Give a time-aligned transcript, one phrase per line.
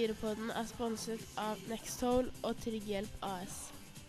[0.00, 3.56] 1894-podden er sponset av Nextol og Trygghjelp AS.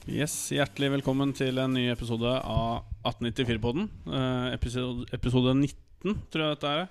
[0.07, 3.89] Yes, Hjertelig velkommen til en ny episode av 1894-podden.
[4.07, 6.85] Eh, episode, episode 19, tror jeg dette er.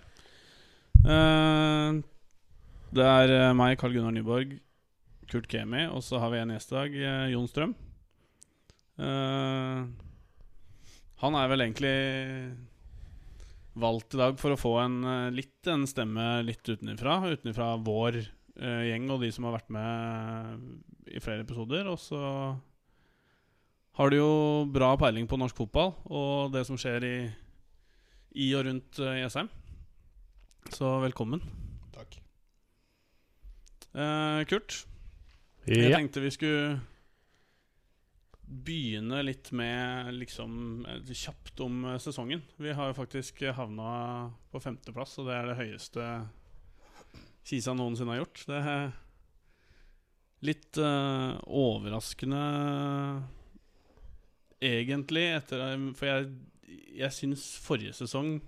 [1.01, 2.01] Eh,
[2.99, 4.59] det er eh, meg, Carl Gunnar Nyborg,
[5.31, 7.73] Kurt Kemi, og så har vi en gjest i dag, eh, Jon Strøm.
[9.01, 10.11] Eh,
[11.25, 11.95] han er vel egentlig
[13.81, 17.23] valgt i dag for å få en eh, litt en stemme litt utenfra.
[17.33, 18.21] Utenfra vår
[18.61, 21.89] eh, gjeng og de som har vært med i flere episoder.
[21.91, 22.21] Og så
[23.99, 24.33] har du jo
[24.71, 27.17] bra peiling på norsk fotball og det som skjer i,
[28.39, 29.51] i og rundt uh, Jessheim.
[30.71, 31.43] Så velkommen.
[31.97, 32.21] Takk.
[33.91, 34.85] Uh, Kurt,
[35.67, 36.79] jeg tenkte vi skulle
[38.51, 42.43] begynne litt med liksom eh, kjapt om eh, sesongen.
[42.59, 46.07] Vi har jo faktisk havna på femteplass, og det er det høyeste
[47.47, 48.45] Kisa noensinne har gjort.
[48.49, 48.91] Det er
[50.47, 52.45] litt uh, overraskende
[54.61, 56.31] egentlig, etter For jeg,
[57.01, 58.39] jeg syns forrige sesong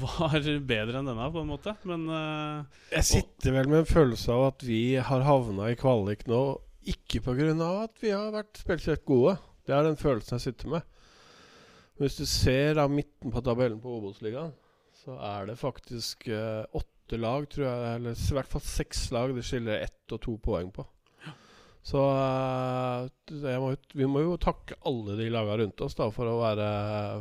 [0.00, 1.74] var bedre enn denne, på en måte.
[1.88, 6.26] Men uh, Jeg sitter vel med en følelse av at vi har havna i kvalik
[6.30, 6.42] nå,
[6.90, 7.52] ikke pga.
[7.84, 9.36] at vi har vært spesielt gode.
[9.66, 10.86] Det er den følelsen jeg sitter med.
[12.00, 14.54] Hvis du ser av midten på tabellen på Obos-ligaen,
[15.02, 16.64] så er det faktisk eh,
[17.10, 20.36] åtte lag, tror jeg, eller i hvert fall seks lag det skiller ett og to
[20.38, 20.86] poeng på.
[21.82, 26.36] Så eh, må, vi må jo takke alle de lagene rundt oss da for å,
[26.42, 26.68] være,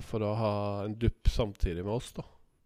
[0.04, 2.12] for å ha en dupp samtidig med oss.
[2.14, 2.26] da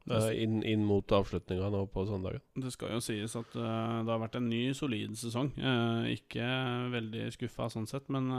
[0.09, 2.41] eh, inn, inn mot avslutninga nå på søndagen.
[2.59, 5.53] Det skal jo sies at uh, det har vært en ny, solid sesong.
[5.55, 6.47] Uh, ikke
[6.97, 8.31] veldig skuffa sånn sett, men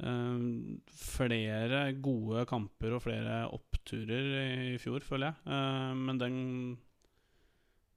[0.00, 5.42] Uh, flere gode kamper og flere oppturer i, i fjor, føler jeg.
[5.44, 6.38] Uh, men den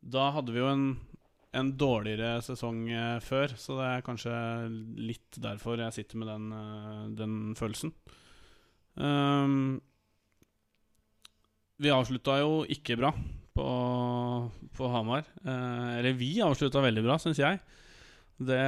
[0.04, 0.88] Da hadde vi jo en,
[1.56, 4.34] en dårligere sesong eh, før, så det er kanskje
[5.00, 7.94] litt derfor jeg sitter med den, eh, den følelsen.
[8.94, 9.80] Um,
[11.82, 13.14] vi avslutta jo ikke bra
[13.56, 13.70] på,
[14.76, 15.26] på Hamar.
[15.42, 17.62] Uh, eller vi avslutta veldig bra, syns jeg.
[18.44, 18.64] Det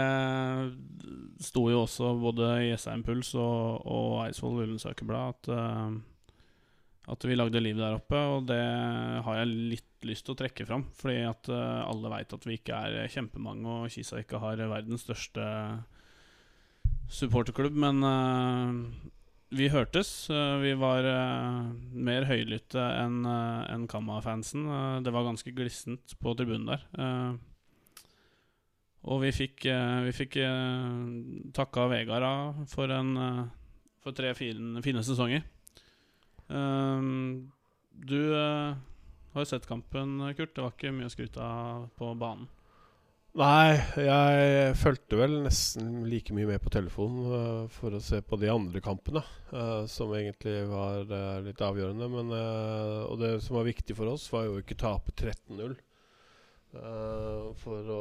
[1.44, 5.96] sto jo også både i Jessheim Puls og, og Eidsvoll Ullens Økeblad at, eh,
[7.06, 8.62] at vi lagde liv der oppe, og det
[9.26, 10.88] har jeg litt lyst til å trekke fram.
[10.98, 15.06] Fordi at eh, alle veit at vi ikke er kjempemange, og Kisa ikke har verdens
[15.06, 15.46] største
[17.14, 18.74] supporterklubb, men uh,
[19.54, 20.30] vi hørtes.
[20.34, 24.66] eh, Vi var uh, mer høylytte enn uh, en Kamma-fansen.
[25.06, 26.88] Det var ganske glissent på tribunen der.
[29.06, 29.68] Og vi fikk,
[30.02, 30.40] vi fikk
[31.54, 33.12] takka Vegard for, en,
[34.02, 35.44] for tre fine, fine sesonger.
[36.50, 37.08] Eh,
[38.06, 38.76] du uh,
[39.34, 40.56] har jo sett kampen, Kurt.
[40.56, 42.50] Det var ikke mye å skryte av på banen.
[43.36, 48.40] Nei, jeg fulgte vel nesten like mye med på telefonen uh, for å se på
[48.40, 52.08] de andre kampene, uh, som egentlig var uh, litt avgjørende.
[52.14, 52.32] Men,
[53.10, 55.76] og det som var viktig for oss, var jo ikke tape 13-0.
[56.76, 58.00] Uh, for å,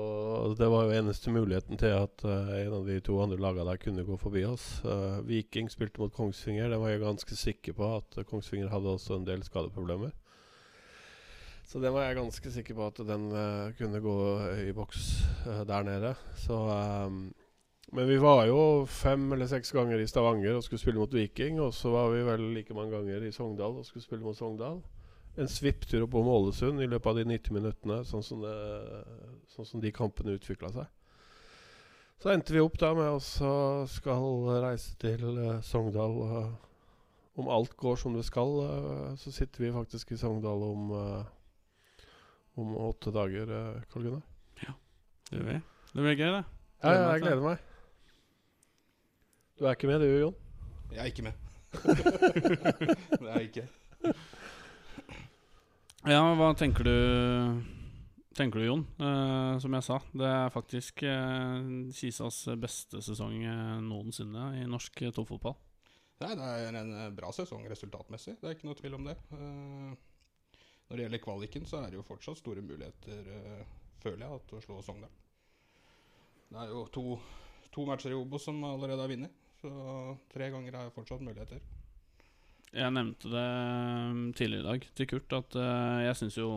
[0.58, 3.78] det var jo eneste muligheten til at uh, en av de to andre lagene der
[3.78, 4.66] kunne gå forbi oss.
[4.82, 6.72] Uh, Viking spilte mot Kongsvinger.
[6.72, 10.10] Den var jeg ganske sikker på at Kongsvinger hadde også en del skadeproblemer.
[11.64, 13.30] Så den var jeg ganske sikker på at den
[13.78, 14.16] kunne gå
[14.68, 15.06] i boks
[15.66, 16.10] der nede.
[16.38, 16.58] Så
[17.08, 17.32] um,
[17.90, 21.58] Men vi var jo fem eller seks ganger i Stavanger og skulle spille mot Viking.
[21.64, 24.82] Og så var vi vel like mange ganger i Sogndal og skulle spille mot Sogndal.
[25.36, 28.52] En svipptur opp om Ålesund i løpet av de 90 minuttene, sånn som, det,
[29.54, 30.90] sånn som de kampene utvikla seg.
[32.22, 33.18] Så endte vi opp da med å
[33.90, 34.28] skal
[34.62, 36.14] reise til uh, Sogndal.
[36.22, 36.52] Uh,
[37.42, 40.94] om alt går som det skal, uh, så sitter vi faktisk i Sogndal om
[42.54, 43.48] om åtte dager,
[43.90, 44.22] Karl Gunnar.
[45.30, 45.60] Det blir,
[45.92, 46.44] det blir gøy, det.
[46.84, 47.62] Ja, ja, jeg gleder meg.
[49.58, 50.36] Du er ikke med, du, Jon?
[50.92, 51.32] Jeg er ikke med.
[53.18, 53.66] det er jeg ikke.
[56.04, 56.96] Ja, hva tenker du
[58.34, 58.82] Tenker du, Jon?
[58.98, 61.62] Eh, som jeg sa, det er faktisk uh,
[61.94, 65.54] Kisas beste sesong eh, noensinne i norsk uh, toppfotball.
[66.22, 68.36] Nei, det er en eh, bra sesong resultatmessig.
[68.40, 69.14] Det er ikke noe tvil om det.
[69.34, 69.94] Eh,
[70.88, 73.64] når det gjelder kvaliken, så er det jo fortsatt store muligheter, eh,
[74.02, 75.14] føler jeg, til å slå Sogndal.
[76.50, 77.04] Det er jo to,
[77.74, 79.40] to matcher i Obos som allerede er vunnet.
[79.62, 79.72] Så
[80.32, 81.62] tre ganger er fortsatt muligheter.
[82.74, 83.48] Jeg nevnte det
[84.14, 86.48] mm, tidligere i dag til Kurt at uh, jeg syns jo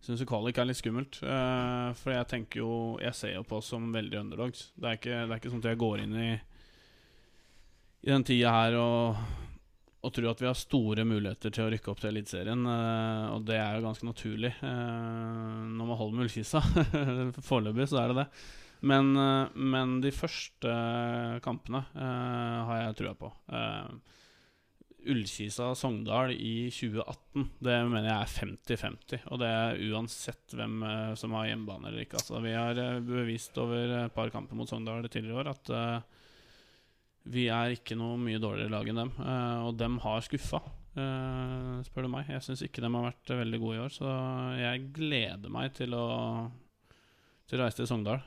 [0.00, 1.18] Syns jo kvalik er litt skummelt.
[1.20, 2.72] Uh, for jeg tenker jo
[3.04, 4.70] Jeg ser jo på oss som veldig underdogs.
[4.72, 6.30] Det er ikke, det er ikke sånn at jeg går inn i
[8.08, 9.20] I den tida her og
[10.00, 12.62] og tror at vi har store muligheter til å rykke opp til Eliteserien.
[12.64, 16.62] eh, og det er jo ganske naturlig eh, når man holder med Ullkisa.
[17.48, 18.26] Foreløpig så er det det.
[18.80, 20.76] Men, eh, men de første
[21.44, 23.28] kampene eh, har jeg trua på.
[23.52, 23.92] Uh,
[25.08, 29.26] Ullkisa-Sogndal i 2018, det mener jeg er 50-50.
[29.32, 32.18] Og det er uansett hvem eh, som har hjemmebane eller ikke.
[32.20, 35.72] Altså, vi har eh, bevist over et par kamper mot Sogndal tidligere i år at
[35.72, 36.26] uh,
[37.30, 39.14] vi er ikke noe mye dårligere lag enn dem.
[39.20, 40.62] Uh, og dem har skuffa,
[40.98, 42.30] uh, spør du meg.
[42.32, 44.14] Jeg syns ikke dem har vært veldig gode i år, så
[44.60, 46.06] jeg gleder meg til å,
[47.50, 48.24] til å reise til Sogndal.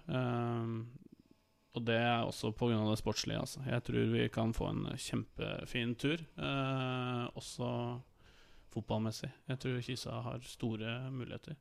[1.74, 2.78] Og det er også pga.
[2.90, 3.40] det sportslige.
[3.40, 3.64] Altså.
[3.66, 7.70] Jeg tror vi kan få en kjempefin tur, eh, også
[8.74, 9.32] fotballmessig.
[9.50, 11.56] Jeg tror Kisa har store muligheter.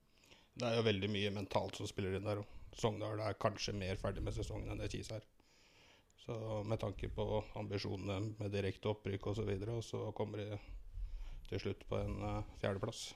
[0.54, 2.42] Det er jo veldig mye mentalt som spiller inn der.
[2.42, 5.24] Og Sogndal er kanskje mer ferdig med sesongen enn det Kisa er.
[6.22, 10.38] Så med tanke på ambisjonene med direkte opprykk osv., og, så videre, og så kommer
[10.38, 10.58] de
[11.48, 13.14] til slutt på en uh, fjerdeplass.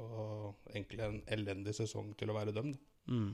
[0.00, 2.70] Og egentlig en elendig sesong til å være dem.
[2.72, 2.78] Da.
[3.10, 3.32] Mm.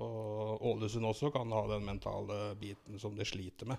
[0.00, 3.78] Og Ålesund også kan ha den mentale biten som de sliter med.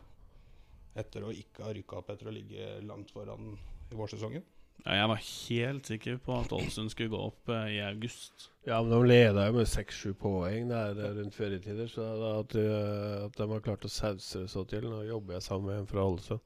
[0.98, 3.56] Etter å ikke ha rykka opp etter å ligge langt foran
[3.92, 4.44] i vårsesongen.
[4.82, 8.48] Ja, jeg var helt sikker på at Ålesund skulle gå opp eh, i august.
[8.66, 11.90] Ja, men de leda jo med seks-sju poeng der eh, rundt ferietider.
[11.92, 12.64] Så da at, de,
[13.28, 15.92] at de har klart å sause det så til Nå jobber jeg sammen med en
[15.92, 16.42] fra Ålesund.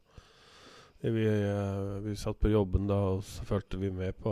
[1.06, 4.32] Vi, uh, vi satt på jobben da, og så fulgte vi med på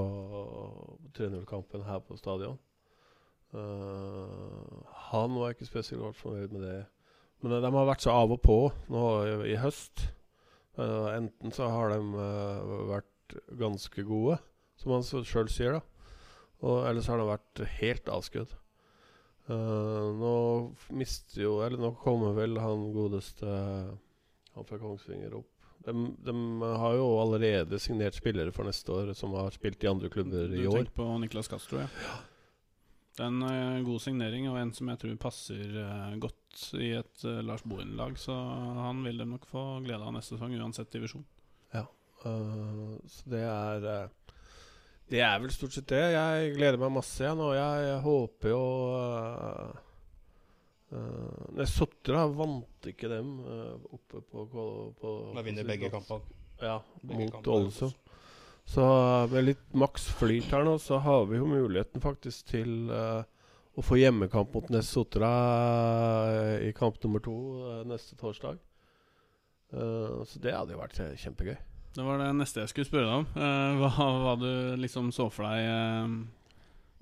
[1.13, 2.57] 3-0-kampen her på stadion.
[3.53, 6.81] Eh, han var ikke spesielt godt fornøyd med det.
[7.43, 8.57] Men de har vært så av og på
[8.91, 9.03] nå
[9.45, 10.07] i, høst.
[10.79, 14.39] Eh, enten så har de eh, vært ganske gode,
[14.79, 15.81] som han sjøl sier, da.
[16.63, 18.53] Og ellers har de vært helt avskudd.
[19.43, 20.35] Uh, nå
[20.95, 25.49] mister jo Eller nå kommer vel han godeste Han fra Kongsvinger opp.
[25.83, 25.91] De,
[26.23, 26.35] de
[26.79, 30.55] har jo allerede signert spillere for neste år som har spilt i andre klubber Du
[30.61, 30.85] i år.
[30.85, 31.89] tenker på Niklas Castro, ja.
[33.13, 36.89] Det er en eh, god signering, og en som jeg tror passer eh, godt i
[36.97, 38.17] et eh, Lars Bohin-lag.
[38.17, 41.25] Så han vil dem nok få glede av neste sesong, uansett divisjon.
[42.23, 44.09] Eh, så det er
[45.09, 46.03] Det er vel stort sett det.
[46.15, 48.61] Jeg gleder meg masse igjen, og jeg, jeg håper jo
[48.95, 49.73] uh,
[50.95, 54.63] uh, Sotra vant ikke dem oppe på, på,
[54.97, 56.39] på De vinner begge kampene.
[56.63, 57.51] Ja, Begge mot.
[57.57, 57.99] Ålesund.
[58.65, 58.83] Så
[59.31, 63.25] med litt maks flyt her nå, så har vi jo muligheten faktisk til uh,
[63.75, 65.33] å få hjemmekamp mot Nessotra
[66.29, 68.61] uh, i kamp nummer to uh, neste torsdag.
[69.73, 71.55] Så det hadde jo vært eh, kjempegøy.
[71.93, 73.25] Det var det neste jeg skulle spørre deg om.
[73.37, 74.49] Eh, hva, hva du
[74.81, 76.13] liksom så for deg eh,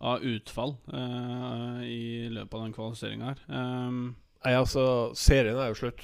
[0.08, 3.42] av utfall eh, i løpet av den kvalifiseringa her.
[3.52, 4.84] Nei, altså,
[5.20, 6.04] serien er jo slutt.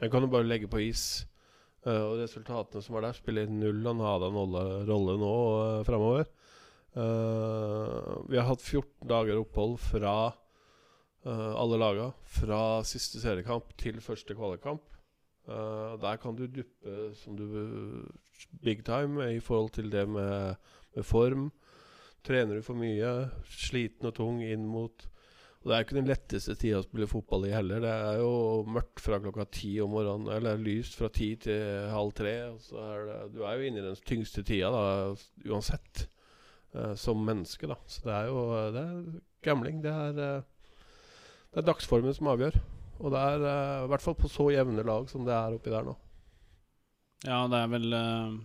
[0.00, 1.26] Den kan du bare legge på is.
[1.86, 6.26] Eh, og resultatene som var der, spiller null og nada rolle nå uh, framover.
[6.96, 10.16] Uh, vi har hatt 14 dager opphold fra
[11.26, 12.10] eh, alle laga.
[12.38, 14.84] Fra siste seriekamp til første kvalikkamp.
[15.46, 18.06] Eh, der kan du duppe som du
[18.62, 20.54] big time i forhold til det med,
[20.94, 21.50] med form.
[22.24, 25.06] Trener du for mye, sliten og tung inn mot
[25.66, 27.80] og Det er jo ikke den letteste tida å spille fotball i heller.
[27.82, 28.34] Det er jo
[28.70, 32.34] mørkt fra klokka ti om morgenen, eller lyst fra ti til halv tre.
[32.54, 34.84] Er det, du er jo inne i den tyngste tida da,
[35.50, 36.04] uansett,
[36.70, 37.66] uh, som menneske.
[37.66, 38.44] da Så det er jo
[38.76, 39.02] det er
[39.42, 39.82] gambling.
[39.82, 40.78] Det er, uh,
[41.50, 42.60] det er dagsformen som avgjør.
[43.02, 45.74] Og det er uh, i hvert fall på så jevne lag som det er oppi
[45.74, 45.96] der nå.
[47.26, 48.38] ja, det er vel eh,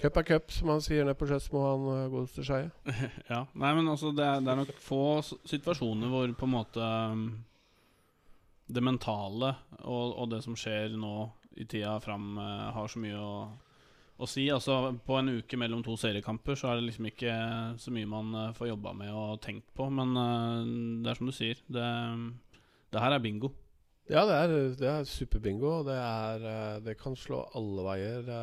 [0.00, 2.70] Cup er cup, som han sier nede på Skedsmo, han eh, godeste Skeie.
[3.30, 3.44] Ja.
[3.54, 7.26] Nei, men altså, det er, det er nok få situasjoner hvor på en måte um,
[8.66, 9.52] det mentale
[9.84, 11.14] og, og det som skjer nå
[11.54, 13.36] i tida fram, eh, har så mye å,
[14.18, 14.48] å si.
[14.50, 17.38] Altså, på en uke mellom to seriekamper så er det liksom ikke
[17.78, 19.86] så mye man eh, får jobba med og tenkt på.
[19.94, 20.16] Men
[21.04, 21.86] det er som du sier, det,
[22.90, 23.54] det her er bingo.
[24.10, 25.78] Ja, det er, det er superbingo.
[25.78, 28.34] og Det, er, det kan slå alle veier.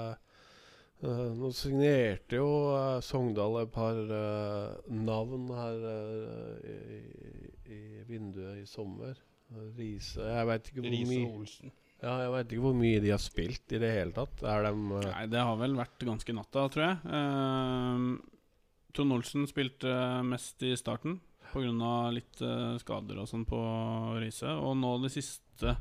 [1.01, 5.85] Eh, nå signerte jo uh, Sogndal et par uh, navn her
[6.61, 6.75] i,
[7.73, 7.79] i
[8.09, 9.17] vinduet i sommer.
[9.75, 11.73] Riise Jeg veit ikke hvor mye Olsen.
[12.01, 14.37] Ja, jeg vet ikke hvor mye de har spilt i det hele tatt.
[14.41, 17.01] De Nei, det har vel vært ganske natta, tror jeg.
[17.09, 18.61] Uh,
[18.95, 19.91] Trond Olsen spilte
[20.27, 21.19] mest i starten
[21.51, 21.95] pga.
[22.15, 22.39] litt
[22.79, 23.59] skader og sånn på
[24.21, 24.53] Riise.
[24.53, 25.75] Og nå det siste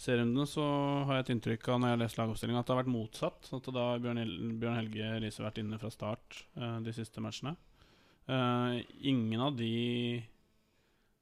[0.00, 0.64] serierundene så
[1.06, 3.48] har jeg et inntrykk av når jeg har lest lagoppstillingen at det har vært motsatt.
[3.56, 4.20] At da har Bjørn,
[4.60, 7.52] Bjørn Helge Riise vært inne fra start uh, de siste matchene.
[8.30, 10.22] Uh, ingen av de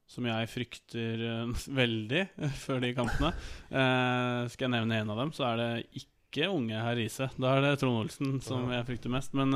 [0.09, 2.23] som jeg frykter eh, veldig
[2.65, 3.29] før de kampene.
[3.69, 5.67] Skal jeg nevne en av dem, så er det
[6.01, 7.29] ikke unge herr Riise.
[7.37, 9.37] Da er det Trond Olsen som jeg frykter mest.
[9.37, 9.53] Men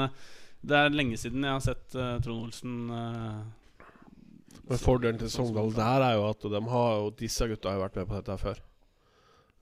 [0.60, 6.18] det er lenge siden jeg har sett Trond Olsen Men fordelen til Sogndal der er
[6.18, 8.60] jo at de har og disse gutta har jo vært med på dette før.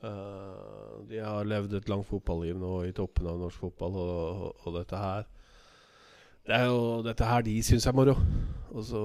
[0.01, 4.65] Eh, de har levd et langt fotballiv nå i toppen av norsk fotball, og, og,
[4.65, 5.27] og dette her
[6.47, 8.15] Det er jo dette her de syns er moro.
[8.71, 9.01] Og så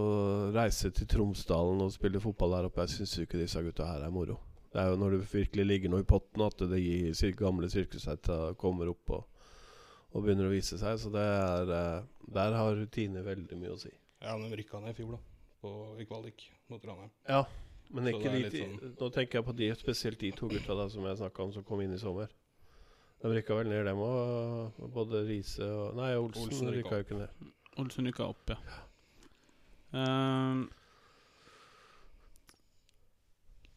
[0.56, 2.86] reise til Tromsdalen og spille fotball der oppe.
[2.86, 4.38] Jeg syns ikke disse gutta her er moro.
[4.72, 8.92] Det er jo når det virkelig ligger noe i potten at de gamle sirkushetta kommer
[8.92, 9.46] opp og,
[10.14, 11.00] og begynner å vise seg.
[11.02, 12.10] Så det er eh,
[12.40, 13.92] Der har rutine veldig mye å si.
[14.24, 15.22] Ja, de rykka ned i fjor, da.
[15.62, 17.12] På, I kvalik mot Ranheim.
[17.28, 17.44] Ja,
[17.90, 20.76] men ikke det de, litt sånn- Nå tenker jeg på de, spesielt de to gutta
[20.76, 22.32] da, som jeg snakka om, som kom inn i sommer.
[23.22, 24.82] De rykka vel ned, dem òg.
[24.94, 27.46] Både Riise og Nei, Olsen, Olsen rykka jo ikke ned.
[27.82, 28.58] Olsen rykka opp, ja.
[29.96, 30.66] Um,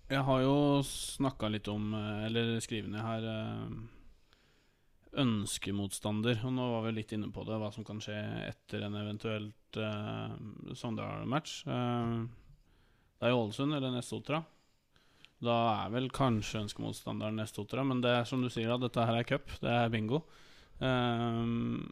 [0.09, 0.57] jeg har jo
[0.89, 3.69] snakka litt om, eh, eller skrevet ned her, eh,
[5.21, 6.45] ønskemotstander.
[6.45, 8.17] Og nå var vi litt inne på det, hva som kan skje
[8.49, 10.33] etter en eventuelt uh,
[10.73, 11.63] Sogndal-match.
[11.67, 12.27] Eh,
[13.19, 14.43] det er jo Ålesund eller Nestotra.
[15.43, 19.19] Da er vel kanskje ønskemotstanderen Nestotra, men det er som du sier, da, dette her
[19.21, 19.51] er cup.
[19.63, 20.23] Det er bingo.
[20.79, 21.83] Uh,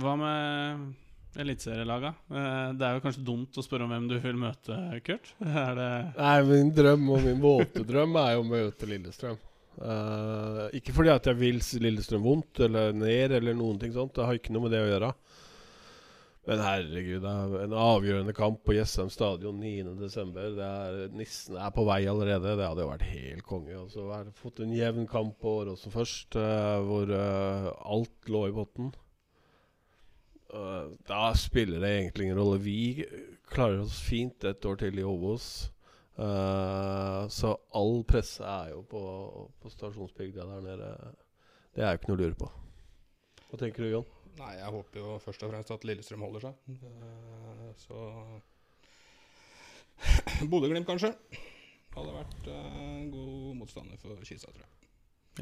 [0.00, 2.12] hva med eliteserielaga?
[2.28, 5.32] Uh, det er jo kanskje dumt å spørre om hvem du vil møte, Kurt.
[6.20, 9.40] Nei, min drøm og min våte drøm er jo å møte Lillestrøm.
[9.74, 14.14] Uh, ikke fordi at jeg vil Lillestrøm vondt eller ned eller noen ting sånt.
[14.16, 15.14] Det har ikke noe med det å gjøre.
[16.44, 20.32] Men herregud, det er en avgjørende kamp på Jessheim stadion 9.12.
[20.58, 22.52] Det er Nissen er på vei allerede.
[22.58, 23.78] Det hadde jo vært helt konge.
[23.80, 28.42] Og så har fått en jevn kamp på Åråsen først, eh, hvor eh, alt lå
[28.50, 28.90] i potten.
[30.52, 32.60] Eh, da spiller det egentlig ingen rolle.
[32.60, 33.06] Vi
[33.48, 35.70] klarer oss fint et år til i Obos.
[36.14, 39.00] Så all presse er jo på,
[39.58, 40.90] på stasjonsbygda der nede.
[41.74, 42.50] Det er jo ikke noe å lure på.
[43.48, 44.13] Hva tenker du, Jon?
[44.40, 46.70] Nei, jeg håper jo først og fremst at Lillestrøm holder seg.
[46.74, 47.98] Eh, så
[50.50, 51.12] Bodø-Glimt, kanskje.
[51.94, 54.70] Hadde vært eh, en god motstander for Kisa, tror jeg.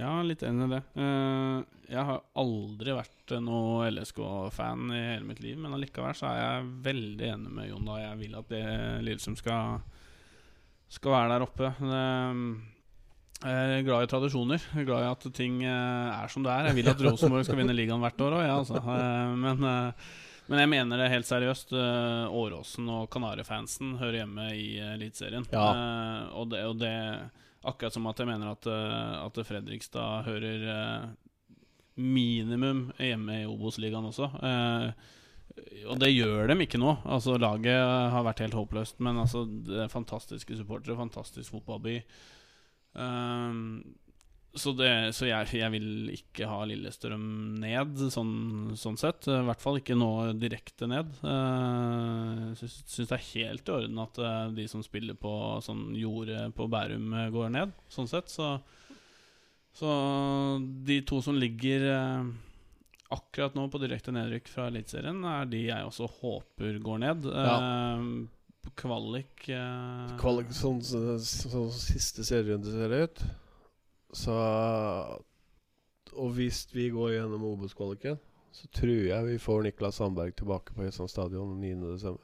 [0.00, 0.82] Ja, litt enig i det.
[1.04, 1.56] Eh,
[1.92, 6.70] jeg har aldri vært noe LSK-fan i hele mitt liv, men allikevel så er jeg
[6.90, 7.98] veldig enig med Jon da.
[8.04, 8.54] Jeg vil at
[9.04, 9.80] Lillestrøm skal,
[10.92, 11.72] skal være der oppe.
[11.80, 12.04] Det,
[13.42, 14.64] jeg er glad i tradisjoner.
[14.72, 16.70] Jeg er glad i at ting eh, er som det er.
[16.70, 18.78] Jeg vil at Rosenborg skal vinne ligaen hvert år òg, ja, altså.
[18.82, 20.10] Eh, men, eh,
[20.50, 21.74] men jeg mener det helt seriøst.
[21.74, 25.46] Eh, Åråsen og Kanarifansen hører hjemme i eh, Eliteserien.
[25.54, 25.68] Ja.
[25.70, 26.92] Eh, og, det, og det
[27.62, 31.04] Akkurat som at jeg mener at, eh, at Fredrikstad hører eh,
[32.02, 34.26] minimum hjemme i Obos-ligaen også.
[34.42, 35.10] Eh,
[35.86, 36.96] og det gjør dem ikke nå.
[37.04, 37.76] Altså Laget
[38.14, 42.00] har vært helt håpløst, men altså, det er fantastiske supportere, fantastisk fotballby.
[42.92, 43.82] Um,
[44.54, 47.24] så det, så jeg, jeg vil ikke ha Lillestrøm
[47.62, 49.24] ned, sånn, sånn sett.
[49.32, 51.08] I hvert fall ikke nå direkte ned.
[51.24, 55.32] Uh, syns, det er helt i orden at uh, de som spiller på
[55.64, 57.72] sånn jordet på Bærum, eh, går ned.
[57.92, 58.28] Sånn sett.
[58.28, 58.58] Så,
[59.72, 59.96] så
[60.84, 62.28] de to som ligger uh,
[63.12, 67.28] akkurat nå på direkte nedrykk fra Eliteserien, er de jeg også håper går ned.
[67.28, 68.06] Eh,
[68.78, 70.12] kvalik uh...
[70.20, 73.22] Kvalik, sånn, sånn, sånn siste serierunde ser ut.
[74.12, 74.34] Så
[76.12, 78.18] Og hvis vi går gjennom Obos-kvaliken,
[78.52, 82.18] så tror jeg vi får Niklas Sandberg tilbake på Jessheim stadion 9.12.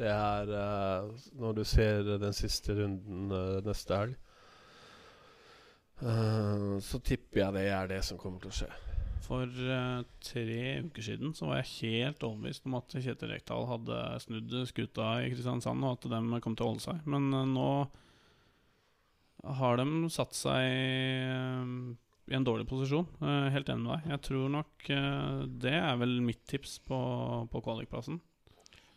[0.00, 4.18] Det er uh, Når du ser den siste runden uh, neste helg,
[6.82, 8.91] så tipper jeg det er det som kommer til å skje.
[9.22, 13.98] For uh, tre uker siden så var jeg helt overbevist om at Kjetil Rekdal hadde
[14.24, 17.04] snudd skuta i Kristiansand, og at de kom til å holde seg.
[17.06, 17.68] Men uh, nå
[19.58, 21.70] har de satt seg eh,
[22.30, 23.08] i en dårlig posisjon.
[23.50, 24.04] Helt enig med deg.
[24.12, 24.84] Jeg tror nok
[25.64, 26.98] det er vel mitt tips på,
[27.50, 28.20] på kvalikplassen.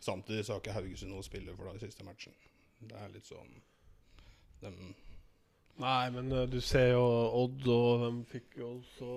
[0.06, 2.38] Samtidig så har ikke Haugesund noe å spille for da i siste matchen.
[2.78, 3.58] Det er litt sånn
[4.62, 4.94] dem,
[5.76, 7.04] Nei, men uh, du ser jo
[7.36, 9.10] Odd, og de fikk jo også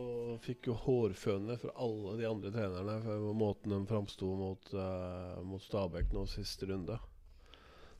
[0.42, 5.62] Fikk jo hårføne fra alle de andre trenerne for måten de framsto mot, uh, mot
[5.62, 6.98] Stabæk nå siste runde.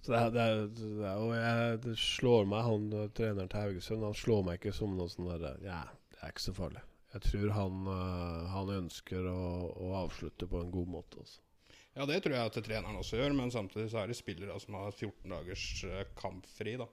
[0.02, 0.48] Så det, det,
[0.78, 4.94] det, jeg, det slår meg, han eh, treneren til Haugesund, han slår meg ikke som
[4.94, 5.80] noe sånn derre Ja,
[6.14, 6.84] det er ikke så farlig.
[7.14, 11.22] Jeg tror han, uh, han ønsker å, å avslutte på en god måte.
[11.22, 11.42] Altså.
[11.98, 14.78] Ja, det tror jeg at treneren også gjør, men samtidig så er det spillere som
[14.78, 15.66] har 14 dagers
[16.18, 16.78] kampfri.
[16.78, 16.86] da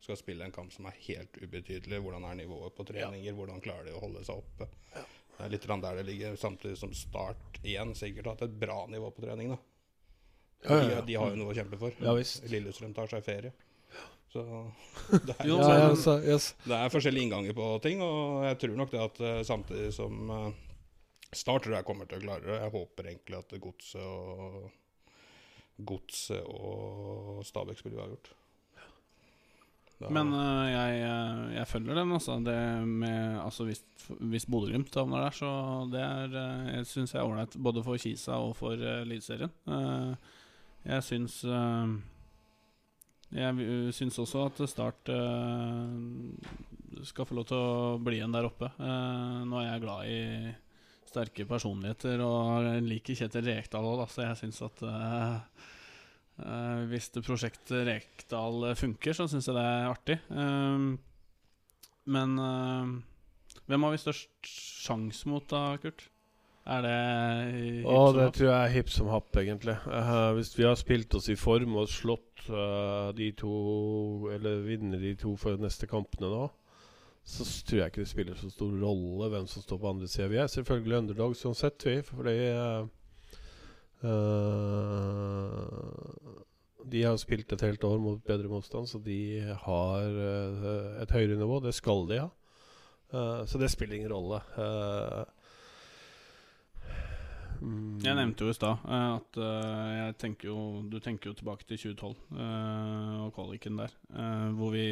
[0.00, 2.00] Skal spille en kamp som er helt ubetydelig.
[2.04, 3.36] Hvordan er nivået på treninger?
[3.36, 4.68] Hvordan klarer de å holde seg oppe?
[5.36, 8.86] Det er litt der det ligger, samtidig som Start igjen sikkert har hatt et bra
[8.88, 9.52] nivå på trening.
[9.52, 9.58] da
[10.64, 11.00] Ja, ja, ja.
[11.00, 11.96] De, de har jo noe å kjempe for.
[12.00, 12.46] Ja, visst.
[12.48, 13.52] Lillestrøm tar seg ferie.
[14.32, 14.44] Så
[15.26, 16.54] det er, Jo, Ja, ja, så, yes.
[16.64, 20.32] det er forskjellige innganger på ting, og jeg tror nok det at eh, samtidig som
[20.32, 20.48] uh,
[21.34, 22.58] Start tror jeg kommer til å klare det.
[22.62, 24.68] Jeg håper egentlig at Godset og
[25.76, 28.30] Godset og Stabæk spiller uavgjort.
[30.00, 32.34] Da- Men uh, jeg, øh, jeg følger den, altså.
[32.44, 32.56] Det
[32.88, 33.80] med, altså hvis
[34.20, 35.48] hvis Bodø-Glimt havner der, så
[35.92, 39.50] det er uh, Jeg syns jeg er ålreit både for Kisa og for uh, Eliteserien.
[39.66, 40.12] Uh,
[40.84, 41.38] jeg syns
[43.32, 45.08] Jeg syns også at Start
[47.04, 48.68] skal få lov til å bli igjen der oppe.
[48.78, 50.52] Eh, nå er jeg glad i
[51.10, 54.84] sterke personligheter og liker Kjetil Rekdal òg, så jeg syns at
[56.38, 60.18] eh, eh, hvis det prosjektet Rekdal funker, så syns jeg det er artig.
[60.30, 60.96] Uh,
[62.06, 62.96] men uh,
[63.66, 64.52] hvem har vi størst
[64.86, 66.08] sjanse mot da, Kurt?
[66.66, 66.94] Er det
[67.54, 69.76] hipp som det tror jeg er hipp som happ, egentlig.
[69.86, 73.52] Eh, hvis vi har spilt oss i form og slått eh, de to
[74.34, 76.48] Eller vinner de to for neste kampene nå,
[77.26, 80.26] så tror jeg ikke det spiller så stor rolle hvem som står på andre sida.
[80.30, 82.00] Vi er selvfølgelig underdogs uansett, vi.
[82.10, 82.90] Fordi eh, eh,
[86.86, 91.38] De har spilt et helt år mot bedre motstand, så de har eh, et høyere
[91.40, 91.58] nivå.
[91.64, 92.28] Det skal de ha.
[93.10, 94.38] Eh, så det spiller ingen rolle.
[94.58, 95.24] Eh,
[97.62, 100.58] mm, Jeg nevnte jo i stad eh, at eh, tenker jo
[100.90, 104.86] Du tenker jo tilbake til 2012 eh, og kvaliken der, eh, hvor vi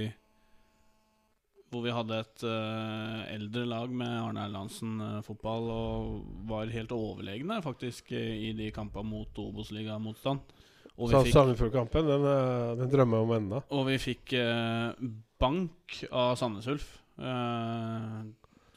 [1.75, 8.13] hvor vi hadde et uh, eldre lag med Arne Erlandsen-fotball og var helt overlegne faktisk
[8.15, 10.55] i de kampene mot Obos-ligamotstand.
[10.95, 13.61] Sandefjord-kampen, den, eh, den drømmer jeg om ennå.
[13.75, 14.95] og vi fikk uh,
[15.43, 16.87] bank av Sandnes Ulf,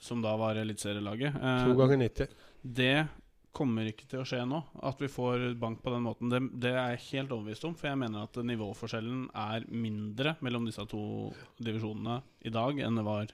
[0.02, 1.38] som da var eliteserielaget.
[1.38, 2.34] To ganger 90.
[2.82, 2.96] det
[3.58, 6.30] kommer ikke til å skje nå, at vi får bank på den måten.
[6.32, 10.68] Det, det er jeg helt overbevist om, for jeg mener at nivåforskjellen er mindre mellom
[10.70, 11.02] disse to
[11.58, 13.34] divisjonene i dag enn det var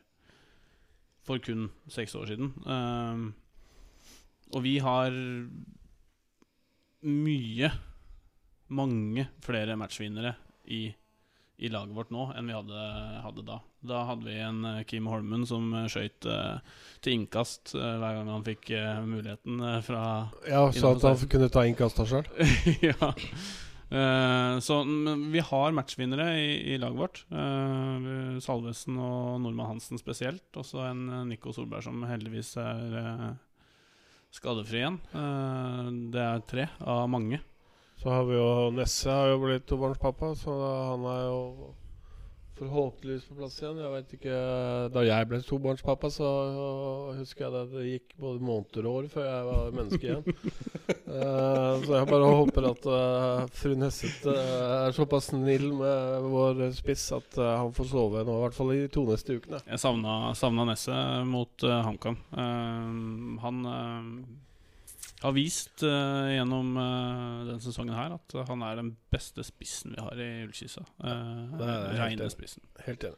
[1.23, 2.51] for kun seks år siden.
[2.67, 3.31] Uh,
[4.53, 5.15] og vi har
[7.03, 7.69] mye,
[8.73, 10.35] mange flere matchvinnere
[10.71, 10.85] i,
[11.59, 12.89] i laget vårt nå enn vi hadde,
[13.25, 13.59] hadde da.
[13.83, 18.15] Da hadde vi en eh, Kim Holmen som uh, skøyt eh, til innkast eh, hver
[18.15, 20.03] gang han fikk eh, muligheten eh, fra
[20.47, 22.27] Ja, så at han kunne ta innkasta sjøl.
[22.89, 23.11] Ja.
[23.93, 24.79] Eh, så
[25.29, 27.19] vi har matchvinnere i, i laget vårt.
[27.29, 30.47] Eh, Salvesen og Nordmann Hansen spesielt.
[30.57, 33.27] Også en eh, Nico Solberg som heldigvis er eh,
[34.33, 34.97] skadefri igjen.
[35.13, 37.43] Eh, det er tre av mange.
[38.01, 40.57] Så har vi jo Nesse har jo blitt tobarnspappa, så
[40.95, 41.41] han er jo
[42.59, 43.79] forhåpentligvis på plass igjen.
[43.81, 44.37] Jeg vet ikke
[44.93, 46.29] Da jeg ble tobarnspappa, så
[47.17, 50.23] husker jeg det, det gikk både måneder og år før jeg var menneske igjen.
[51.07, 54.37] uh, så jeg bare håper at uh, fru Nesset uh,
[54.87, 58.81] er såpass snill med vår spiss at han får sove nå, i hvert fall i
[58.83, 59.61] de to neste ukene.
[59.67, 62.19] Jeg savna, savna Nesset mot uh, HamKam.
[63.43, 63.63] Han
[65.23, 70.01] har vist uh, gjennom uh, denne sesongen her at han er den beste spissen vi
[70.03, 70.83] har i Ullkisa.
[70.99, 72.63] Uh, det er Reine spissen.
[72.85, 73.17] Helt enig.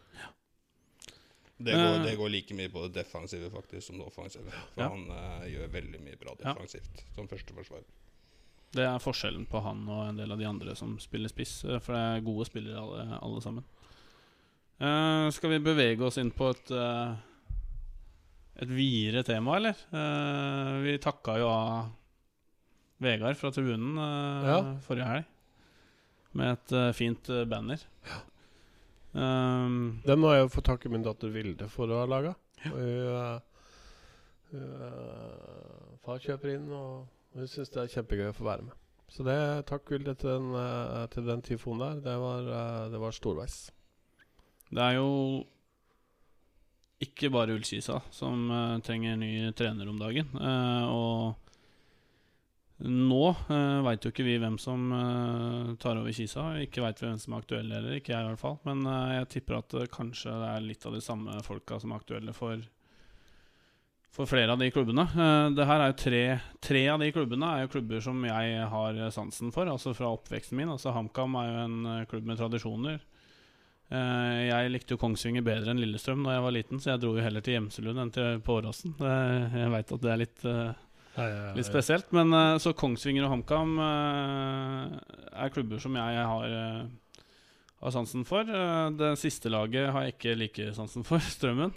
[1.58, 2.04] Det går, Eh.
[2.04, 4.52] det går like mye på det defensive faktisk som det offensive.
[4.74, 4.90] For Ja.
[4.90, 6.54] han uh, gjør veldig mye bra Ja.
[6.54, 7.86] defensivt som førsteforsvarer.
[8.76, 11.80] Det er forskjellen på han og en del av de andre som spiller spiss, eh,
[11.80, 13.64] for det er gode spillere alle, alle sammen.
[14.82, 17.16] Eh, skal vi bevege oss inn på et eh,
[18.62, 19.80] et videre tema, eller?
[19.92, 21.90] Uh, vi takka jo av
[23.04, 24.60] Vegard fra tribunen uh, Ja.
[24.86, 25.26] forrige helg
[26.36, 27.80] med et uh, fint banner.
[29.16, 32.34] Um, Den må jeg jo få takke min datter Vilde for å ha laga.
[36.04, 38.76] Far kjøper inn, og hun syns det er kjempegøy å få være med.
[39.12, 39.38] Så det
[39.70, 42.04] takk Vilde til den, til den tyfonen der.
[42.04, 42.52] Det var,
[42.92, 43.58] det var storveis.
[44.72, 45.08] Det er jo
[47.04, 50.30] ikke bare Ullkisa som uh, trenger ny trener om dagen.
[50.38, 51.36] Uh, og
[52.86, 56.48] nå uh, veit jo ikke vi hvem som uh, tar over Kisa.
[56.64, 58.58] Ikke veit vi hvem som er aktuelle heller, ikke jeg i hvert fall.
[58.68, 62.04] Men eh, jeg tipper at kanskje det er litt av de samme folka som er
[62.04, 62.64] aktuelle for
[64.16, 65.04] for flere av de klubbene.
[65.04, 66.24] Eh, det her er jo tre,
[66.64, 70.56] tre av de klubbene er jo klubber som jeg har sansen for, altså fra oppveksten
[70.60, 70.72] min.
[70.72, 73.02] Altså HamKam er jo en eh, klubb med tradisjoner.
[73.94, 77.12] Eh, jeg likte jo Kongsvinger bedre enn Lillestrøm da jeg var liten, så jeg dro
[77.14, 78.96] jo heller til Gjemselund enn til Påråsen.
[78.98, 79.54] Åråsen.
[79.60, 83.76] Jeg veit at det er litt, eh, litt spesielt, men eh, så Kongsvinger og HamKam
[83.86, 86.56] er klubber som jeg har,
[87.86, 88.50] har sansen for.
[88.98, 91.76] Det siste laget har jeg ikke like sansen for, Strømmen.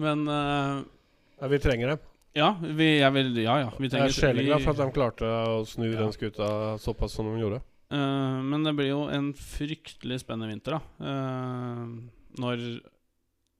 [0.00, 1.98] Men Ja, vi trenger dem.
[2.36, 5.64] ja, vi, jeg vil, ja, ja, vi Jeg er sjeleglad for at de klarte å
[5.66, 5.98] snu Ja.
[6.04, 7.60] den skuta såpass som de gjorde.
[7.90, 10.80] Eh, men det blir jo en fryktelig spennende vinter, da.
[11.02, 11.96] Uh,
[12.38, 12.64] når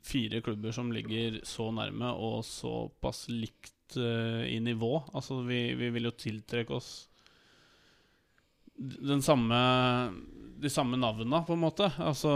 [0.07, 5.91] fire klubber som ligger så nærme og såpass likt uh, i nivå Altså, vi, vi
[5.93, 6.93] vil jo tiltrekke oss
[8.81, 9.59] den samme
[10.61, 11.87] de samme navnene, på en måte.
[12.01, 12.31] Altså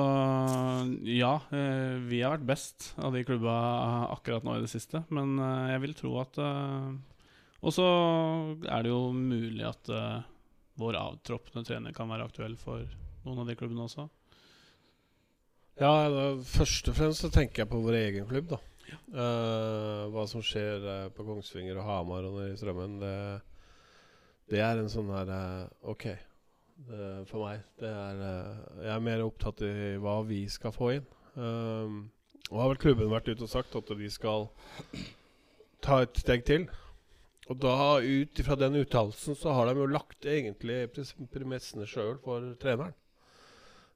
[1.08, 3.54] Ja, vi har vært best av de klubba
[4.12, 5.36] akkurat nå i det siste, men
[5.68, 7.88] jeg vil tro at Og så
[8.64, 9.92] er det jo mulig at
[10.80, 12.84] vår avtroppende trener kan være aktuell for
[13.24, 14.08] noen av de klubbene også.
[15.80, 18.60] Ja, da, først og fremst så tenker jeg på vår egen klubb, da.
[18.94, 23.16] Eh, hva som skjer uh, på Kongsvinger og Hamar og i Strømmen, det,
[24.52, 26.08] det er en sånn her uh, OK.
[26.84, 27.62] Det, for meg.
[27.78, 28.22] Det er
[28.82, 31.04] Jeg er mer opptatt i hva vi skal få inn.
[31.38, 34.48] Og har vel klubben vært ute og sagt at de skal
[35.86, 36.66] ta et steg til.
[37.52, 40.86] Og da, ut ifra den uttalelsen, så har de jo lagt egentlig
[41.32, 42.94] premissene sjøl for treneren.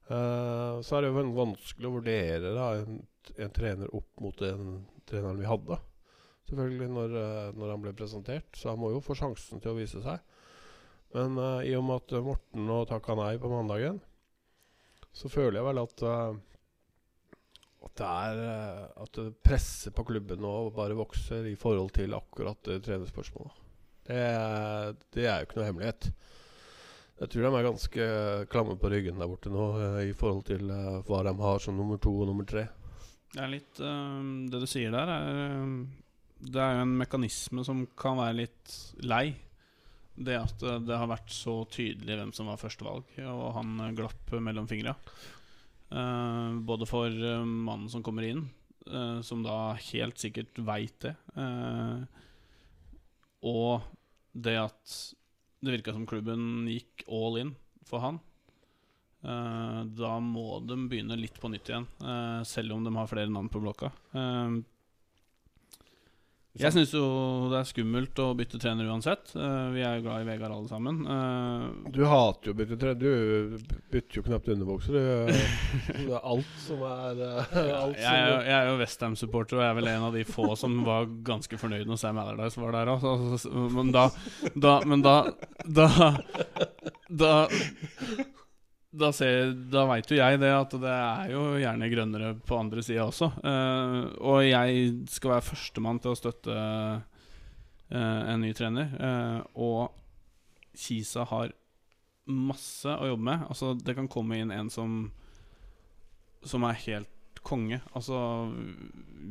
[0.08, 3.02] Uh, så er det jo vanskelig å vurdere da, en,
[3.37, 5.80] en trener opp mot den treneren vi hadde.
[6.48, 9.76] Selvfølgelig når, eh, når han ble presentert, så han må jo få sjansen til å
[9.76, 10.22] vise seg.
[11.12, 14.00] Men uh, i og med at Morten nå takka nei på mandagen,
[15.12, 16.38] så føler jeg vel at eh,
[17.96, 22.61] det er eh, At det presset på klubben nå bare vokser i forhold til akkurat
[22.68, 23.64] det trenerspørsmålet.
[24.09, 24.20] Det,
[25.14, 26.11] det er jo ikke noe hemmelighet.
[27.18, 28.05] Jeg tror de er ganske
[28.53, 31.74] klamme på ryggen der borte nå eh, i forhold til eh, hva de har som
[31.79, 32.68] nummer to og nummer tre.
[33.35, 34.20] Det er litt eh,
[34.53, 35.66] Det du sier der, er
[36.38, 39.27] Det er jo en mekanisme som kan være litt lei.
[40.18, 44.66] Det at det har vært så tydelig hvem som var førstevalg, og han glapp mellom
[44.66, 44.96] fingra.
[45.90, 48.48] Eh, både for eh, mannen som kommer inn,
[48.87, 51.14] eh, som da helt sikkert veit det,
[53.38, 53.87] og
[54.35, 54.96] det at
[55.62, 57.53] det virka som klubben gikk all in
[57.87, 58.18] for han.
[59.18, 61.87] Da må de begynne litt på nytt igjen,
[62.46, 63.90] selv om de har flere navn på blokka.
[66.59, 67.05] Jeg syns jo
[67.53, 69.31] det er skummelt å bytte trener uansett.
[69.38, 70.97] Eh, vi er jo glad i Vegard alle sammen.
[71.07, 72.99] Eh, Du hater jo å bytte trener.
[72.99, 73.59] Du
[73.92, 74.97] bytter jo knapt underbukser.
[74.99, 76.12] du.
[76.33, 79.79] Alt som er eh, alt jeg, er jo- jeg er jo Westham-supporter og jeg er
[79.81, 83.07] vel en av de få som var ganske fornøyd når Sam Allardyce var der òg.
[83.79, 84.09] Men da
[84.59, 85.16] Da, men da
[85.68, 85.88] Da,
[87.09, 87.33] da,
[88.98, 92.82] da, ser- da veit jo jeg det at det er jo gjerne grønnere på andre
[92.84, 93.30] sida også.
[93.42, 96.98] Uh, og jeg skal være førstemann til å støtte uh,
[97.94, 98.92] en ny trener.
[98.98, 101.54] Uh, og Kisa har
[102.28, 103.46] masse å jobbe med.
[103.48, 104.98] Altså, det kan komme inn en som
[106.44, 107.80] Som er helt konge.
[107.96, 108.18] Altså,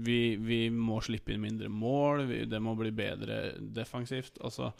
[0.04, 2.26] vi, vi må slippe inn mindre mål.
[2.28, 4.40] Vi, det må bli bedre defensivt.
[4.42, 4.72] Altså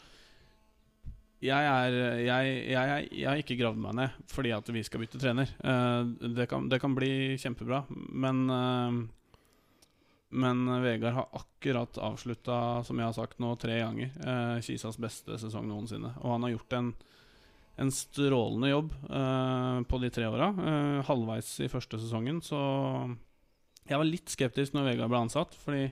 [1.44, 5.20] jeg, er, jeg, jeg, jeg har ikke gravd meg ned fordi at vi skal bytte
[5.22, 5.52] trener.
[5.62, 6.00] Eh,
[6.34, 8.98] det, kan, det kan bli kjempebra, men eh,
[10.30, 15.38] Men Vegard har akkurat avslutta, som jeg har sagt nå, tre ganger, eh, Kisas beste
[15.40, 16.10] sesong noensinne.
[16.20, 16.90] Og han har gjort en,
[17.80, 20.50] en strålende jobb eh, på de tre åra.
[20.52, 22.60] Eh, halvveis i første sesongen, så
[23.88, 25.86] jeg var litt skeptisk når Vegard ble ansatt, fordi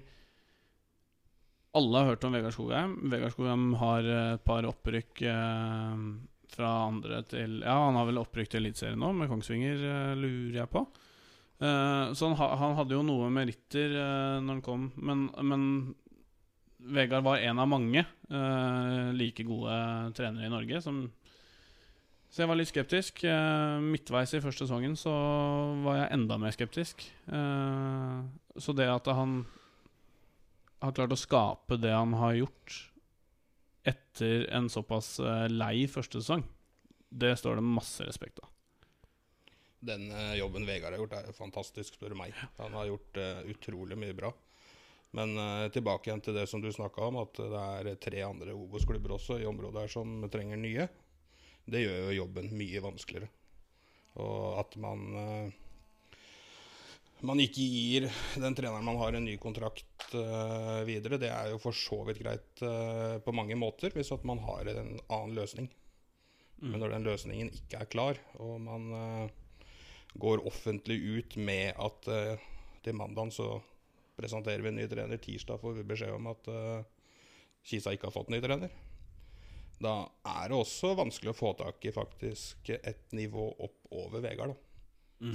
[1.77, 2.97] alle har hørt om Vegard Skogheim.
[3.13, 6.07] Vegard Skogheim har et par opprykk eh,
[6.57, 10.63] fra andre til Ja, han har vel opprykk til Eliteserien nå, med Kongsvinger, eh, lurer
[10.63, 10.87] jeg på.
[11.57, 15.69] Eh, så han, ha, han hadde jo noe meritter eh, når han kom, men, men
[16.87, 19.77] Vegard var en av mange eh, like gode
[20.17, 21.07] trenere i Norge som
[22.31, 23.23] Så jeg var litt skeptisk.
[23.25, 25.13] Eh, midtveis i første sesongen så
[25.85, 27.07] var jeg enda mer skeptisk.
[27.33, 28.19] Eh,
[28.61, 29.41] så det at han
[30.85, 32.77] har klart å skape det han har gjort
[33.87, 36.43] etter en såpass eh, lei første sesong,
[37.09, 38.51] det står det masse respekt av.
[39.87, 42.35] Den eh, jobben Vegard har gjort, er fantastisk, spør du meg.
[42.59, 44.33] Han har gjort eh, utrolig mye bra.
[45.17, 45.39] Men
[45.73, 49.39] tilbake igjen til det som du snakka om, at det er tre andre Obos-klubber også
[49.41, 50.85] i området her som trenger nye.
[51.65, 53.31] Det gjør jo jobben mye vanskeligere.
[54.21, 55.07] Og at man
[57.25, 61.61] man ikke gir den treneren man har en ny kontrakt uh, videre, det er jo
[61.63, 65.71] for så vidt greit uh, på mange måter, hvis at man har en annen løsning.
[66.61, 69.65] Men når den løsningen ikke er klar, og man uh,
[70.17, 72.11] går offentlig ut med at
[72.85, 73.59] til mandag så
[74.17, 76.49] presenterer vi en ny trener, tirsdag får vi beskjed om at
[77.67, 78.73] Kisa ikke har fått en ny trener,
[79.83, 84.55] da er det også vanskelig å få tak i faktisk et nivå opp over Vegard,
[84.55, 84.66] da.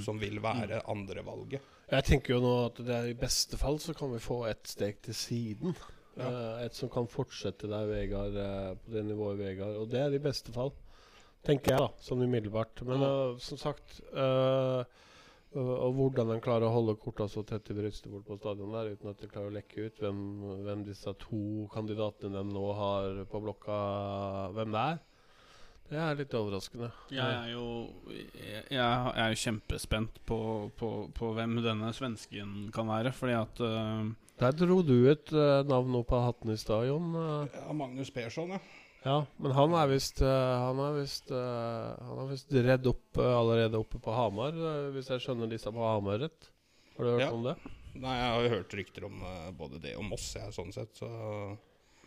[0.04, 1.62] Som vil være andrevalget.
[1.92, 4.62] Jeg tenker jo nå at det er i beste fall så kan vi få et
[4.70, 5.74] steg til siden.
[6.16, 6.28] Ja.
[6.28, 10.12] Uh, et som kan fortsette der Vegard uh, på det nivået Vegard Og det er
[10.12, 10.72] i beste fall.
[11.42, 12.04] Tenker jeg, da.
[12.04, 12.84] Sånn umiddelbart.
[12.86, 14.02] Men uh, som sagt
[15.52, 18.72] og, og hvordan en klarer å holde korta så tett i brystet bort på stadion
[18.72, 20.20] der uten at de klarer å lekke ut hvem,
[20.64, 23.76] hvem disse to kandidatene de nå har på blokka,
[24.56, 25.02] hvem det er,
[25.92, 26.88] det er litt overraskende.
[27.12, 27.64] Jeg er jo,
[28.08, 30.38] jeg, jeg er jo kjempespent på,
[30.80, 34.06] på, på hvem denne svensken kan være, fordi at uh,
[34.40, 37.12] Der dro du et uh, navn opp av hatten i stad, Jon.
[37.52, 38.62] Ja, Magnus Persson, ja.
[39.02, 40.30] Ja, men han er visst øh,
[40.62, 44.54] Han er visst Han visst redd opp allerede oppe på Hamar,
[44.94, 46.46] hvis jeg skjønner disse på Hamar rett.
[46.94, 47.32] Har du hørt Ja.
[47.34, 47.56] om det?
[47.98, 50.94] Nei, jeg har jo hørt rykter om eh, både det og Moss, jeg, sånn sett.
[50.96, 51.08] Så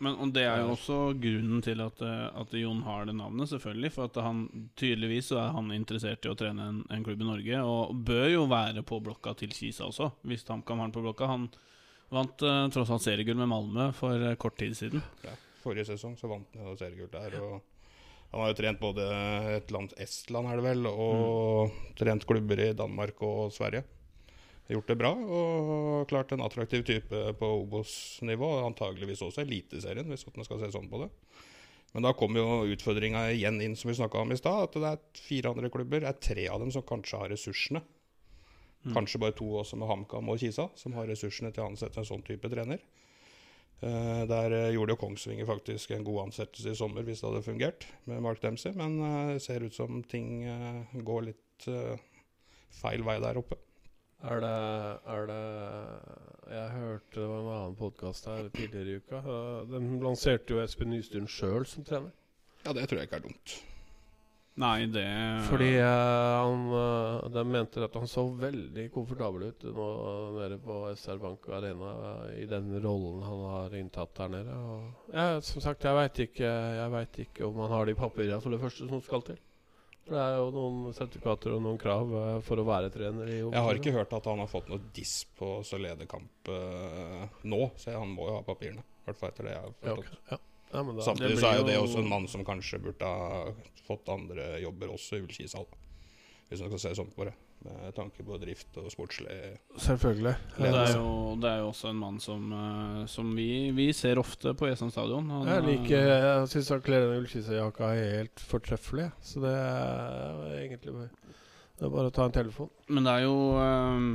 [0.04, 3.48] Men og det er jo også grunnen til at, eh, at Jon har det navnet,
[3.52, 3.92] selvfølgelig.
[3.96, 4.42] For at han
[4.76, 8.28] tydeligvis så er han interessert i å trene en, en klubb i Norge, og bør
[8.34, 11.32] jo være på blokka til Kisa også, hvis HamKam har han på blokka.
[11.32, 11.48] Han
[12.12, 15.04] vant uh, tross alt seriegull med Malmö for uh, kort tid siden.
[15.26, 17.40] ja, forrige sesong så vant han seriegull der.
[17.40, 17.56] Og
[18.34, 19.10] han har jo trent både
[19.56, 23.86] et land, Estland er det vel, og trent klubber i Danmark og Sverige.
[24.66, 28.48] Gjort det bra og klart en attraktiv type på Obos-nivå.
[28.66, 31.12] Antageligvis også Eliteserien, hvis man skal se sånn på det.
[31.94, 34.66] Men da kommer jo utfordringa igjen inn, som vi snakka om i stad.
[34.66, 36.02] At det er fire andre klubber.
[36.02, 37.84] Det er tre av dem som kanskje har ressursene.
[38.94, 42.10] Kanskje bare to også med HamKam og Kisa, som har ressursene til å ansette en
[42.10, 42.84] sånn type trener.
[43.82, 47.46] Eh, der eh, gjorde jo Kongsvinger faktisk en god ansettelse i sommer, hvis det hadde
[47.46, 48.76] fungert, med Mark Dempsey.
[48.78, 51.98] Men eh, det ser ut som ting eh, går litt eh,
[52.78, 53.58] feil vei der oppe.
[54.24, 54.56] Er det,
[55.12, 55.42] er det
[56.56, 59.22] Jeg hørte det var en annen podkast her tidligere i uka.
[59.70, 62.12] Den lanserte jo Espen Nystuen sjøl som trener.
[62.66, 63.56] Ja, det tror jeg ikke er dumt.
[64.56, 65.04] Nei, det
[65.50, 65.86] Fordi uh,
[66.40, 69.88] han uh, de mente at han så veldig komfortabel ut nå
[70.38, 74.56] nede på SR Bank Arena uh, i den rollen han har inntatt der nede.
[74.56, 78.40] Og, ja, som sagt, jeg veit ikke, jeg vet ikke om han har de papirene
[78.40, 79.42] for det første som skal til.
[80.06, 83.40] For det er jo noen sertifikater og noen krav eh, for å være trener i
[83.40, 87.96] Jeg har ikke hørt at han har fått noe diss på Solede-kamp eh, nå, så
[87.98, 88.86] han må jo ha papirene.
[88.86, 90.20] I hvert fall etter det jeg har ja, okay.
[90.30, 90.42] ja.
[90.76, 93.08] Ja, men da, Samtidig Det så er jo det også en mann som kanskje burde
[93.08, 93.42] ha
[93.88, 95.62] fått andre jobber også i Ullkisa.
[96.50, 97.34] Hvis man skal se sånn på det.
[97.66, 99.36] Med tanke på drift og sportslig.
[99.82, 100.36] Selvfølgelig.
[100.60, 104.22] det er, jo, det er jo også en mann som, eh, som vi, vi ser
[104.22, 105.32] ofte på Esam stadion.
[105.34, 109.10] Han, Jeg eh, liker Jeg syns han kler den ullkissejakka helt fortreffelig.
[109.26, 111.10] Så det er egentlig bare,
[111.80, 112.70] det er bare å ta en telefon.
[112.88, 114.10] Men det er jo um,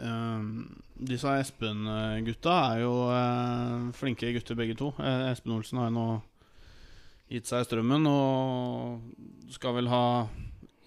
[0.00, 0.50] ehm,
[1.14, 4.90] Disse Espen-gutta er jo uh, flinke gutter begge to.
[4.98, 6.08] Eh, Espen Olsen har jo nå
[7.30, 10.04] gitt seg strømmen og skal vel ha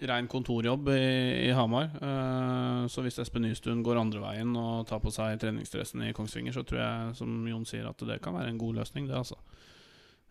[0.06, 1.90] rein kontorjobb i, i Hamar.
[1.98, 6.54] Uh, så hvis Espen Nystuen går andre veien og tar på seg treningsdressen i Kongsvinger,
[6.54, 9.38] så tror jeg, som Jon sier, at det kan være en god løsning, det, altså.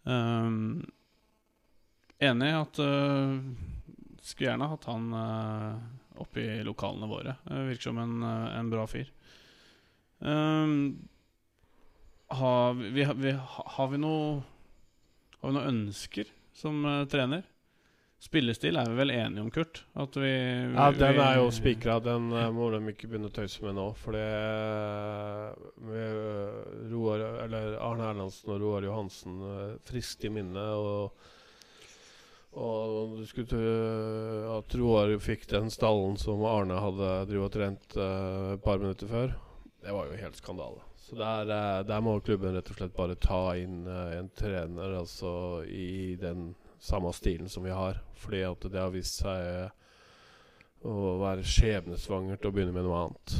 [0.07, 0.85] Um,
[2.23, 3.35] enig at uh,
[4.23, 7.35] skulle gjerne hatt han uh, oppe i lokalene våre.
[7.49, 9.11] Uh, virker som en, en bra fyr.
[10.19, 10.95] Um,
[12.31, 14.39] har, vi, vi, har vi noe
[15.37, 17.45] Har vi noe ønsker som trener?
[18.17, 19.83] Spillestil er vi vel enige om, Kurt?
[19.93, 20.29] At vi,
[20.73, 21.99] Ja, den er jo vi- spikra.
[22.01, 23.91] Den eh, må de ikke begynne å tøyse med nå.
[23.95, 25.53] For eh,
[25.93, 29.37] eh, Roar Eller Arne Erlandsen og Roar Johansen
[29.85, 30.65] friskt i minne.
[30.81, 31.13] Og,
[32.57, 37.97] og du skulle tro at Roar fikk den stallen som Arne hadde drivet og trent
[38.01, 39.35] et par minutter før.
[39.85, 40.81] Det var jo helt skandale.
[41.05, 41.45] Så der,
[41.87, 47.11] der må klubben rett og slett bare ta inn en trener altså i den samme
[47.15, 48.01] stilen som vi har.
[48.17, 49.71] Fordi at det har vist seg
[50.87, 53.37] å være skjebnesvangert å begynne med noe annet.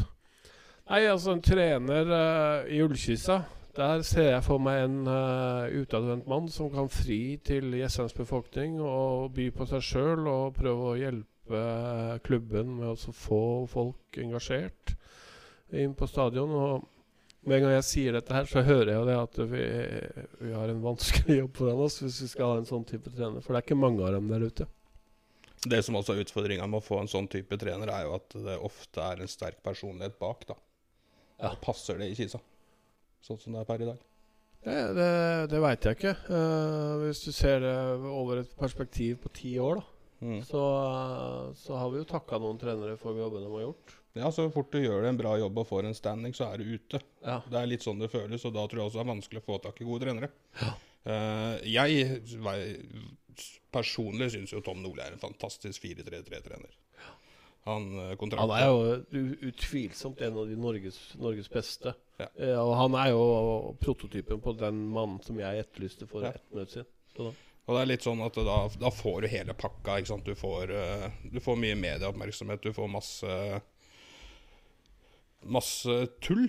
[0.87, 3.41] Nei, altså en trener uh, i ullkyssa
[3.75, 8.79] Der ser jeg for meg en uh, utadvendt mann som kan fri til Jessens befolkning
[8.81, 14.17] og by på seg sjøl og prøve å hjelpe eh, klubben med å få folk
[14.19, 14.95] engasjert
[15.75, 16.55] inn på stadion.
[16.55, 16.87] Og
[17.55, 19.61] en gang jeg sier dette her, så hører jeg jo det at vi,
[20.47, 23.43] vi har en vanskelig jobb foran oss hvis vi skal ha en sånn type trener.
[23.45, 24.67] For det er ikke mange av dem der ute.
[25.67, 28.35] Det som også er utfordringa med å få en sånn type trener, er jo at
[28.45, 30.45] det ofte er en sterk personlighet bak.
[30.49, 30.57] da.
[31.41, 31.53] Ja.
[31.61, 32.39] Passer det i Kisa?
[33.25, 34.03] Sånn som det er per i dag.
[34.67, 35.11] Det, det,
[35.53, 36.13] det veit jeg ikke.
[36.29, 37.75] Uh, hvis du ser det
[38.09, 40.39] over et perspektiv på ti år, da, Mm.
[40.41, 40.61] så,
[41.53, 43.91] så har vi jo takka noen trenere for jobben de har gjort.
[44.19, 46.61] Ja, så fort du gjør det en bra jobb og får en standing, så er
[46.61, 46.99] du ute.
[47.25, 47.39] Ja.
[47.49, 49.47] Det er litt sånn det føles, og da tror jeg også det er vanskelig å
[49.47, 50.29] få tak i gode trenere.
[51.07, 52.09] Eh, jeg
[53.71, 56.75] personlig syns jo Tom Nordli er en fantastisk 4-3-3-trener.
[57.67, 61.93] Han eh, Han er jo utvilsomt en av de Norges, Norges beste.
[62.17, 62.29] Ja.
[62.39, 63.23] Eh, og han er jo
[63.83, 66.31] prototypen på den mannen som jeg etterlyste for Ja.
[66.35, 66.87] ett minutt siden.
[67.15, 67.33] Så da.
[67.67, 69.97] Og det er litt sånn at da, da får du hele pakka.
[69.99, 70.23] Ikke sant?
[70.23, 70.71] Du, får,
[71.27, 73.33] du får mye medieoppmerksomhet, du får masse
[75.53, 76.47] Masse tull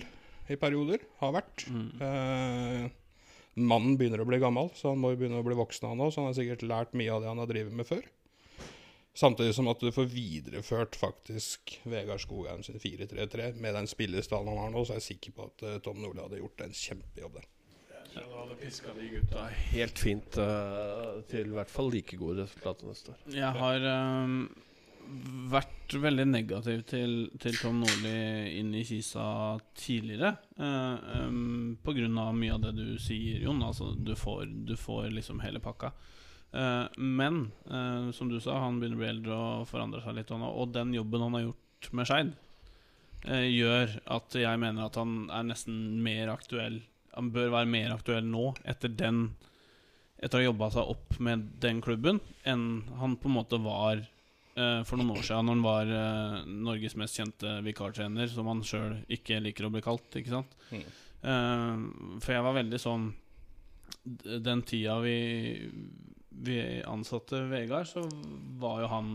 [0.49, 1.03] i perioder.
[1.21, 1.65] Har vært.
[1.69, 2.85] Eh,
[3.59, 6.13] mannen begynner å bli gammel, så han må jo begynne å bli voksen han òg.
[6.13, 8.07] Så han har sikkert lært mye av det han har drevet med før.
[9.19, 14.61] Samtidig som at du får videreført faktisk Vegard Skogheim sin 4-3-3 med den spillestallen han
[14.63, 17.39] har nå, så er jeg sikker på at uh, Tom Nordli hadde gjort en kjempejobb
[17.39, 17.49] der.
[18.13, 22.45] Ja, du hadde piska de gutta helt fint uh, til i hvert fall like gode
[22.45, 23.19] resultater neste år.
[23.33, 24.39] Jeg har ehm,
[25.49, 30.35] vært veldig negativ til, til Tom Nordli inn i Kisa tidligere.
[30.59, 33.63] Eh, um, på grunn av mye av det du sier, Jon.
[33.65, 35.91] Altså, du får, du får liksom hele pakka.
[36.51, 40.31] Eh, men eh, som du sa, han begynner å bli eldre og forandrer seg litt.
[40.33, 42.31] Og, den jobben han har gjort med Skeid,
[43.25, 46.81] eh, gjør at jeg mener at han er nesten mer aktuell
[47.15, 49.31] Han bør være mer aktuell nå, etter den
[50.19, 54.01] Etter å ha jobba seg opp med den klubben, enn han på en måte var
[54.55, 58.97] for noen år siden, når han var eh, Norges mest kjente vikartrener, som han sjøl
[59.11, 60.09] ikke liker å bli kalt.
[60.19, 60.55] Ikke sant?
[60.73, 60.85] Mm.
[61.21, 63.09] Eh, for jeg var veldig sånn
[64.05, 65.17] Den tida vi,
[66.45, 66.57] vi
[66.87, 68.05] ansatte Vegard, så
[68.61, 69.09] var jo han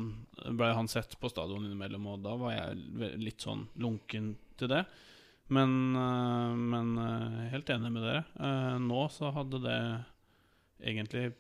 [0.58, 4.84] ble han sett på stadion innimellom, og da var jeg litt sånn lunken til det.
[5.52, 8.24] Men, eh, men eh, helt enig med dere.
[8.40, 9.80] Eh, nå så hadde det
[10.84, 11.32] egentlig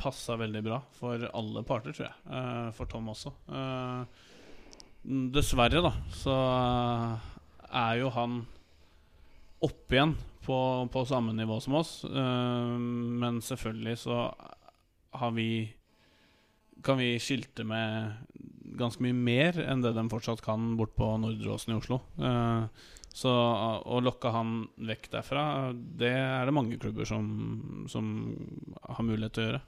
[0.00, 2.16] passa veldig bra for alle parter, tror jeg.
[2.32, 3.32] Eh, for Tom også.
[3.52, 4.26] Eh,
[5.34, 7.28] dessverre, da, så eh,
[7.82, 8.40] er jo han
[9.64, 10.58] opp igjen på,
[10.92, 11.92] på samme nivå som oss.
[12.08, 14.22] men selvfølgelig så
[15.20, 15.74] har vi
[16.82, 18.16] Kan vi skilte med
[18.80, 21.98] ganske mye mer enn det de fortsatt kan bort på Nordre Åsen i Oslo.
[23.12, 28.08] Så å lokke han vekk derfra, det er det mange klubber som, som
[28.80, 29.60] har mulighet til å gjøre.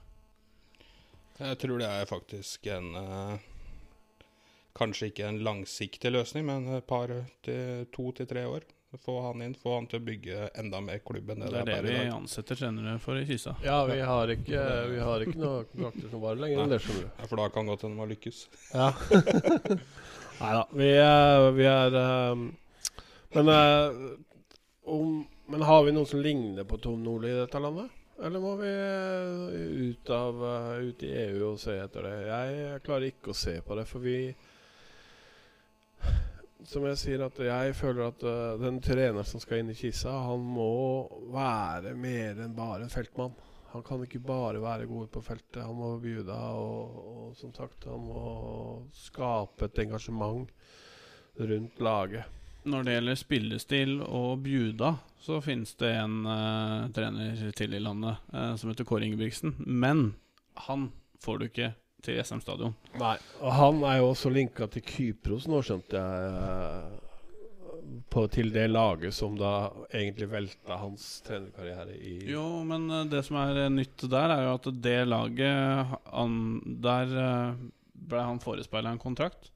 [1.39, 3.49] Jeg tror det er faktisk en eh,
[4.77, 7.11] Kanskje ikke en langsiktig løsning, men et par
[7.45, 8.63] til to til tre år.
[9.05, 11.65] Få han inn, få han til å bygge enda mer klubb enn det Det er
[11.65, 13.55] det er det vi ansetter trenere for i Kisa.
[13.65, 17.05] Ja, vi har ikke, vi har ikke noen kontrakter som varer lenger enn det, skjønner
[17.07, 17.09] du.
[17.21, 18.41] Ja, for da kan godt hende man lykkes.
[18.73, 18.91] Ja.
[20.43, 20.63] Nei da.
[20.73, 22.43] Vi, er- vi er eh,
[23.37, 23.99] Men eh,
[24.93, 25.19] om,
[25.53, 27.89] Men har vi noen som ligner på Tom Nordli i dette landet?
[28.21, 32.17] Eller må vi eh, ut, av, eh, ut i EU og se etter det?
[32.27, 34.17] Jeg klarer ikke å se på det, for vi
[36.69, 40.13] Som jeg sier, at jeg føler at eh, den treneren som skal inn i Kisa,
[40.29, 43.33] han må være mer enn bare en feltmann.
[43.73, 45.63] Han kan ikke bare være god på feltet.
[45.65, 48.23] Han må bjuda, og, og som sagt, han må
[48.93, 50.53] skape et engasjement
[51.41, 52.42] rundt laget.
[52.63, 58.21] Når det gjelder spillestil og bjuda, så finnes det en uh, trener til i landet
[58.31, 59.55] uh, som heter Kåre Ingebrigtsen.
[59.59, 60.13] Men
[60.67, 60.91] han
[61.23, 61.71] får du ikke
[62.03, 62.75] til SM Stadion.
[62.99, 63.15] Nei.
[63.41, 66.99] Og han er jo også linka til Kypros nå, skjønte jeg.
[68.13, 73.25] På, til det laget som da egentlig velta hans trenerkarriere i Jo, men eh, det
[73.27, 77.11] som er nytt der, er jo at det laget han, Der
[77.91, 79.51] ble han forespeila en kontrakt.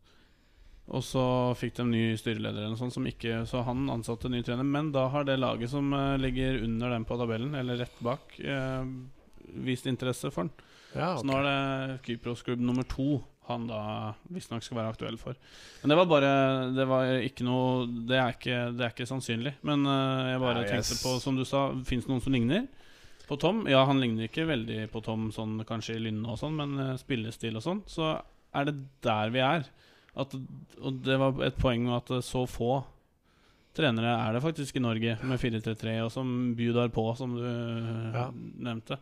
[0.87, 1.23] Og så
[1.59, 4.63] fikk de ny styreleder, eller sånt, som ikke, så han ansatte ny trener.
[4.63, 8.37] Men da har det laget som eh, ligger under dem på tabellen, eller rett bak,
[8.39, 8.87] eh,
[9.67, 10.67] vist interesse for den.
[10.95, 15.37] Ja, Så nå er det Kypros-klubb nummer to han da visstnok skal være aktuell for.
[15.81, 16.31] Men det var bare
[16.75, 19.53] Det var ikke noe Det er ikke, det er ikke sannsynlig.
[19.67, 21.03] Men eh, jeg bare ja, tenkte yes.
[21.03, 22.67] på, som du sa, fins det noen som ligner
[23.27, 23.65] på Tom?
[23.67, 26.93] Ja, han ligner ikke veldig på Tom sånn kanskje i lynnet og sånn, men eh,
[26.99, 28.17] spillestil og sånn, så
[28.55, 29.67] er det der vi er.
[30.17, 30.33] At,
[30.81, 32.79] og det var et poeng med at så få
[33.77, 38.15] trenere er det faktisk i Norge med 4-3-3, og som bjuder på, som du eh,
[38.15, 38.27] Ja.
[38.33, 38.97] nevnte.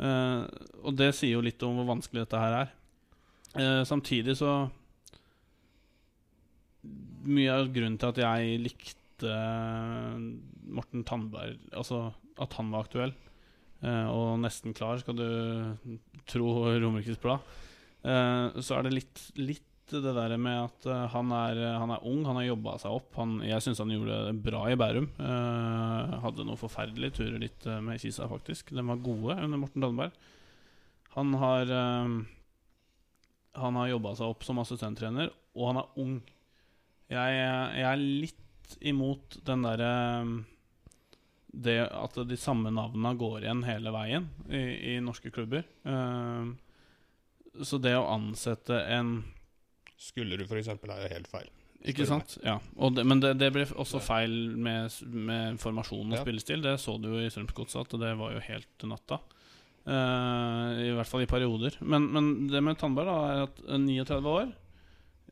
[0.00, 0.48] Uh,
[0.80, 2.70] og det sier jo litt om hvor vanskelig dette her er.
[3.52, 4.70] Uh, samtidig så
[7.28, 9.32] Mye av grunnen til at jeg likte
[10.72, 11.98] Morten Tandberg Altså
[12.40, 13.12] at han var aktuell,
[13.84, 15.26] uh, og nesten klar, skal du
[16.30, 17.44] tro Romerikes Blad,
[18.00, 22.22] så er det litt, litt det der med at eh, han, er, han er ung,
[22.26, 23.08] han har jobba seg opp.
[23.18, 25.08] Han, jeg syns han gjorde det bra i Bærum.
[25.18, 28.70] Uh, hadde noen forferdelige turer litt eh, med Kisa, faktisk.
[28.76, 30.14] De var gode under Morten Danberg
[31.16, 32.14] Han har uh,
[33.58, 36.14] Han har jobba seg opp som assistenttrener, og han er ung.
[37.10, 37.42] Jeg,
[37.80, 39.90] jeg er litt imot den derre
[41.50, 45.66] Det at de samme navnene går igjen hele veien i, i norske klubber.
[45.82, 46.54] Uh,
[47.66, 49.18] så det å ansette en
[50.00, 50.70] Skulle du f.eks.
[50.72, 51.50] er jo helt feil.
[51.90, 52.34] Ikke sant?
[52.44, 52.58] Ja.
[52.76, 56.22] Og det, men det, det ble også feil med, med formasjon og Ja.
[56.24, 56.60] spillestil.
[56.64, 59.20] Det så du jo i Strømsgodset, at det var jo helt natta.
[59.88, 61.78] Uh, I hvert fall i perioder.
[61.80, 64.50] Men, men det med Tandberg da er at eh, 39 år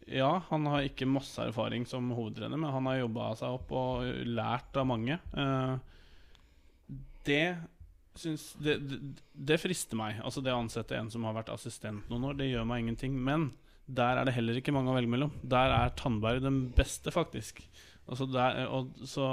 [0.09, 4.07] Ja, han har ikke masse erfaring som hovedtrener, men han har jobba seg opp og
[4.25, 5.19] lært av mange.
[5.37, 5.77] Uh,
[7.29, 7.59] det
[8.19, 8.99] syns det, det,
[9.53, 10.17] det frister meg.
[10.25, 13.21] Altså det å ansette en som har vært assistent noen år, det gjør meg ingenting.
[13.21, 13.51] Men
[13.89, 15.33] der er det heller ikke mange å velge mellom.
[15.43, 17.63] Der er Tandberg den beste, faktisk.
[18.09, 19.31] Altså der, og, så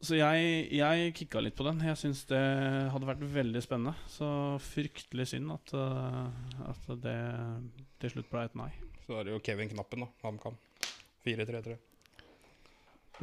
[0.00, 1.82] så jeg, jeg kicka litt på den.
[1.84, 2.40] Jeg syns det
[2.88, 3.92] hadde vært veldig spennende.
[4.08, 4.26] Så
[4.64, 7.18] fryktelig synd at, uh, at det
[8.00, 8.70] til slutt ble et nei.
[9.04, 10.08] Så er det jo Kevin Knappen, da.
[10.24, 10.56] HamKam.
[11.26, 11.76] 4-3-3.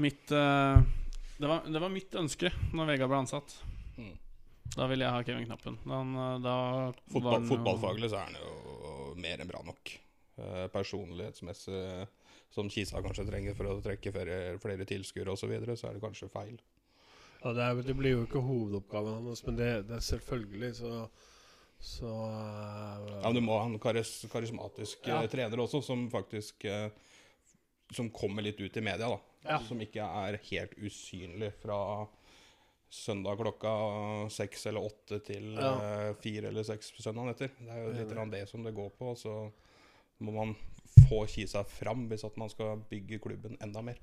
[0.05, 0.77] Mitt uh,
[1.39, 3.57] det, var, det var mitt ønske når Vegard ble ansatt.
[3.97, 4.13] Mm.
[4.75, 5.81] Da ville jeg ha Kevin Knappen.
[5.81, 6.03] Da
[6.45, 9.93] var Fotball, fotballfaglig så er han jo mer enn bra nok.
[10.37, 12.07] Eh, personlighetsmessig,
[12.53, 15.97] som Kisa kanskje trenger for å trekke flere, flere tilskuere osv., så, videre, så er
[15.97, 16.59] det kanskje feil.
[17.41, 20.93] Ja, det, er, det blir jo ikke hovedoppgaven hans, men det, det er selvfølgelig så
[21.77, 25.19] Så uh, Ja, men Du må ha en karis, karismatisk Ja.
[25.21, 26.89] eh, trener også, som faktisk uh,
[27.93, 29.19] Som kommer litt ut i media, da.
[29.45, 29.59] Ja.
[29.61, 31.77] Som ikke er helt usynlig fra
[32.89, 33.71] søndag klokka
[34.31, 35.71] seks eller åtte til Ja.
[35.81, 37.51] eh, fire eller seks søndagen etter.
[37.59, 38.25] Det er jo litt ja.
[38.25, 39.11] det som det går på.
[39.11, 39.51] Og Så
[40.19, 40.55] må man
[41.07, 43.97] få Kisa fram hvis at man skal bygge klubben enda mer.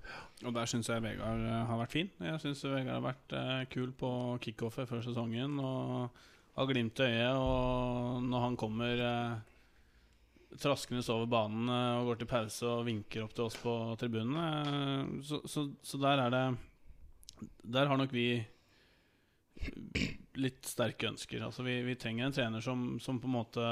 [0.44, 2.10] Og der syns jeg Vegard eh, har vært fin.
[2.20, 5.58] Jeg syns Vegard har vært eh, kul på kickoffet før sesongen.
[5.58, 6.10] Og
[6.54, 7.34] har glimt i øyet.
[7.34, 9.38] Og når han kommer eh,
[10.60, 14.38] traskende over banen eh, og går til pause og vinker opp til oss på tribunen
[14.38, 16.44] eh, så, så, så der er det
[17.74, 18.44] Der har nok vi
[20.40, 21.42] litt sterke ønsker.
[21.46, 23.64] Altså vi, vi trenger en trener som, som på en måte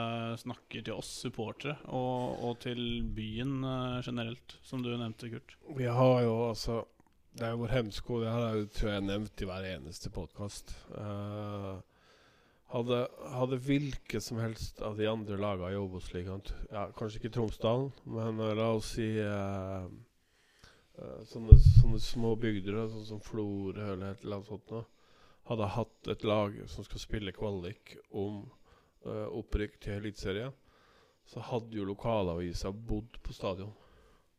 [0.42, 5.56] snakker til oss supportere, og, og til byen eh, generelt, som du nevnte, Kurt.
[5.76, 6.82] Vi har jo altså
[7.32, 8.20] Det er jo vår hemsko.
[8.20, 10.74] Det her jeg tror jeg nevnt i hver eneste podkast.
[12.72, 12.98] hadde,
[13.32, 18.40] hadde hvilket som helst av de andre lagene i Obos-ligaen ja, Kanskje ikke Tromsdalen, men
[18.40, 19.88] uh, la oss si uh,
[20.98, 24.84] eh, sånne, sånne små bygder sånn som Florø eller et eller annet sånt noe,
[25.48, 28.44] hadde hatt et lag som skal spille kvalik om
[29.06, 30.54] uh, opprykk til Eliteserien,
[31.26, 33.72] så hadde jo lokalavisa bodd på stadion.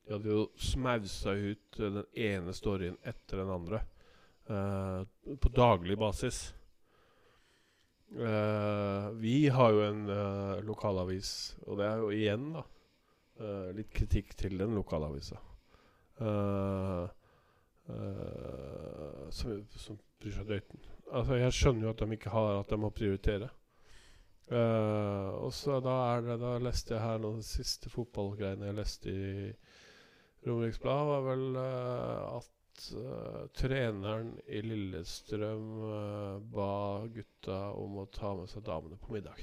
[0.04, 3.80] De hadde jo smausa ut eh, den ene storyen etter den andre
[4.52, 5.04] uh,
[5.40, 6.50] på daglig basis.
[8.14, 10.04] Uh, vi har jo en
[10.68, 12.68] lokalavis, og det er jo igjen da
[13.74, 15.40] litt kritikk til den lokalavisa.
[16.22, 17.10] Uh,
[19.34, 20.93] som, som bryr seg døyten.
[21.14, 23.50] Altså, jeg skjønner jo at de ikke har At de må prioritere.
[24.52, 28.76] Uh, og så da er det Da leste jeg her noen de siste fotballgreiene jeg
[28.76, 29.52] leste i
[30.44, 35.70] Romerikes Blad, var vel uh, at uh, treneren i Lillestrøm
[36.52, 36.74] ba
[37.14, 39.40] gutta om å ta med seg damene på middag.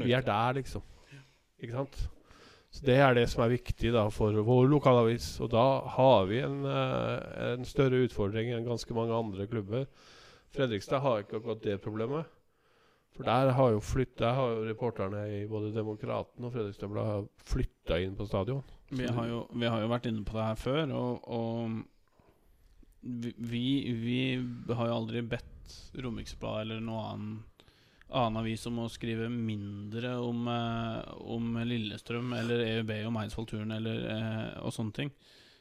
[0.00, 0.86] Vi er der, liksom.
[1.60, 2.00] Ikke sant?
[2.72, 5.28] Så Det er det som er viktig da for vår lokalavis.
[5.44, 5.66] Og da
[5.98, 9.84] har vi en, en større utfordring enn ganske mange andre klubber.
[10.54, 12.36] Fredrikstad har ikke akkurat det problemet.
[13.16, 17.26] For der har jo flyttet der har jo reporterne i både Demokraten og Fredrikstad Blad
[17.46, 18.62] flytta inn på stadion.
[18.90, 21.82] Vi har, jo, vi har jo vært inne på det her før, og, og
[23.00, 23.64] vi,
[23.96, 27.36] vi, har jo aldri bedt Romerikesbladet eller noe annen,
[28.10, 34.02] annen avis om å skrive mindre om, eh, om Lillestrøm eller EUB og Eidsvoll-turen eller
[34.16, 35.14] eh, og sånne ting.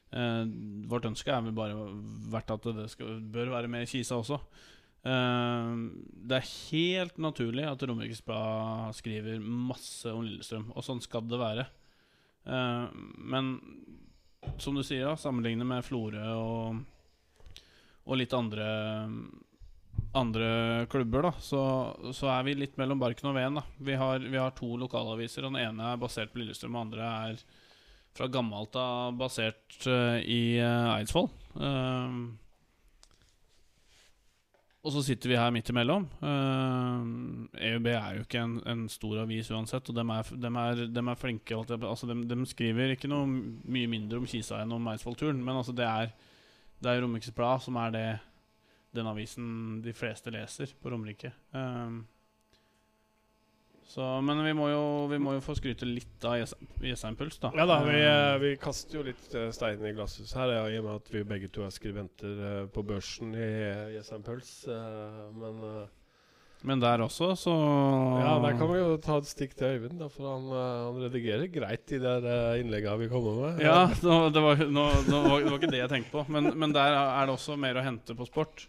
[0.10, 0.44] Eh,
[0.90, 1.78] vårt ønske er vel bare
[2.34, 4.42] vært at det skal, bør være mer Kisa også.
[5.04, 5.74] Eh,
[6.30, 11.42] det er helt naturlig at Romerikes Blad skriver masse om Lillestrøm, og sånn skal det
[11.42, 11.68] være.
[12.46, 12.88] Eh,
[13.32, 13.54] men
[14.60, 16.82] som du sier, da, sammenlignet med Florø og,
[18.08, 18.68] og litt andre
[20.16, 21.62] andre klubber, da, så,
[22.16, 23.60] så er vi litt mellom barken og veden.
[23.60, 26.88] da Vi har, vi har to lokalaviser, den ene er basert på Lillestrøm, og den
[26.88, 27.44] andre er
[28.18, 31.30] fra gammelt av basert uh, i uh, Eidsvoll.
[31.56, 32.16] Eh,
[34.80, 36.06] og så sitter vi her midt imellom.
[36.24, 40.84] Uh, EUB er jo ikke en, en stor avis uansett, og dem er, dem er,
[40.88, 41.58] dem er flinke.
[41.58, 45.76] Altså, dem, dem skriver ikke noe mye mindre om Kisa enn om Eidsvoll-turen, men altså,
[45.76, 46.14] det er
[46.80, 48.08] Det er Romerikes Blad som er det
[48.96, 51.34] den avisen de fleste leser på Romerike.
[51.52, 52.06] Um,
[53.90, 57.50] så, men vi må, jo, vi må jo få skryte litt av Jessheim- Puls, da.
[57.58, 60.78] Ja da, vi, eh, vi kaster jo litt eh, stein i glasshus her, ja, i
[60.78, 63.48] og med at vi begge to er skribenter eh, på børsen i
[63.96, 64.52] Jessheim Puls.
[64.70, 65.88] men
[66.62, 67.52] men der også, så
[68.20, 71.48] ja, der kan vi jo ta et stikk til Øyvind, da, for han, han redigerer
[71.48, 72.26] greit de der
[72.60, 73.62] innleggene vi kommer med.
[73.64, 76.26] Ja, nå, det, var, nå var, det var ikke det jeg tenkte på.
[76.28, 78.66] Men, men der er det også mer å hente på sport.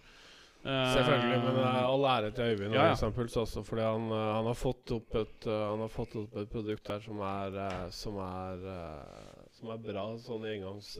[0.61, 3.11] Eh, Selvfølgelig, men det er all ære til Øyvind Ja, ja.
[3.17, 6.37] Puls også, fordi han, eh, han har fått opp et eh, Han har fått opp
[6.37, 10.91] et produkt her som er eh, Som er eh, Som er bra sånn engangs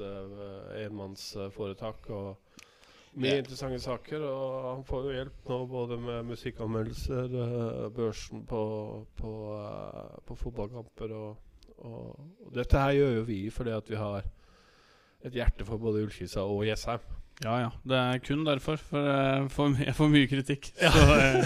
[0.81, 2.09] enmannsforetak.
[2.11, 2.37] Og
[3.21, 3.39] mye Ja.
[3.43, 4.21] interessante saker.
[4.25, 9.31] Og han får jo hjelp nå både med musikkanmeldelser, eh, børsen på på,
[9.61, 11.37] eh, på fotballkamper og,
[11.79, 14.23] og, og dette her gjør jo vi fordi at vi har
[15.25, 17.01] et hjerte for både Ullkisa og Jessheim.
[17.41, 17.71] Ja, ja.
[17.89, 18.81] Det er kun derfor.
[18.91, 20.71] For jeg får, jeg får mye kritikk.
[20.77, 21.45] Så, eh,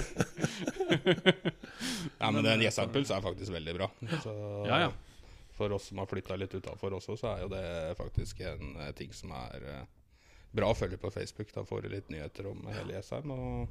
[2.20, 3.90] Ja, men den Jessheim-puls er faktisk veldig bra.
[4.24, 4.32] Så
[4.68, 4.92] Ja, ja.
[5.54, 7.66] For oss som har flytta litt utafor også, så er jo det
[7.98, 9.84] faktisk en eh, ting som er eh,
[10.54, 11.52] bra å følge på Facebook.
[11.54, 13.30] Da får du litt nyheter om hele Jessheim.
[13.30, 13.68] Og,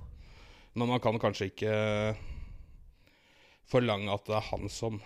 [0.79, 1.73] men man kan kanskje ikke
[3.67, 5.01] forlange at det er han som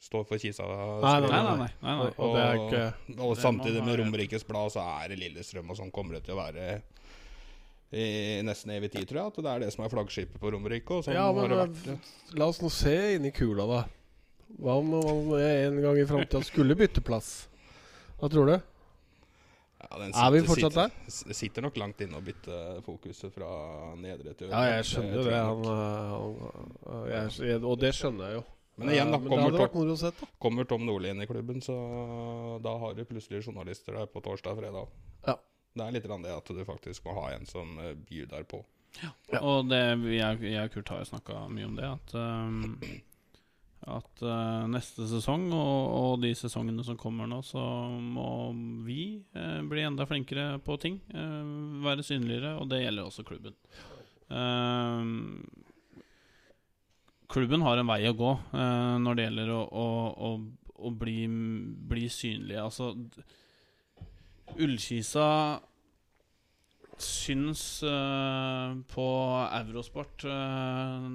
[0.00, 0.62] står for Kisa.
[1.02, 1.94] Nei, nei, nei, nei, nei.
[2.18, 6.14] Og Og, ikke og samtidig med Romerikes Blad så er det Lillestrøm, og sånn kommer
[6.18, 6.82] det til å være
[7.96, 9.26] i nesten evig tid, tror jeg.
[9.32, 11.02] At det er det som er flaggskipet på Romerike.
[11.06, 11.98] Sånn Ja, men vært.
[12.34, 13.82] la oss nå se inn i kula, da.
[14.62, 17.48] Hva om man en gang i framtida skulle bytte plass?
[18.20, 18.56] Hva tror du?
[19.86, 23.32] Ja, den Er vi sitter- fortsatt sitter, Det Sitter nok langt inne å bytte fokuset
[23.32, 25.34] fra nedre til Ja, jeg skjønner det.
[25.34, 28.44] Han, han, jeg, og det skjønner jeg jo.
[28.76, 29.18] Men igjen, da.
[29.18, 30.26] Men Kommer, hadde Tom, sett, da.
[30.38, 31.76] kommer Tom Nordli inn i klubben, så
[32.64, 34.96] da har du plutselig journalister der på torsdag og fredag.
[35.24, 35.38] Ja.
[35.76, 38.62] Det er litt det at du faktisk må ha en som eh, byr der på.
[39.02, 39.40] Ja.
[39.40, 39.80] Og det,
[40.12, 41.88] jeg, jeg og Kurt har jo snakka mye om det.
[41.88, 42.78] At, um,
[43.96, 47.60] at uh, neste sesong og, og de sesongene som kommer nå, så
[48.00, 48.52] må
[48.86, 51.00] vi uh, bli enda flinkere på ting.
[51.12, 53.56] Uh, være synligere, og det gjelder også klubben.
[54.28, 55.44] Um,
[57.30, 59.86] klubben har en vei å gå uh, når det gjelder å, å,
[60.28, 60.30] å,
[60.86, 61.24] å bli,
[61.90, 62.58] bli synlig.
[62.60, 62.92] Altså
[64.56, 65.26] Ullkisa
[67.02, 69.06] syns uh, på
[69.52, 71.08] Eurosport eh,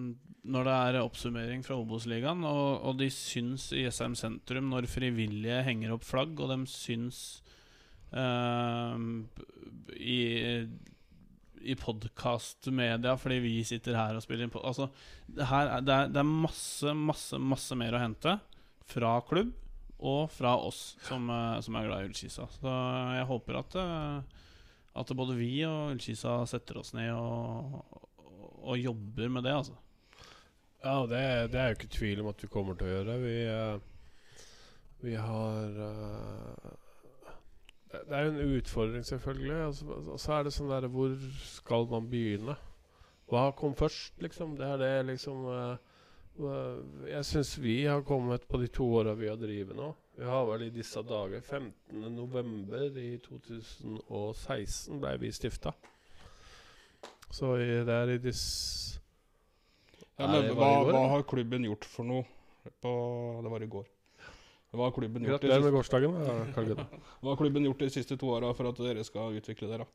[0.53, 5.63] når det er oppsummering fra Obos-ligaen, og, og de syns i SM Sentrum når frivillige
[5.65, 7.41] henger opp flagg, og de syns
[9.95, 10.17] i
[11.63, 14.89] i podkastmedia fordi vi sitter her og spiller inn på Altså,
[15.27, 18.37] det, her er, det, er, det er masse, masse, masse mer å hente
[18.91, 19.53] fra klubb
[20.01, 22.47] og fra oss som, eh, som er glad i Ullkisa.
[22.55, 22.73] Så
[23.17, 24.39] jeg håper at, eh,
[25.01, 27.81] at både vi og Ullkisa setter oss ned og,
[28.63, 29.77] og, jobber med det, altså.
[30.81, 31.21] Ja, det,
[31.53, 33.19] det er jo ikke tvil om at vi kommer til å gjøre.
[33.21, 34.47] Vi, øh,
[35.05, 35.77] vi har
[37.91, 39.65] det- er jo en utfordring, selvfølgelig.
[39.65, 42.55] Og så, altså, altså er det sånn der Hvor skal man begynne?
[43.31, 44.57] Hva kom først, liksom?
[44.57, 45.77] Det er det liksom uh,
[47.07, 49.93] Jeg syns vi har kommet på de to åra vi har drevet nå.
[50.17, 52.97] Vi har vel i disse dager 15.11.
[52.97, 55.71] i 2016 ble vi stifta.
[57.31, 58.99] Så i, det er i disse
[60.19, 62.25] Ja, hva, hva har klubben gjort for noe?
[62.81, 62.91] På,
[63.41, 63.87] det var i går.
[64.71, 66.13] Hva har klubben gjort de Gratulerer med gårsdagen.
[66.15, 66.87] da, Karl Gunnar.
[67.21, 69.87] hva har klubben gjort de siste to åra for at dere skal utvikle dere?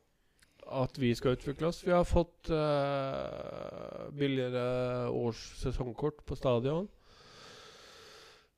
[0.66, 1.81] At vi skal utvikle oss.
[1.87, 6.91] Vi har fått uh, billigere års sesongkort på stadion.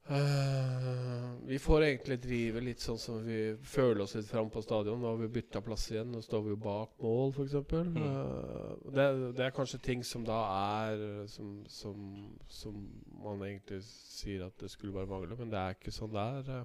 [0.09, 5.01] Eh, vi får egentlig drive litt sånn som vi føler oss litt fram på stadion.
[5.03, 6.15] Nå har vi bytta plass igjen.
[6.15, 7.59] Nå står vi jo bak mål, f.eks.
[7.73, 7.99] Mm.
[8.01, 9.07] Uh, det,
[9.37, 10.39] det er kanskje ting som da
[10.79, 12.09] er som, som,
[12.49, 12.79] som
[13.21, 16.51] man egentlig sier at det skulle bare mangle, men det er ikke sånn det er.
[16.57, 16.65] eh.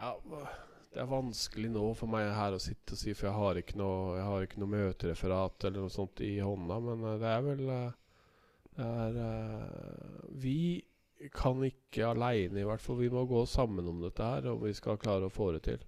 [0.00, 0.12] Ja,
[0.90, 3.78] det er vanskelig nå for meg her å sitte og si, for jeg har ikke
[3.78, 6.82] noe, jeg har ikke noe møtereferat eller noe sånt i hånda.
[6.90, 7.82] Men det er vel det
[8.82, 10.58] er, uh, Vi
[11.28, 12.98] kan ikke aleine, i hvert fall.
[13.02, 15.82] Vi må gå sammen om dette her om vi skal klare å få det til.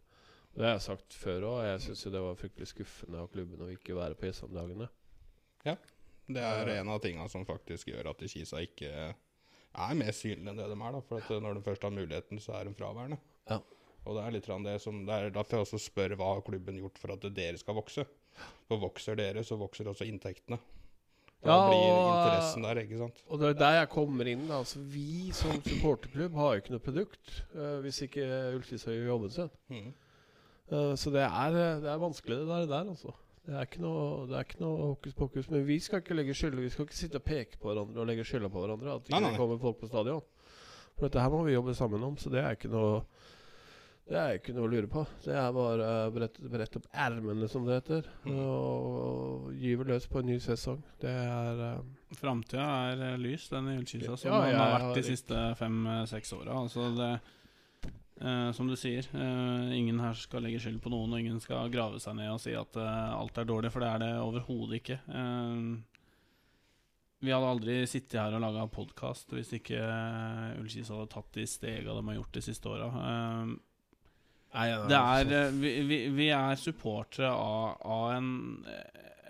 [0.52, 1.58] Det har jeg sagt før òg.
[1.64, 4.88] Jeg syns det var fryktelig skuffende av klubben å ikke være på Jessheim-dagene.
[6.32, 10.60] Det er en av tinga som faktisk gjør at Kisa ikke er mer synlig enn
[10.60, 10.98] det de er.
[10.98, 13.18] da For at når de først har muligheten, så er de fraværende.
[13.48, 13.62] Ja.
[14.02, 16.78] Og det er litt det som Det er derfor jeg også spør hva har klubben
[16.78, 18.04] gjort for at dere skal vokse.
[18.68, 20.58] For vokser dere, så vokser også inntektene.
[21.42, 23.22] Da Ja, blir interessen der, ikke sant.
[23.26, 24.44] Og det er der jeg kommer inn.
[24.46, 29.08] da altså, Vi som supporterklubb har jo ikke noe produkt uh, hvis ikke Ullkisa gjør
[29.10, 29.50] jobben sin.
[29.72, 29.88] Mm.
[30.70, 33.10] Uh, så det er, det er vanskelig det der, der altså.
[33.42, 35.50] Det er ikke noe, det er ikke noe hokus pokus.
[35.50, 38.06] Men vi skal ikke legge skylda Vi skal ikke sitte og peke på hverandre og
[38.06, 38.94] legge skylda på hverandre.
[38.94, 39.32] At ikke Nei, nei.
[39.34, 40.22] det kommer folk på stadion.
[40.94, 43.00] For dette her må vi jobbe sammen om, så det er ikke noe
[44.12, 45.02] Det er ikke noe å lure på.
[45.24, 48.34] Det er bare å brette, brette opp ermene, som det heter, Mhm.
[48.44, 50.82] og gyve løs på en ny sesong.
[51.00, 51.78] Det er eh,
[52.20, 55.56] Framtida er eh, lys, den i som Ja, den har har vært de ikke- siste
[55.56, 56.58] fem-seks åra.
[56.60, 57.20] Altså det
[58.22, 61.68] Uh, som du sier, uh, ingen her skal legge skyld på noen, og ingen skal
[61.70, 64.78] grave seg ned og si at uh, alt er dårlig, for det er det overhodet
[64.78, 64.98] ikke.
[65.10, 65.80] Eh,
[67.22, 69.80] vi hadde aldri sittet her og laga podkast hvis ikke
[70.60, 72.92] Ullkis hadde tatt de stega de har gjort de siste åra.
[74.52, 78.30] Nei, ja, det er, eh, vi, vi, vi er supportere av, av en,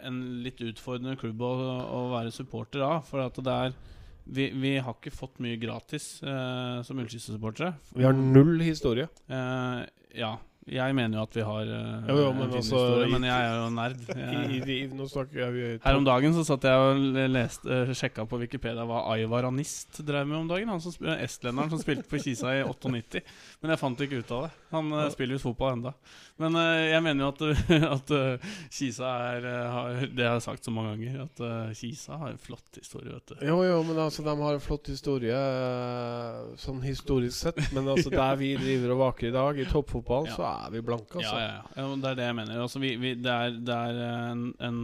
[0.02, 1.52] en litt utfordrende klubb å,
[1.86, 3.04] å være supporter av.
[3.06, 3.76] For at det er
[4.24, 7.74] vi, vi har ikke fått mye gratis eh, som Ullskisse-supportere.
[7.94, 9.08] Vi har null historie.
[9.26, 9.82] Eh,
[10.18, 10.36] ja.
[10.70, 13.46] Jeg mener jo at vi har eh, Jo, jo, en men altså, historie, men jeg
[13.48, 14.02] er jo nerd.
[14.22, 17.00] Jeg, i, i, nå snakker jeg her om dagen så satt jeg og
[17.34, 20.70] leste, uh, sjekka på Wikipedia hva Aivar Anist drev med om dagen.
[20.70, 23.24] Han som, sp- Estlenderen som spilte på Kisa i 98.
[23.64, 24.52] Men jeg fant ikke ut av det.
[24.76, 25.92] Han uh, spiller visst fotball enda
[26.40, 27.42] Men uh, jeg mener jo at,
[27.96, 31.74] at eh, Kisa er eh, har, Det har jeg sagt så mange ganger, at eh,
[31.82, 33.42] Kisa har en flott historie, vet du.
[33.50, 37.60] Jo, jo, men altså, de har en flott historie, eh, sånn historisk sett.
[37.74, 40.36] Men altså, der vi driver og vaker i dag, i toppfotball, Ja.
[40.38, 41.36] så er vi blanke, altså.
[41.38, 41.62] ja, ja.
[41.76, 41.86] ja.
[42.02, 42.64] Det er det jeg mener.
[42.64, 44.00] Altså, vi, vi, det, er, det er
[44.32, 44.80] en, en,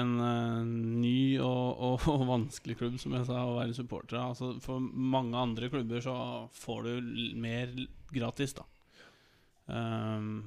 [0.00, 4.34] en uh, ny og, og, og vanskelig klubb, som jeg sa, å være supporter av.
[4.34, 6.16] Altså, for mange andre klubber så
[6.56, 7.12] får du
[7.42, 7.74] mer
[8.14, 8.66] gratis, da.
[9.66, 10.44] Um,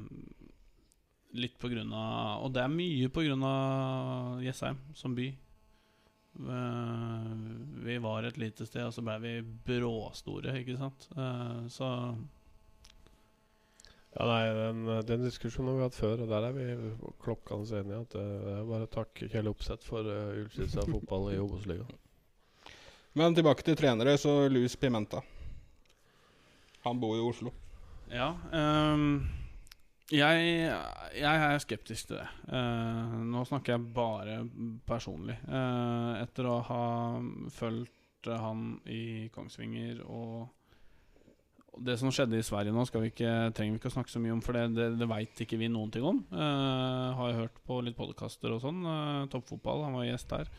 [1.35, 5.27] litt på grunn av Og det er mye på grunn av Jessheim som by.
[6.39, 7.35] Uh,
[7.83, 11.09] vi var et lite sted, og så ble vi bråstore, ikke sant.
[11.17, 11.89] Uh, så
[14.15, 16.67] Ja, nei, den, den diskusjonen har vi hatt før, og der er vi
[17.21, 18.03] klokkende enige.
[18.07, 21.99] At eh, det er bare å takke Kjell Opseth for uh, av fotball i Obos-ligaen.
[23.19, 25.21] Men tilbake til trenere, så Luis Pimenta.
[26.85, 27.53] Han bor jo i Oslo.
[28.09, 29.27] Ja Um,
[30.09, 30.45] jeg,
[31.13, 32.27] jeg er skeptisk til det.
[32.49, 34.39] Uh, nå snakker jeg bare
[34.89, 35.35] personlig.
[35.45, 36.85] Uh, etter å ha
[37.53, 40.47] fulgt eh, han i Kongsvinger og
[41.85, 44.35] det som skjedde i Sverige nå, vi ikke, trenger vi ikke å snakke så mye
[44.35, 46.21] om, for det, det, det veit ikke vi noen ting om.
[46.33, 48.83] Uh, har jeg hørt på litt podkaster og sånn.
[48.85, 50.51] Uh, toppfotball, han var gjest der.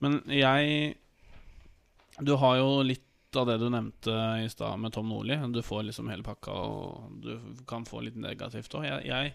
[0.00, 0.96] Men jeg
[2.20, 3.06] Du har jo litt
[3.38, 4.12] av det du nevnte
[4.42, 5.36] i stad med Tom Nordli.
[5.54, 8.86] Du får liksom hele pakka, og du kan få litt negativt òg.
[8.88, 9.34] Jeg, jeg,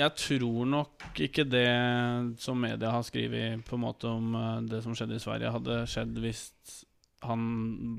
[0.00, 1.70] jeg tror nok ikke det
[2.42, 3.70] som media har skrevet
[4.10, 6.42] om eh, det som skjedde i Sverige, hadde skjedd hvis
[7.26, 7.42] han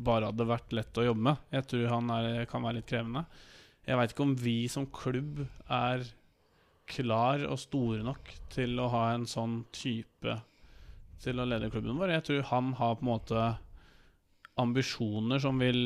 [0.05, 1.41] bare hadde vært lett å jobbe med.
[1.53, 3.26] Jeg tror han er, kan være litt krevende.
[3.86, 6.05] Jeg veit ikke om vi som klubb er
[6.91, 10.36] klar og store nok til å ha en sånn type
[11.22, 12.15] til å lede klubben vår.
[12.17, 13.47] Jeg tror han har på en måte
[14.61, 15.82] ambisjoner som vil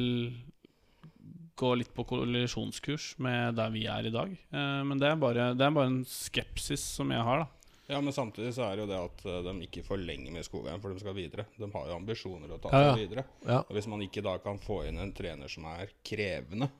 [1.55, 4.31] gå litt på kollisjonskurs med der vi er i dag.
[4.31, 7.54] Eh, men det er, bare, det er bare en skepsis som jeg har, da.
[7.87, 10.81] Ja, Men samtidig så er det jo det at eh, de ikke forlenger med Skogheim,
[10.81, 11.45] for de skal videre.
[11.57, 12.95] De har jo ambisjoner å ta Ja, seg ja.
[13.03, 13.25] videre.
[13.45, 13.59] Ja.
[13.61, 16.71] Og Hvis man ikke da kan få inn en trener som er krevende,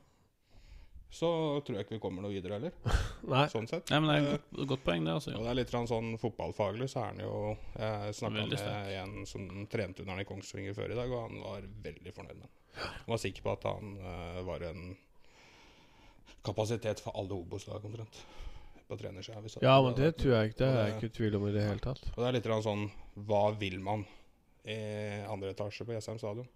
[1.16, 1.30] så
[1.64, 2.74] tror jeg ikke vi kommer noe videre heller.
[3.36, 3.46] Nei.
[3.54, 3.86] Sånn sett.
[3.94, 5.14] Nei, men det er et godt, godt poeng, det.
[5.16, 7.36] Altså, Og det er litt sånn fotballfaglig, så er han jo
[7.78, 8.66] Jeg snakka med
[8.98, 12.40] en som trente under han i Kongsvinger før i dag, og han var veldig fornøyd
[12.42, 12.56] med han.
[13.06, 14.82] Han var sikker på at han uh, var en
[16.44, 18.20] kapasitet for alle Obos-lag omtrent.
[18.88, 19.42] På trenersida.
[19.66, 20.60] Ja, men det tror jeg ikke.
[20.62, 22.04] Det er jeg ikke i tvil om i det hele tatt.
[22.14, 22.86] Og det er litt sånn
[23.26, 24.06] Hva vil man
[24.66, 24.78] i
[25.26, 26.48] andre etasje på Jessheim stadion?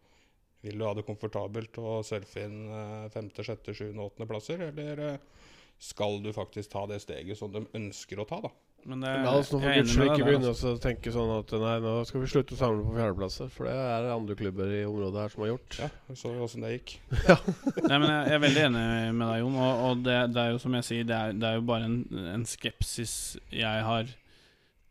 [0.62, 5.04] Vil du ha det komfortabelt og surfe inn eh, femte, sjette, sjuende, åttende plasser, eller
[5.06, 5.46] eh,
[5.80, 8.52] skal du faktisk ta det steget som de ønsker å ta, da?
[8.88, 10.72] Men det, La oss nå for guds skyld ikke begynne altså.
[10.78, 13.52] å tenke sånn at nei, nå skal vi slutte å samle på fjerdeplasser.
[13.54, 15.78] For det er det andre klubber i området her som har gjort.
[15.84, 16.96] Ja, vi så åssen det gikk.
[17.90, 18.88] Nei, men jeg, jeg er veldig enig
[19.20, 19.60] med deg, Jon.
[19.60, 21.92] Og, og det, det er jo som jeg sier, det er, det er jo bare
[21.92, 22.02] en,
[22.38, 23.14] en skepsis
[23.54, 24.18] jeg har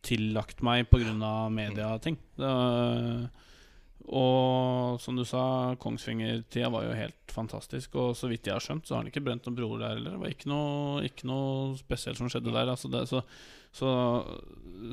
[0.07, 1.35] tillagt meg pga.
[1.53, 2.21] medieting.
[4.09, 7.97] Og som du sa, Kongsvinger-tida var jo helt fantastisk.
[8.01, 10.15] Og så vidt jeg har skjønt, så har han ikke brent noen broer der heller.
[10.15, 12.73] Det var ikke noe, ikke noe spesielt som skjedde der.
[12.73, 13.25] Altså det, så,
[13.73, 13.89] så,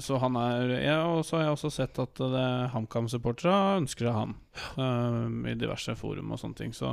[0.04, 4.18] så han er ja, Og så har jeg også sett at det- HamKam-supportere ønsker seg
[4.18, 4.34] han
[4.78, 6.74] eh, i diverse forum og sånne ting.
[6.76, 6.92] Så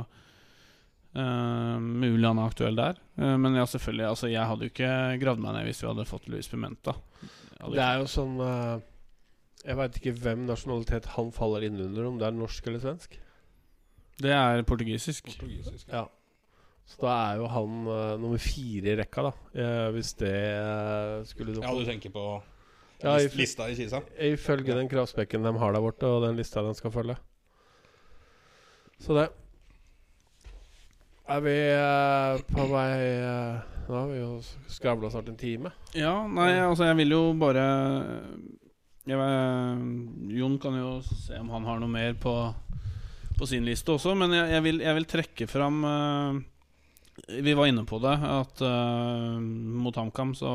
[1.15, 2.97] uh, mulig han er aktuell der.
[3.19, 4.07] Uh, men ja, selvfølgelig.
[4.09, 6.95] Altså, jeg hadde jo ikke gravd meg ned hvis vi hadde fått Luis Pimenta.
[7.63, 8.81] Det er jo sånn eh,
[9.63, 13.13] Jeg veit ikke hvem nasjonalitet han faller inn under, om det er norsk eller svensk.
[14.19, 15.29] det er portugisisk.
[15.31, 15.87] Portugisisk.
[15.87, 16.07] Ja.
[16.85, 19.31] Så da er jo han uh, nummer fire i rekka, da.
[19.55, 22.25] Uh, hvis det uh, skulle Ja, du tenker på
[23.03, 24.01] Ja, list- i- lista i Kisa?
[24.19, 27.15] Ifølge den kravspekken de har der borte, og den lista de skal følge.
[29.03, 29.29] Så det
[31.27, 31.55] Er vi
[32.53, 32.93] på vei
[33.87, 34.29] Nå har vi jo
[34.71, 35.71] skravla snart en time.
[35.95, 37.63] Ja, nei, altså, jeg vil jo bare
[39.07, 42.33] jeg, vet- Jon kan jo se om han har noe mer på,
[43.39, 44.15] på sin liste også.
[44.15, 45.81] Men jeg, jeg, vil, jeg vil trekke fram
[47.29, 50.53] Vi var inne på det, at uh, mot HamKam så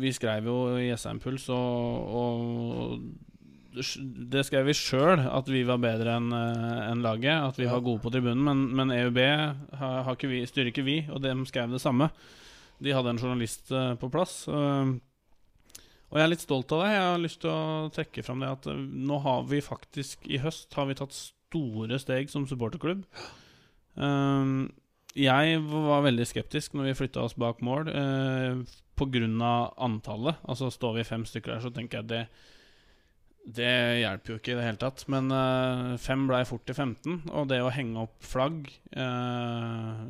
[0.00, 3.00] Vi skrev jo i SM Puls, og, og
[4.32, 7.36] det skrev vi sjøl, at vi var bedre enn en laget.
[7.50, 7.74] At vi Ja.
[7.76, 8.40] var gode på tribunen.
[8.42, 12.08] Men, men EUB har, har ikke vi, styrer ikke vi, og de skrev det samme.
[12.82, 14.48] De hadde en journalist eh, på plass.
[14.48, 14.94] eh,
[16.08, 16.90] og jeg er litt stolt av det.
[16.94, 20.40] Jeg har lyst til å trekke fram det at eh, nå har vi faktisk I
[20.40, 23.04] høst har vi tatt store steg som supporterklubb.
[23.98, 24.68] Um,
[25.18, 28.60] jeg var veldig skeptisk når vi flytta oss bak mål uh,
[28.98, 29.72] pga.
[29.76, 30.36] antallet.
[30.44, 32.22] Altså Står vi fem stykker der, så tenker jeg det
[33.58, 35.04] Det hjelper jo ikke i det hele tatt.
[35.08, 40.02] Men eh, fem blei fort til 15, og det å henge opp flagg eh,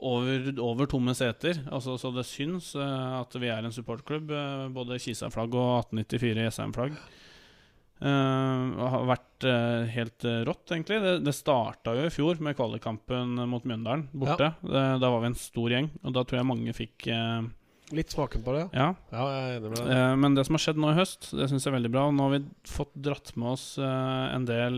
[0.00, 4.68] over, over tomme seter, altså så det syns eh, at vi er en supportklubb, eh,
[4.72, 6.96] både Kisa-flagg og 1894 SM-flagg.
[8.00, 11.00] Uh, har vært uh, helt uh, rått, egentlig.
[11.04, 14.54] Det, det starta jo i fjor med kvalikkampen mot Mjøndalen borte.
[14.64, 17.08] Eh, da var vi en stor gjeng, og da tror jeg mange fikk
[17.90, 18.92] Litt smaken på det, ja.
[19.10, 19.22] Ja.
[19.34, 19.70] Ja.
[19.82, 22.04] Eh, men det som har skjedd nå i høst, det syns jeg er veldig bra.
[22.14, 24.76] Nå har vi fått dratt med oss en del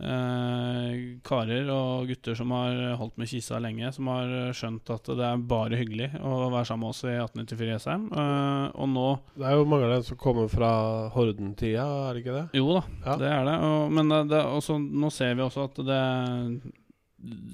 [0.00, 5.26] eh, karer og gutter som har holdt med Kisa lenge, som har skjønt at det
[5.28, 8.06] er bare hyggelig å være sammen med oss i 1894 SM.
[8.10, 10.72] Eh, og nå Det er jo mange av dem som kommer fra
[11.14, 12.46] Horden-tida, er det ikke det?
[12.60, 13.16] Jo da, Ja.
[13.20, 13.56] det er det.
[13.70, 16.02] Og, men det, det, også, nå ser vi også at det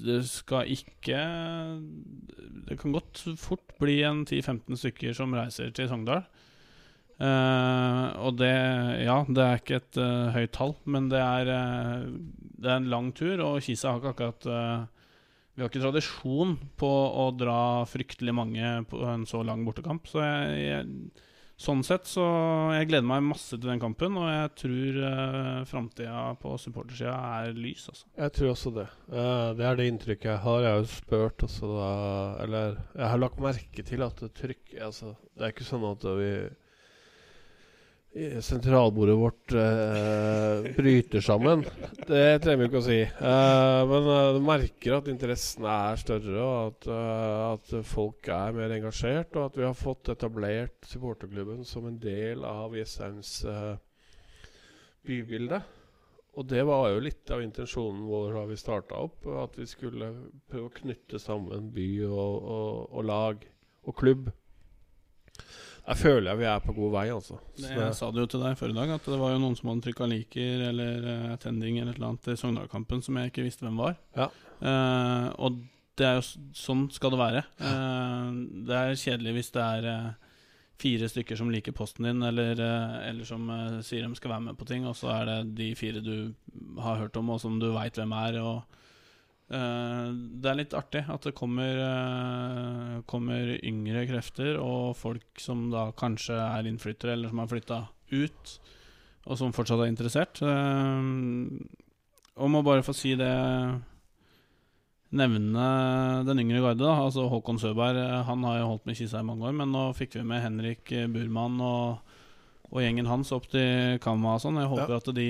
[0.07, 1.17] Det skal ikke
[2.67, 6.23] Det kan godt fort bli en 10-15 stykker som reiser til Sogndal.
[7.17, 8.53] Eh, og det
[9.07, 12.11] Ja, det er ikke et uh, høyt tall, men det er, uh,
[12.61, 14.49] det er en lang tur, og Kisa har ikke akkurat
[15.57, 16.89] Vi har ikke tradisjon på
[17.23, 21.23] å dra fryktelig mange på en så lang bortekamp, så jeg, jeg
[21.57, 22.21] Sånn sett så
[22.75, 27.57] Jeg gleder meg masse til den kampen, og jeg tror uh, framtida på supportersida er
[27.57, 28.05] lys, altså.
[28.13, 28.85] Jeg tror også det.
[29.57, 30.59] Det er det inntrykket jeg har.
[30.61, 31.89] Jeg har jo spurt også da
[32.45, 36.05] Eller jeg har lagt merke til at det trykk altså, Det er ikke sånn at
[36.21, 36.31] vi
[38.41, 41.63] sentralbordet vårt eh, bryter sammen.
[42.07, 42.99] Det trenger vi ikke å si.
[43.03, 48.55] Eh, men eh, du merker at interessen er større, og at, eh, at folk er
[48.57, 49.35] mer engasjert.
[49.37, 53.75] Og at vi har fått etablert supporterklubben som en del av Jessheims eh,
[55.07, 55.61] bybilde.
[56.37, 59.25] Og det var jo litt av intensjonen vår da vi starta opp.
[59.41, 60.11] At vi skulle
[60.49, 63.47] prøve å knytte sammen by og, og, og lag
[63.87, 64.29] og klubb.
[65.87, 67.37] Der føler jeg vi er på god vei, altså.
[67.55, 69.69] Det, jeg sa det jo til deg forrige dag, at det var jo noen som
[69.71, 73.45] hadde trykka liker eller uh, tending eller et eller annet i Sogndal-kampen som jeg ikke
[73.45, 73.95] visste hvem var.
[74.17, 74.27] Ja.
[74.59, 75.61] Uh, og
[75.97, 76.25] det er jo
[76.59, 77.43] sånn skal det være.
[77.61, 78.35] Uh,
[78.67, 80.41] det er kjedelig hvis det er uh,
[80.77, 82.59] fire stykker som liker posten din, eller,
[83.07, 83.47] eller som
[83.81, 86.35] sier de skal være med på ting, og så er det de fire du
[86.83, 88.37] har hørt om, og som du veit hvem er.
[88.43, 88.76] Og,
[89.47, 95.85] det er litt artig at det kommer, eh, kommer yngre krefter, og folk som da
[95.95, 97.77] kanskje er innflyttere, eller som har flytta
[98.11, 98.57] ut,
[99.27, 100.41] og som fortsatt er interessert.
[100.43, 101.11] Eh,
[102.37, 103.31] og må bare få si det
[105.07, 105.67] Nevne
[106.27, 106.83] den yngre garde.
[106.83, 109.71] da Altså Håkon Søberg eh, Han har jo holdt med Kisa i mange år, men
[109.71, 112.16] nå fikk vi med Henrik eh, Burman og,
[112.67, 114.59] og gjengen hans opp til Kama og sånn.
[114.59, 115.29] Jeg håper at de,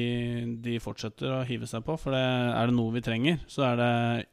[0.63, 2.23] de fortsetter å hive seg på, for det,
[2.57, 3.91] er det noe vi trenger, så er det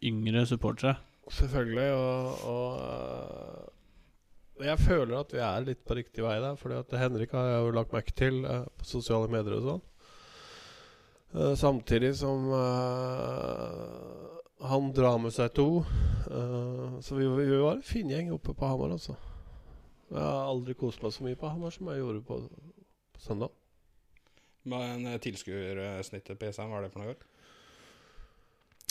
[0.09, 0.97] yngre supportere.
[1.33, 1.89] Selvfølgelig.
[1.93, 6.57] Og, og øh, jeg føler at vi er litt på riktig vei der.
[6.61, 9.85] Fordi at Henrik har jeg jo lagt merke til øh, på sosiale medier og sånn.
[11.35, 12.59] Eh, samtidig som uh,
[14.63, 15.83] han drar med seg to.
[16.31, 19.17] Uh, så vi, vi var en fin gjeng oppe på Hamar, altså.
[20.13, 22.39] Jeg har aldri kost meg så mye på Hamar som jeg gjorde på
[23.25, 23.53] søndag.
[24.71, 27.17] Men eh, tilskuersnittet på ESM, hva er det for noe?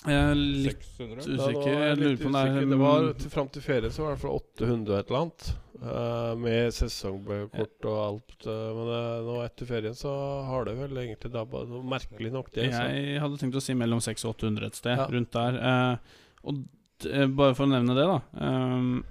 [0.03, 1.21] Jeg er litt 600?
[1.23, 4.03] Usikker, er jeg lurer på om det er- Det var til, Fram til ferie så
[4.03, 5.53] var det i hvert fall 800 og et eller annet.
[5.83, 8.35] Uh, med sesongkort og alt.
[8.45, 10.11] Uh, men uh, nå etter ferien så
[10.47, 12.69] har det vel egentlig dabba merkelig nok, det.
[12.71, 12.83] Så.
[12.91, 15.07] Jeg hadde tenkt å si mellom 600 og 800 et sted, Ja.
[15.07, 15.99] rundt der.
[16.43, 18.19] Og d eh, bare for å nevne det, da.
[18.43, 19.03] Um,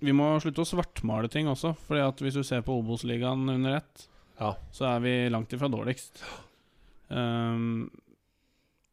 [0.00, 1.74] vi må slutte å svartmale ting også.
[1.88, 4.06] Fordi at hvis du ser på Obos-ligaen under ett,
[4.40, 4.54] Ja.
[4.72, 6.22] så er vi langt ifra dårligst.
[7.08, 7.90] Um,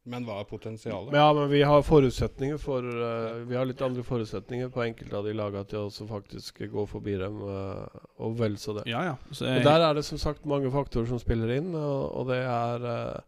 [0.08, 1.12] Men hva er potensialet?
[1.16, 5.26] Ja, men vi har forutsetninger for uh, Vi har litt andre forutsetninger på enkelte av
[5.28, 7.84] de lagene til å også faktisk gå forbi dem, uh,
[8.24, 8.86] og vel så det.
[8.90, 9.16] ja, ja.
[9.30, 12.30] Så Og jeg, Der er det som sagt mange faktorer som spiller inn, og, og
[12.32, 13.20] det er eh,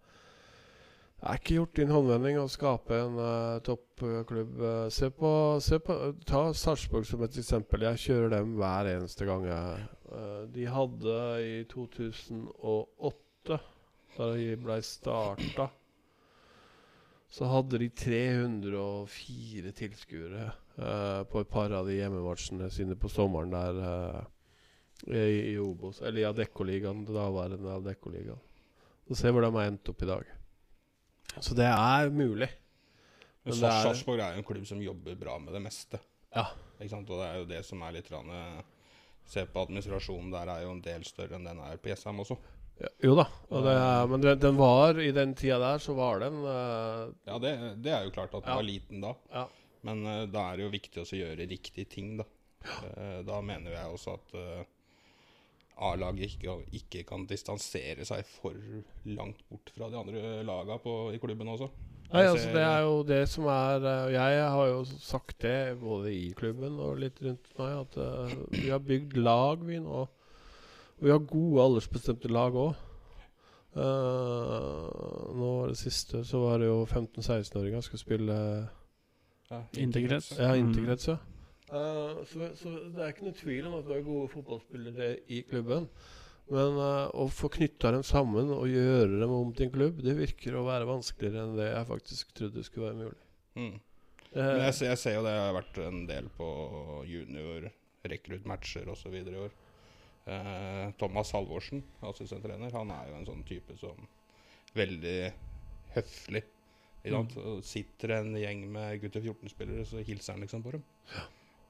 [1.21, 4.55] Det er ikke gjort din håndvending å skape en uh, toppklubb.
[4.65, 7.85] Eh, se på, se på Ta Sarpsborg som et eksempel.
[7.91, 9.45] Jeg kjører dem hver eneste gang.
[9.45, 13.61] Eh, de hadde i 2008,
[14.17, 15.69] da de ble starta
[17.31, 20.49] så hadde de 304 tilskuere
[20.81, 23.79] uh, på et par av de hjemmematchene sine på sommeren der
[25.07, 26.01] i, i Obos.
[26.03, 28.43] Eller i Adeccoligaen, det daværende Adeccoligaen.
[29.07, 30.40] Så se hvor de har endt opp i dag.
[31.39, 32.49] Så det er mulig.
[33.45, 36.01] Men det er- Sarpsborg er jo en klubb som jobber bra med det meste.
[36.35, 36.49] Ja.
[36.81, 37.11] Ikke sant?
[37.11, 38.63] Og det er jo det som er litt rann, eh,
[39.31, 42.37] Se på administrasjonen der er jo en del større enn den er på Jessheim også.
[42.81, 43.75] Ja, jo da, det
[44.11, 47.13] men den, den var i den tida der, så var den uh...
[47.29, 47.53] Ja, det,
[47.85, 48.57] det er jo klart at den Ja.
[48.57, 49.13] var liten da.
[49.31, 49.45] Ja.
[49.87, 52.25] Men uh, da er det jo viktig å gjøre riktige ting, da.
[52.97, 54.35] Uh, da mener jeg også at
[55.81, 58.57] A-laget ikke, ikke kan distansere seg for
[59.09, 61.71] langt bort fra de andre lagene på, i klubben også.
[62.11, 66.11] Nei, altså Det er jo det som er eh, Jeg har jo sagt det både
[66.11, 70.07] i klubben og litt rundt meg, at uh, vi har bygd lag, vi nå.
[70.99, 72.87] Og vi har gode aldersbestemte lag òg.
[73.71, 78.37] nå var det siste, så var det jo 15-16-åringer skulle spille
[79.51, 80.35] ja, Integrets.
[80.39, 80.69] Ja, Mm.
[80.69, 81.17] Integrets, ja.
[81.71, 85.43] Eh, så, så det er ikke noe tvil om at vi har gode fotballspillere i
[85.47, 85.87] klubben.
[86.51, 90.17] Men uh, å få knytta dem sammen og gjøre dem om til en klubb, det
[90.19, 93.21] virker å være vanskeligere enn det jeg faktisk trodde skulle være mulig.
[93.55, 93.77] Mm.
[94.33, 96.49] Eh, Men jeg, jeg ser jo det har vært en del på
[97.07, 97.71] junior,
[98.11, 99.15] rekruttmatcher osv.
[99.21, 99.55] i år.
[101.01, 103.99] Thomas Halvorsen, assistenttrener, han er jo en sånn type som
[104.77, 105.19] veldig
[105.97, 106.45] høflig.
[107.01, 107.31] Mm.
[107.65, 110.83] sitter en gjeng med gutter 14-spillere, så hilser han liksom på dem.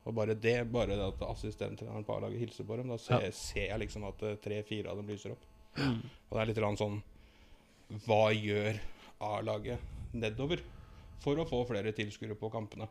[0.06, 3.30] Og bare det, bare det at assistenttreneren på A-laget hilser på dem, da ser, Ja.
[3.36, 5.42] ser jeg liksom at eh, tre-fire av dem lyser opp.
[5.76, 6.00] Mm.
[6.30, 7.02] Og det er litt sånn
[8.06, 8.80] Hva gjør
[9.20, 9.78] A-laget
[10.14, 10.60] nedover
[11.20, 12.88] for å få flere tilskuere på kampene?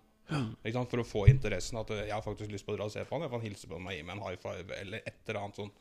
[0.64, 0.90] Ikke sant?
[0.92, 1.80] For å få interessen.
[1.82, 3.22] At eh, jeg har faktisk lyst på å dra og se på han.
[3.26, 5.72] Jeg kan hilse på meg, gi meg en high five eller et eller annet sånn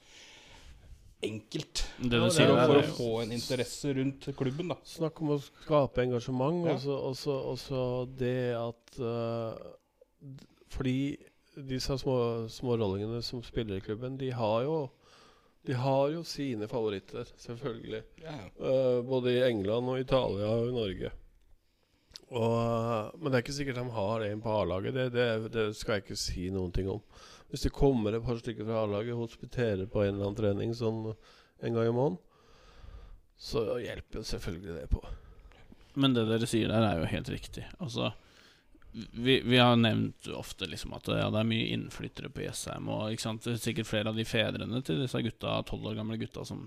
[1.28, 1.82] enkelt.
[1.98, 4.76] Det du det sier er For, å- er å få en interesse rundt klubben, da.
[4.86, 6.72] Snakk om å skape engasjement, Ja.
[6.74, 11.16] og så- og så- og så det at d- Fordi
[11.68, 14.88] disse små små rollingene som spiller i klubben, de har jo
[15.66, 18.02] De har jo sine favoritter, selvfølgelig.
[18.22, 18.44] Yeah.
[18.58, 18.68] ja.
[18.68, 21.10] Eh, både i England og Italia og i Norge.
[22.28, 24.94] Og, men det er ikke sikkert de har en på A-laget.
[24.94, 27.02] Det, det, det skal jeg ikke si noen ting om.
[27.50, 30.74] Hvis det kommer et par stykker fra A-laget og hospiterer på en eller annen trening
[30.76, 32.18] sånn en gang i måneden,
[33.38, 35.02] så hjelper selvfølgelig det på.
[35.98, 37.64] Men det dere sier der, er jo helt riktig.
[37.80, 38.12] Altså
[38.92, 42.88] vi, vi har nevnt ofte liksom at ja, det er mye innflyttere på Jessheim.
[42.90, 46.66] Og er sikkert flere av de fedrene til disse gutta, 12 år gamle gutta som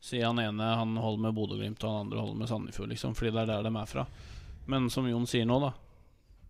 [0.00, 3.32] sier han ene han holder med Bodø-Glimt, og han andre holder med Sandefjord, liksom, fordi
[3.34, 4.06] det er der de er fra.
[4.70, 5.72] Men som Jon sier nå, da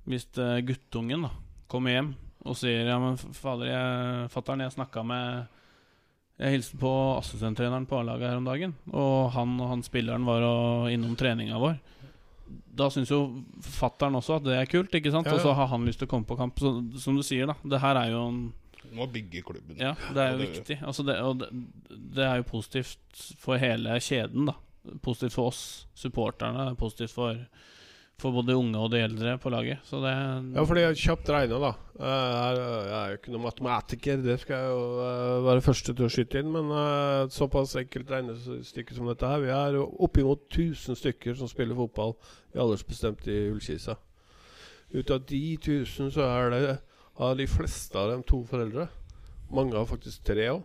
[0.09, 1.33] Hvis eh, guttungen da
[1.69, 2.15] kommer hjem
[2.47, 5.51] og sier Ja, men fader, jeg, fatter'n, jeg snakka med
[6.41, 10.45] Jeg hilste på assistenttreneren på A-laget her om dagen, og han og han spilleren var
[10.93, 11.79] innom treninga vår.
[12.77, 13.21] Da syns jo
[13.65, 15.27] fatter'n også at det er kult, ikke sant?
[15.27, 15.39] Ja, ja.
[15.39, 16.59] Og så har han lyst til å komme på kamp.
[16.61, 17.55] Så, som du sier, da.
[17.65, 18.41] Det her er jo en
[18.87, 19.77] Du må bygge klubben.
[19.81, 20.77] Ja, det er jo det- viktig.
[20.87, 21.49] Altså det, og det,
[22.15, 24.55] det er jo positivt for hele kjeden, da.
[25.03, 26.69] Positivt for oss supporterne.
[26.71, 27.35] Er positivt for,
[28.21, 29.83] for både unge og de eldre på laget.
[29.85, 30.13] Så det
[30.57, 31.73] Ja, fordi jeg kjapt regna, da.
[32.01, 32.61] Jeg
[32.97, 36.41] er, jo ikke noen matematiker, det skal jeg jo eh, være første til å skyte
[36.41, 36.53] inn.
[36.55, 41.51] Men eh, et såpass enkelt regnestykke som dette her Vi er oppimot 1000 stykker som
[41.51, 42.17] spiller fotball
[42.55, 43.99] i aldersbestemt i Ullkisa.
[44.97, 46.63] Ut av de 1000 så er det
[47.21, 48.89] av de fleste av dem to foreldre.
[49.53, 50.65] Mange har faktisk tre òg.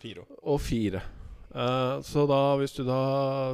[0.00, 0.28] Fire.
[0.48, 1.02] Og fire.
[1.50, 3.00] Eh, så da, hvis du da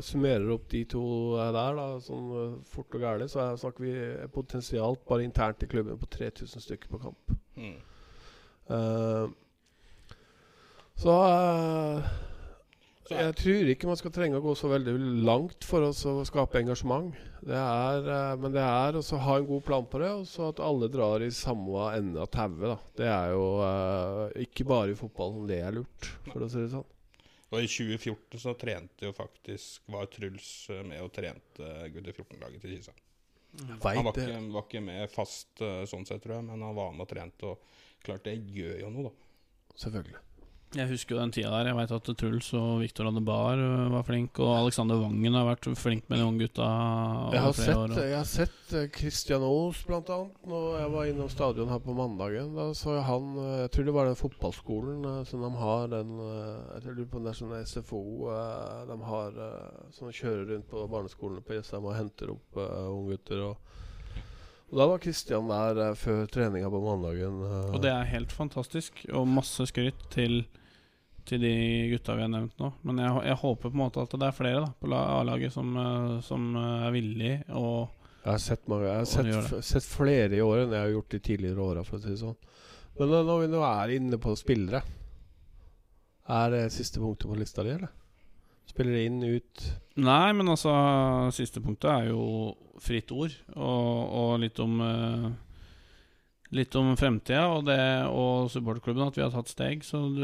[0.05, 1.07] summerer opp de to
[1.39, 3.95] eh, der, da, sånn eh, fort og gærent, så er, snakker vi
[4.35, 7.37] potensialt bare internt i klubben på 3000 stykker på kamp.
[7.57, 7.77] Mm.
[8.67, 9.31] Uh,
[10.99, 11.13] så
[13.07, 15.93] jeg tror ikke man skal trenge å gå så veldig langt for å
[16.27, 17.15] skape engasjement.
[17.47, 18.09] Det er,
[18.43, 21.23] men det er å ha en god plan på det, og så at alle drar
[21.23, 22.91] i samme ende av tauet.
[22.99, 23.47] Det er jo
[24.49, 26.89] ikke bare i fotballen det er lurt, for å si det sånn.
[27.55, 32.65] Og i 2014 så trente jo faktisk Var Truls eh, med og trente gutter 14-laget
[32.65, 32.95] til Kisa.
[33.57, 36.93] Han var ikke, var ikke med fast eh, sånn sett, tror jeg, men han var
[36.93, 37.53] med og trente.
[37.53, 39.77] Og klart det gjør jo noe, da.
[39.85, 40.23] Selvfølgelig.
[40.77, 41.71] Jeg husker jo den tida der.
[41.71, 45.69] Jeg veit at Truls og Viktor Adebar øh, var flink, og Alexander Wangen har vært
[45.81, 46.67] flink med de unge gutta
[47.33, 47.95] Jeg har sett, år.
[47.97, 52.53] jeg har sett Christian Aas blant annet Når jeg var innom stadion her på mandagen.
[52.59, 55.89] Da så jeg han eh, Jeg tror det var den fotballskolen eh, som de har
[55.95, 58.03] den Jeg tror det er sånn SFO
[58.87, 59.41] de har
[59.95, 63.43] som kjører rundt på barneskolene på Jessheim og henter opp uh, unggutter.
[63.47, 64.21] Og,
[64.71, 67.41] og da var Kristian der før treninga på mandagen.
[67.71, 70.45] Og det er helt fantastisk, og masse skryt til,
[71.27, 71.53] til de
[71.93, 72.71] gutta vi har nevnt nå.
[72.87, 75.73] Men jeg, jeg håper på en måte at det er flere da på A-laget som,
[75.83, 77.93] eh, som eh, er villig og
[78.27, 79.63] Jeg har sett, mange, jeg har sett, det.
[79.69, 82.21] sett flere i år enn jeg har gjort de tidligere åra, for å si det
[82.23, 82.39] sånn.
[82.99, 84.83] Men eh, når vi nå er inne på spillere
[86.27, 87.93] Er det siste punktet på lista di, eller?
[88.67, 89.67] Spillere inn, ut
[90.03, 90.73] Nei, men altså
[91.35, 95.29] Siste punktet er jo fritt ord, og, og litt om eh,
[96.55, 99.83] Litt om fremtida og det og supporterklubben, at vi har tatt steg.
[99.87, 100.23] Så du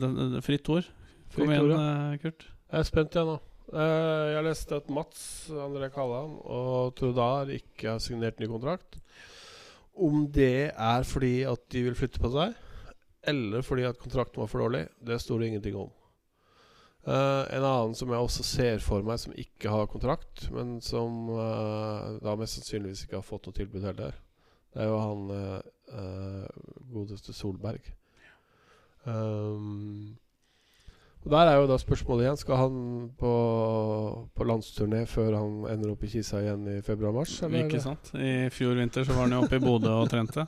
[0.00, 0.88] det, det, Fritt ord.
[1.32, 2.44] Kom Fritt igjen, ord, eh, Kurt.
[2.72, 3.38] Jeg er spent igjen nå.
[3.72, 5.22] Eh, jeg leste at Mats
[5.64, 9.00] André Kalland og Trudar ikke har signert ny kontrakt.
[9.92, 12.54] Om det er fordi at de vil flytte på seg,
[13.28, 15.90] eller fordi at kontrakten var for dårlig, det står det ingenting om.
[17.02, 21.26] Uh, en annen som jeg også ser for meg, som ikke har kontrakt, men som
[21.34, 24.14] uh, da mest sannsynligvis ikke har fått noe tilbud heller,
[24.72, 26.60] det er jo han eh,
[26.92, 27.92] godeste Solberg.
[29.04, 30.16] Um,
[31.24, 32.74] og Der er jo da spørsmålet igjen Skal han
[33.18, 33.32] på,
[34.30, 37.34] på landsturné før han ender opp i Kisa igjen i februar-mars?
[37.46, 38.12] Ikke sant?
[38.14, 40.46] I fjor vinter så var han jo oppe i Bodø og trente.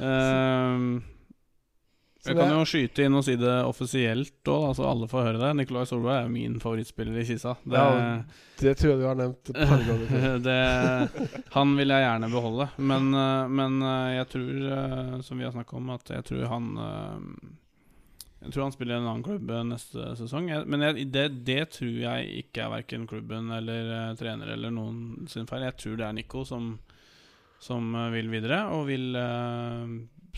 [0.00, 0.90] Ehm,
[2.18, 5.38] Så jeg kan jo skyte inn og si det offisielt òg, så alle får høre
[5.38, 5.50] det.
[5.60, 7.52] Nikolai Solberg er jo min favorittspiller i Kisa.
[7.62, 8.16] Det, Ja,
[8.58, 12.66] Det tror jeg du har nevnt et par ganger det, han vil jeg gjerne beholde.
[12.90, 16.50] Men, eh, men eh, jeg tror, eh, som vi har snakka om, at jeg tror
[16.50, 16.66] han
[18.42, 20.50] Jeg tror han spiller i en annen klubb neste sesong.
[20.66, 25.46] Men jeg, det, det tror jeg ikke er verken klubben eller trener eller noen sin
[25.46, 25.68] feil.
[25.70, 26.74] Jeg tror det er Nico som,
[27.62, 29.10] som vil videre, og vil,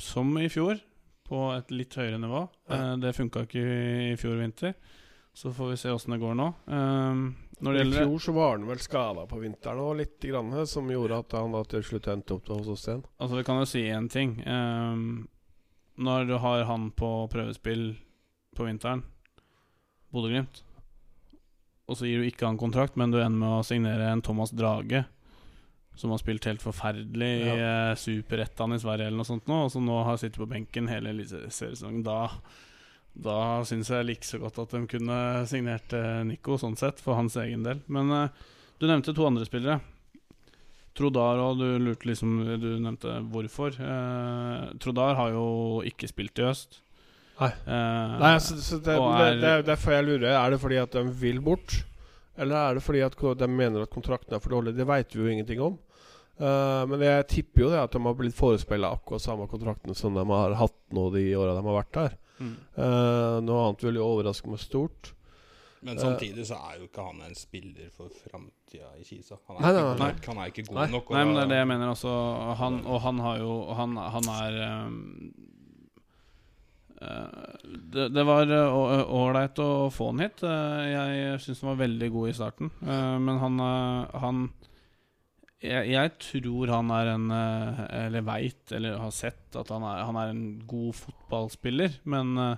[0.00, 0.80] som i fjor,
[1.30, 2.42] på et litt høyere nivå.
[2.70, 4.74] Eh, det funka ikke i, i fjor vinter.
[5.32, 6.48] Så får vi se åssen det går nå.
[6.66, 7.20] Eh,
[7.60, 10.54] når det I gjelder fjor så var han vel skada på vinteren òg, litt, grann,
[10.66, 13.04] som gjorde at han da til slutt endte opp hos oss igjen.
[13.20, 14.38] Altså, vi kan jo si én ting.
[14.48, 15.28] Ehm,
[16.00, 17.92] når du har han på prøvespill
[18.56, 19.04] på vinteren,
[20.10, 20.64] Bodø-Glimt,
[21.90, 24.54] og så gir du ikke han kontrakt, men du ender med å signere en Thomas
[24.56, 25.04] Drage,
[26.00, 29.72] som har spilt helt forferdelig i eh, Superettan i Sverige eller noe sånt nå, og
[29.74, 32.02] som nå har sittet på benken hele seriesesongen.
[32.06, 32.24] da
[33.20, 35.16] da syns jeg like så godt at de kunne
[35.50, 37.80] signert eh, Nico, sånn sett, for hans egen del.
[37.90, 38.44] Men eh,
[38.80, 39.80] du nevnte to andre spillere.
[40.96, 43.74] Trodar og du lurte liksom Du nevnte hvorfor.
[43.76, 45.44] Eh, Trodar har jo
[45.86, 46.80] ikke spilt i øst.
[47.40, 47.50] Nei.
[47.50, 50.32] Eh, Nei, så, så det, er, det, det er derfor jeg lurer.
[50.36, 51.80] Er det fordi at de vil bort?
[52.40, 54.76] Eller er det fordi at de mener at kontrakten er for dårlig?
[54.78, 55.78] Det veit vi jo ingenting om.
[56.40, 60.14] Eh, men jeg tipper jo det at de har blitt forespeila akkurat samme kontrakten som
[60.16, 62.18] de har hatt nå de åra de har vært der.
[62.40, 62.52] mm.
[62.80, 65.10] Uh, noe annet vil jo overraske meg stort.
[65.82, 66.00] Men Eh.
[66.00, 69.36] samtidig så er jo ikke han en spiller for framtida i Kisa.
[69.48, 70.08] Han er, Nei, nei, nei.
[70.12, 70.88] nok, han er ikke god Nei.
[70.92, 71.10] nok.
[71.10, 72.16] og Nei, men det er det jeg mener også.
[72.60, 75.32] Han, og han har jo Han, han er um,
[77.00, 77.64] eh,
[77.96, 80.44] det, det var ålreit å få han hit.
[80.44, 82.70] Jeg syns han var veldig god i starten.
[82.84, 83.58] Eh, men han,
[84.24, 84.42] han
[85.60, 90.04] jeg, jeg tror han er en eh, Eller veit, eller har sett, at han er,
[90.08, 91.98] han er en god fotballspiller.
[92.08, 92.56] Men eh,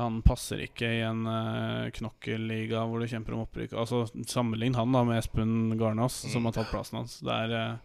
[0.00, 3.74] han passer ikke i en uh, knokkelliga hvor du kjemper om opprykk.
[3.76, 6.46] Altså Sammenlign han da med Espen Garnås, som Mm.
[6.48, 7.18] har tatt plassen hans.
[7.20, 7.80] Det er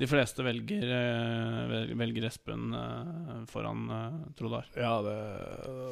[0.00, 0.80] De fleste velger,
[2.00, 2.72] velger Espen
[3.52, 3.84] foran
[4.38, 4.66] Trodar.
[4.74, 5.16] Ja, det,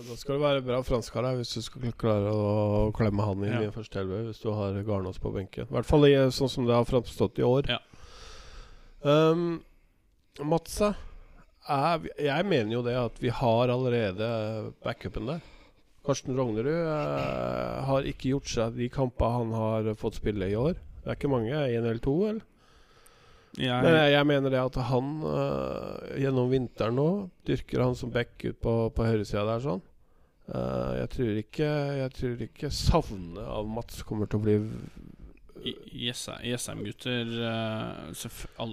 [0.08, 3.66] da skal du være bra franskar hvis du skal klare å klemme han inn Ja.
[3.68, 4.22] i første elve.
[4.30, 5.68] Hvis du har Garnås på benken.
[5.68, 7.68] I hvert fall i, sånn som det har framstått i år.
[7.68, 7.78] Ja.
[9.02, 9.60] Um,
[10.42, 10.94] Matsa
[11.68, 15.40] er, Jeg mener jo det at vi har allerede backupen der.
[16.08, 20.78] Karsten Rognerud eh, har ikke gjort seg de kampene han har fått spille i år.
[21.02, 22.46] Det er ikke mange, én eller to, eller?
[23.58, 27.08] Jeg, Men jeg, jeg mener det at han eh, gjennom vinteren nå
[27.48, 29.84] dyrker han som back ut på, på høyresida der sånn.
[30.48, 34.56] Eh, jeg tror ikke Jeg tror ikke savnet av Mats kommer til å bli
[35.64, 37.30] Jessheim-gutter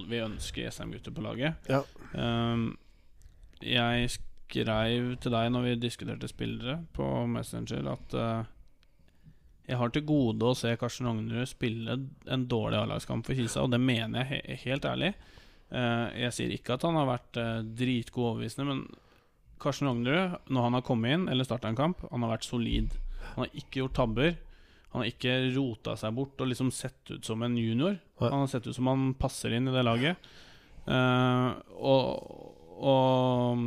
[0.09, 1.69] Vi ønsker Jessheim-gutter på laget.
[1.69, 1.81] Ja.
[2.13, 2.73] Um,
[3.63, 8.43] jeg skrev til deg når vi diskuterte spillere på Messenger, at uh,
[9.65, 11.97] jeg har til gode å se Karsten Rognerud spille
[12.29, 15.15] en dårlig A-lagskamp for Kisa, og det mener jeg he helt ærlig.
[15.73, 18.83] Uh, jeg sier ikke at han har vært uh, dritgod overbevisende, men
[19.61, 22.93] Karsten Rognerud, når han har kommet inn eller starta en kamp, han har vært solid.
[23.33, 24.35] Han har ikke gjort tabber.
[24.93, 27.97] Han har ikke rota seg bort og liksom sett ut som en junior.
[28.21, 30.29] Han har sett ut som han passer inn i det laget.
[30.85, 33.63] Uh, og og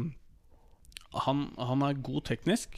[1.25, 2.77] han, han er god teknisk.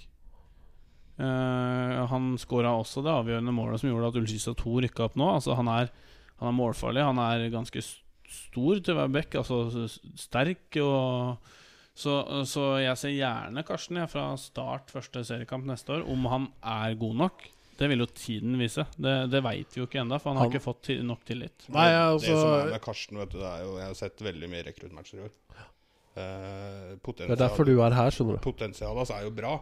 [1.20, 5.28] Uh, han skåra også det avgjørende målet som gjorde at Ullskisa 2 rykka opp nå.
[5.34, 5.90] Altså han, er,
[6.40, 7.04] han er målfarlig.
[7.04, 9.86] Han er ganske stor til å være back, altså
[10.18, 10.78] sterk.
[10.80, 11.50] Og,
[11.98, 12.14] så,
[12.48, 16.96] så jeg ser gjerne Karsten jeg, fra start første seriekamp neste år, om han er
[17.00, 17.48] god nok.
[17.80, 18.84] Det vil jo tiden vise.
[19.00, 21.64] Det, det veit vi jo ikke ennå, for han har Han- ikke fått nok tillit.
[21.72, 23.94] Nei, det, altså det som er med Karsten, vet du, det er jo Jeg har
[24.02, 25.32] sett veldig mye rekruttmatcher i år.
[26.20, 28.42] Eh, Det er derfor du er her, skjønner du.
[28.44, 29.54] Potensialet hans er jo bra,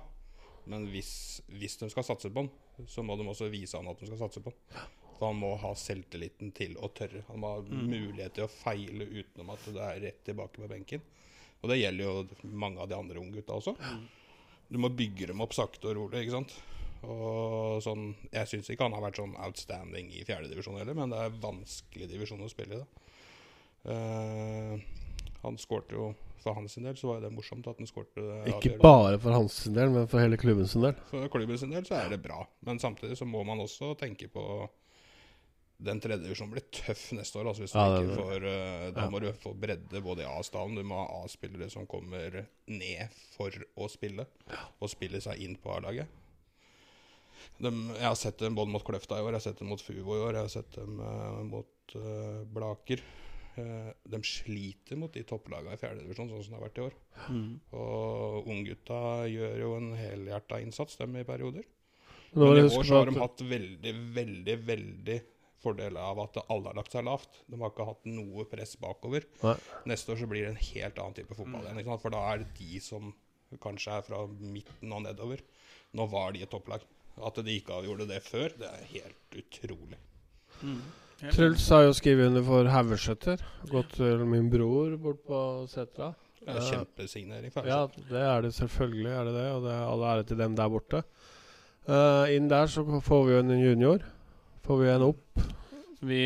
[0.67, 1.11] men hvis,
[1.53, 2.51] hvis de skal satse på han,
[2.89, 4.89] så må de også vise han at de skal satse på han.
[5.19, 7.25] For han må ha selvtilliten til å tørre.
[7.29, 7.89] Han må ha Mm.
[7.91, 11.01] mulighet til å feile utenom at det er rett tilbake på benken.
[11.63, 13.77] Og det gjelder jo mange av de andre unggutta også.
[14.71, 16.55] Du må bygge dem opp sakte og rolig, ikke sant.
[17.07, 21.19] Og sånn, Jeg syns ikke han har vært sånn outstanding i fjerdedivisjon heller, men det
[21.23, 22.79] er vanskelig divisjon å spille i.
[22.83, 22.87] da.
[23.89, 24.81] Uh,
[25.45, 26.09] han skårte jo
[26.43, 28.19] For hans del så var det morsomt at han skårte
[28.51, 28.83] Ikke avgjørende.
[28.83, 30.95] bare for hans del, men for hele klubben sin del.
[31.11, 34.29] For klubben sin del så er det bra, men samtidig så må man også tenke
[34.31, 34.45] på
[35.79, 37.53] den tredje divisjonen blir tøff neste år.
[37.53, 39.11] Altså hvis Ja, du ikke får, uh, da ja.
[39.15, 40.75] må du få bredde både i A-stallen.
[40.75, 44.27] Du må ha A-spillere som kommer ned for å spille,
[44.83, 46.09] og spille seg inn på A-laget.
[47.59, 49.83] Dem- Jeg har sett dem både mot Kløfta i år, jeg har sett dem mot
[49.83, 53.03] Fuvo i år, jeg har sett dem uh, mot uh, Blaker.
[53.59, 56.95] Uh, de sliter mot de topplagene i fjerdedivisjon, sånn som det har vært i år.
[57.35, 57.49] Mm.
[57.81, 59.01] Og unggutta
[59.33, 61.67] gjør jo en helhjerta innsats, dem i perioder.
[62.37, 65.19] Men i år så har de hatt veldig, veldig, veldig
[65.59, 67.41] fordel av at alle har lagt seg lavt.
[67.51, 69.25] De har ikke hatt noe press bakover.
[69.43, 69.57] Nei.
[69.91, 71.99] Neste år så blir det en helt annen type fotball igjen.
[71.99, 73.11] For da er det de som
[73.65, 75.43] kanskje er fra midten og nedover.
[75.99, 76.85] Nå var de et topplag.
[77.27, 79.99] At de ikke gjorde det før, det er helt utrolig.
[80.63, 80.81] Mm.
[81.35, 83.43] Truls har jo skrevet under for Haugesæter.
[83.73, 85.41] Gått til min bror bort på
[85.71, 86.13] Setra.
[86.39, 87.53] Det er Kjempesignering.
[87.53, 89.49] for Ja, det er det selvfølgelig, er det det.
[89.53, 91.03] Og det er all ære til dem der borte.
[91.89, 94.05] Uh, inn der så får vi jo en junior.
[94.63, 95.43] Får vi en opp.
[96.01, 96.23] Vi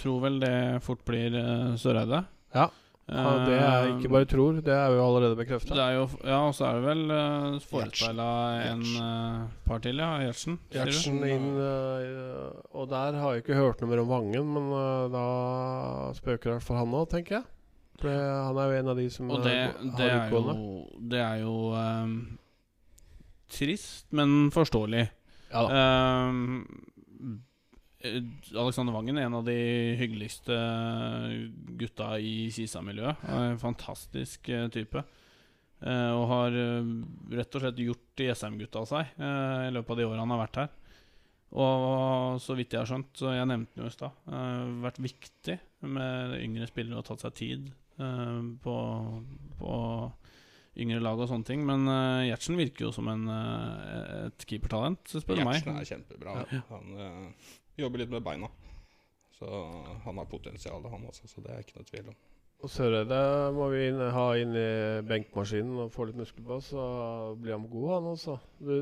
[0.00, 2.24] tror vel det fort blir uh, Søreide.
[2.54, 2.70] Ja.
[3.10, 5.74] Ja, det er ikke bare tror, det er jo allerede bekrefta.
[5.74, 8.26] Det er ja, og så er det vel uh, forespeila
[8.70, 10.12] en uh, par til, ja.
[10.22, 10.60] Gjertsen.
[10.70, 15.08] Gjertsen inn uh, Og der har jeg ikke hørt noe mer om Vangen, men uh,
[15.10, 15.24] da
[16.18, 17.48] spøker i hvert fall han òg, tenker jeg.
[18.00, 21.10] For det, han er jo en av de som Og det, eh, det har utgående
[21.12, 22.14] det er jo um,
[23.50, 25.08] trist, men forståelig.
[25.50, 25.82] Ja da.
[26.30, 26.86] Um, eh,
[28.00, 29.56] Alexander Wangen er en av de
[30.00, 30.56] hyggeligste
[31.80, 33.24] gutta i Kisa-miljøet.
[33.60, 35.02] Fantastisk eh, type.
[35.80, 36.88] Eh, og har eh,
[37.36, 40.42] rett og slett gjort SM-gutta av seg eh, i løpet av de årene han har
[40.46, 40.72] vært her.
[41.60, 45.00] Og så vidt jeg har skjønt, så jeg nevnte den jo i stad, uh, vært
[45.02, 45.56] viktig
[45.90, 48.76] med yngre spillere og tatt seg tid eh, på,
[49.58, 49.78] på
[50.78, 51.64] yngre lag og sånne ting.
[51.66, 55.58] Men uh, Gjertsen virker jo som en, eh, et keepertalent, spør du meg.
[55.58, 56.36] Gjertsen er kjempebra.
[56.52, 56.62] Ja.
[56.70, 57.48] Han eh,
[57.80, 58.50] jobber litt med beina.
[59.38, 59.46] Så
[60.04, 61.28] han har potensial, han også.
[61.30, 62.18] Så det er ikke noe tvil om.
[62.60, 63.18] Og Søreide
[63.56, 64.70] må vi inn, ha inn i
[65.08, 66.82] benkmaskinen og få litt muskel på, så
[67.40, 68.34] blir han god, han også.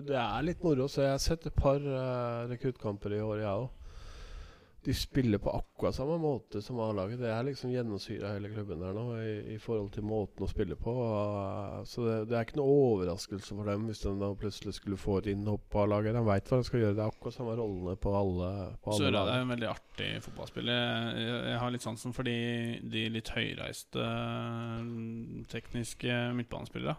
[0.08, 0.88] Det er litt moro.
[0.90, 3.77] Så jeg har sett et par uh, rekruttkamper i år, jeg òg.
[4.88, 7.18] De spiller på akkurat samme måte som A-laget.
[7.20, 10.78] Det er liksom gjennomsyra hele klubben der nå i, i forhold til måten å spille
[10.80, 10.94] på.
[11.84, 15.18] Så det, det er ikke noe overraskelse for dem hvis de da plutselig skulle få
[15.20, 16.16] et innhopp på A-laget.
[16.16, 16.96] De veit hva de skal gjøre.
[16.96, 18.48] Det er akkurat samme rollene på alle,
[18.80, 20.80] på alle Sørad er en veldig artig fotballspiller.
[21.20, 22.38] Jeg, jeg har litt sansen for de,
[22.96, 24.90] de litt høyreiste eh,
[25.52, 26.96] tekniske midtbanespillere.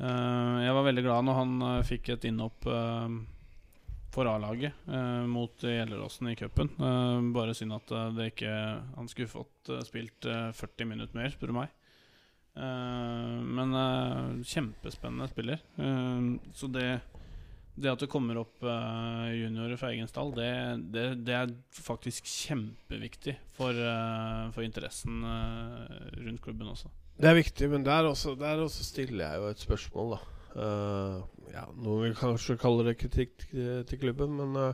[0.00, 3.20] Eh, jeg var veldig glad når han eh, fikk et innhopp eh,
[4.10, 6.72] for A-laget eh, mot Gjelleråsen i cupen.
[6.78, 8.54] Eh, bare synd at eh, det ikke
[8.96, 11.76] Han skulle fått eh, spilt eh, 40 minutter mer, spør du meg.
[12.58, 15.62] Eh, men eh, kjempespennende spiller.
[15.78, 16.90] Eh, så det
[17.80, 20.50] det at det kommer opp eh, juniorer fra egen det,
[20.92, 26.90] det, det er faktisk kjempeviktig for, eh, for interessen eh, rundt klubben også.
[27.20, 30.20] Det er viktig, men der også, der også stiller jeg jo et spørsmål, da.
[30.56, 31.18] Eh,
[31.52, 34.72] ja, Noen vil kanskje kalle det kritikk til, klubben, men uh,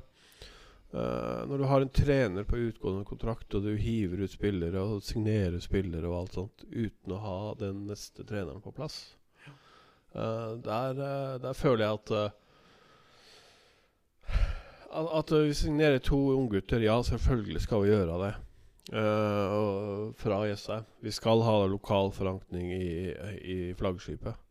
[0.95, 5.05] uh, når du har en trener på utgående kontrakt, og du hiver ut spillere og
[5.05, 9.17] signerer spillere og alt sånt uten å ha den neste treneren på plass,
[10.17, 10.97] der,
[11.43, 12.37] der føler jeg at
[14.97, 18.31] at, vi signerer to unggutter, ja, selvfølgelig skal vi gjøre det.
[20.23, 20.89] Fra Jessheim.
[21.05, 22.89] Vi skal ha lokal forankring i,
[23.45, 24.46] i flaggskipet.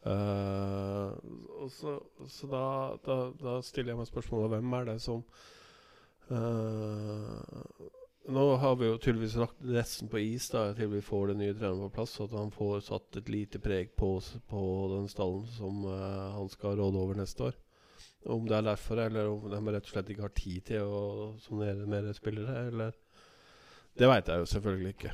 [0.00, 1.98] Og så
[2.28, 5.24] så da, da, da stiller jeg meg spørsmålet hvem er det som
[6.30, 7.88] uh,
[8.30, 11.56] Nå har vi jo tydeligvis lagt resten på is da til vi får den nye
[11.56, 14.12] treneren på plass, så at han får satt et lite preg på,
[14.48, 14.62] på
[14.92, 17.58] den stallen som uh, han skal råde over neste år.
[18.30, 21.02] Om det er derfor, eller om de rett og slett ikke har tid til å
[21.40, 22.96] sonere mer spillere, eller
[23.96, 25.12] Det veit jeg jo selvfølgelig ikke.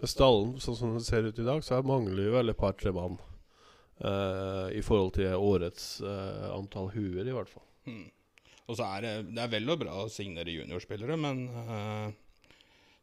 [0.00, 2.94] Med stallen, sånn som den ser ut i dag, så mangler jo vel et par-tre
[2.94, 3.18] mann.
[4.00, 7.64] Eh, I forhold til årets uh, antall huer, i hvert fall.
[7.86, 8.10] Hmm.
[8.64, 12.08] Og så er det, det er vel og bra å signere juniorspillere, men uh,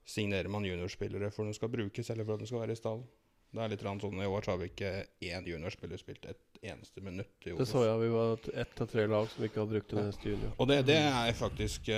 [0.09, 2.81] signerer man juniorspillere for at de skal brukes, eller for at de skal være i
[2.81, 3.05] stallen?
[3.51, 4.91] Det er litt sånn, I år så har vi ikke
[5.27, 7.97] én juniorspiller spilt et eneste minutt i Det så jeg.
[7.99, 10.53] Vi var et- ett av tre lag som ikke hadde brukt en eneste junior.
[10.57, 11.89] Og det, det er faktisk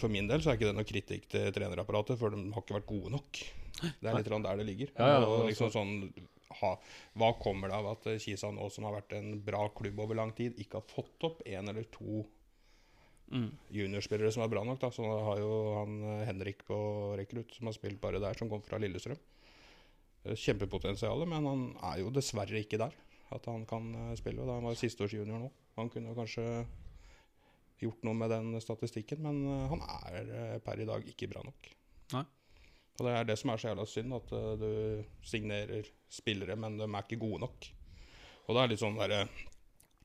[0.00, 2.78] For min del så er ikke det noe kritikk til trenerapparatet, for de har ikke
[2.78, 3.42] vært gode nok.
[3.82, 4.92] Det er litt sånn der det ligger.
[4.96, 5.92] Ja, ja, og liksom sånn
[6.60, 6.76] ha,
[7.18, 10.18] Hva kommer det av at eh, Kisa nå, som har vært en bra klubb over
[10.18, 12.24] lang tid, ikke har fått opp én eller to
[13.32, 13.48] Mm.
[13.72, 14.78] juniorspillere som er bra nok?
[14.80, 18.50] da Så har jo han eh, Henrik på rekrutt, som har spilt bare der, som
[18.50, 19.16] kom fra Lillestrøm.
[20.22, 21.62] Kjempepotensialet, Kjempepotensial, men han
[21.94, 22.92] er jo dessverre ikke der.
[23.32, 24.44] At han kan eh, spille.
[24.44, 25.50] da Han var sisteårsjunior nå.
[25.78, 26.44] Han kunne kanskje
[27.82, 31.42] gjort noe med den statistikken, men eh, han er eh, per i dag ikke bra
[31.46, 31.72] nok.
[32.12, 32.24] Nei.
[32.98, 36.76] Og det er det som er så jævla synd, at eh, du signerer spillere, men
[36.80, 37.68] de er ikke gode nok.
[38.46, 39.24] Og det er litt sånn derre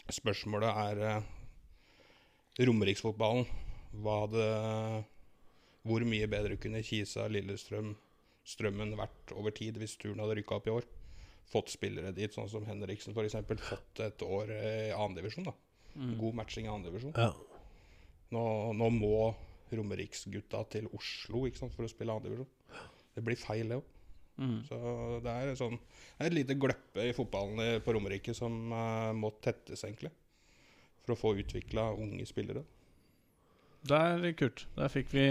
[0.07, 1.31] Spørsmålet er eh,
[2.63, 3.43] Romeriksfotballen.
[3.97, 4.45] Hva hadde
[5.87, 7.95] Hvor mye bedre kunne Kisa, Lillestrøm,
[8.47, 10.87] Strømmen vært over tid hvis turen hadde rykka opp i år?
[11.51, 13.35] Fått spillere dit, sånn som Henriksen f.eks.
[13.67, 15.47] Fått et år i annendivisjon.
[15.47, 15.55] da.
[16.19, 17.15] God matching i annendivisjon.
[17.19, 17.33] Ja.
[18.35, 18.43] Nå,
[18.75, 19.13] nå må
[19.75, 22.49] Romeriksgutta til Oslo ikke sant, for å spille andredivisjon.
[23.17, 23.93] Det blir feil, det òg.
[24.37, 24.57] Mm.
[24.67, 24.77] Så
[25.25, 29.33] det er, sånn, det er et lite gløppe i fotballen på Romerike som uh, må
[29.41, 30.13] tettes, egentlig.
[31.03, 32.63] For å få utvikla unge spillere.
[33.87, 34.65] Der, Kurt.
[34.75, 35.25] Der fikk, vi,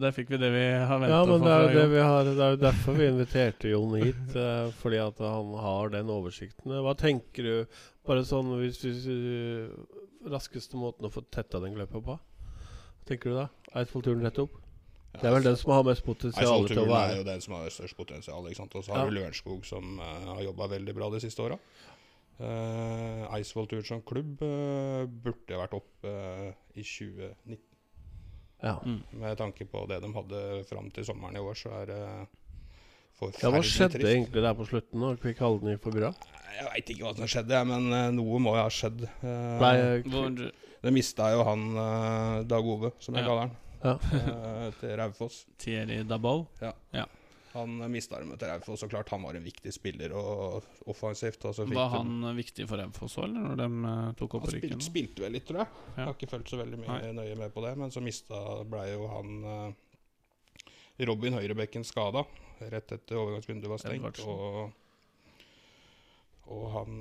[0.00, 1.38] der fikk vi det vi har venta Ja, på.
[1.42, 4.22] det er, det, vi har, det er jo derfor vi inviterte Jon hit.
[4.32, 6.78] Uh, fordi at han har den oversikten.
[6.84, 9.72] Hva tenker du Bare sånn hvis, hvis uh,
[10.28, 12.16] Raskeste måten å få tetta den gløppa på?
[13.08, 13.48] Tenker du da?
[13.76, 14.60] Eidsvollturen rett opp?
[15.14, 17.54] Det er vel den som har mest potensial til å Eidsvoll-turen er jo den som
[17.54, 18.46] har størst potensial.
[18.48, 18.74] ikke sant?
[18.74, 19.10] Og så har Ja.
[19.10, 21.58] du Lørenskog, som uh, har jobba veldig bra de siste åra.
[22.40, 27.60] Uh, Eidsvollturen som klubb uh, burde vært oppe uh, i 2019.
[28.64, 28.78] Ja.
[28.82, 29.02] Mm.
[29.20, 30.40] Med tanke på det de hadde
[30.70, 32.00] fram til sommeren i år, så er det
[33.38, 34.08] ja, Hva skjedde trist.
[34.10, 34.98] egentlig der på slutten?
[35.00, 36.10] når Kvikk Halden gikk for bra?
[36.54, 39.04] Jeg veit ikke hva som skjedde, men eh, noe må jo ha skjedd.
[39.22, 39.76] Uh, Nei,
[40.10, 40.42] Hvor,
[40.84, 43.28] det mista jo han eh, Dag Ove, som jeg Ja.
[43.28, 43.98] kaller han, ja.
[44.20, 45.44] eh, til Raufoss.
[45.58, 46.46] Thierry Dabou.
[47.54, 51.44] Han uh, mista dem til Raufoss, og klart han var en viktig spiller og offensivt.
[51.46, 52.34] Og fikk Var han den.
[52.40, 55.44] viktig for Raufoss òg, eller når de eh, tok opp han spilte, spilte vel litt,
[55.46, 55.68] tror jeg.
[55.94, 57.12] Jeg har ikke fulgt så veldig mye Nei.
[57.20, 57.70] nøye med på det.
[57.78, 62.24] Men så mista blei jo han eh, Robin Høyrebekken skada
[62.74, 64.02] rett etter overgangsvinduet var stengt.
[64.02, 64.34] Edvardsen.
[64.34, 64.72] Og,
[66.58, 66.98] og han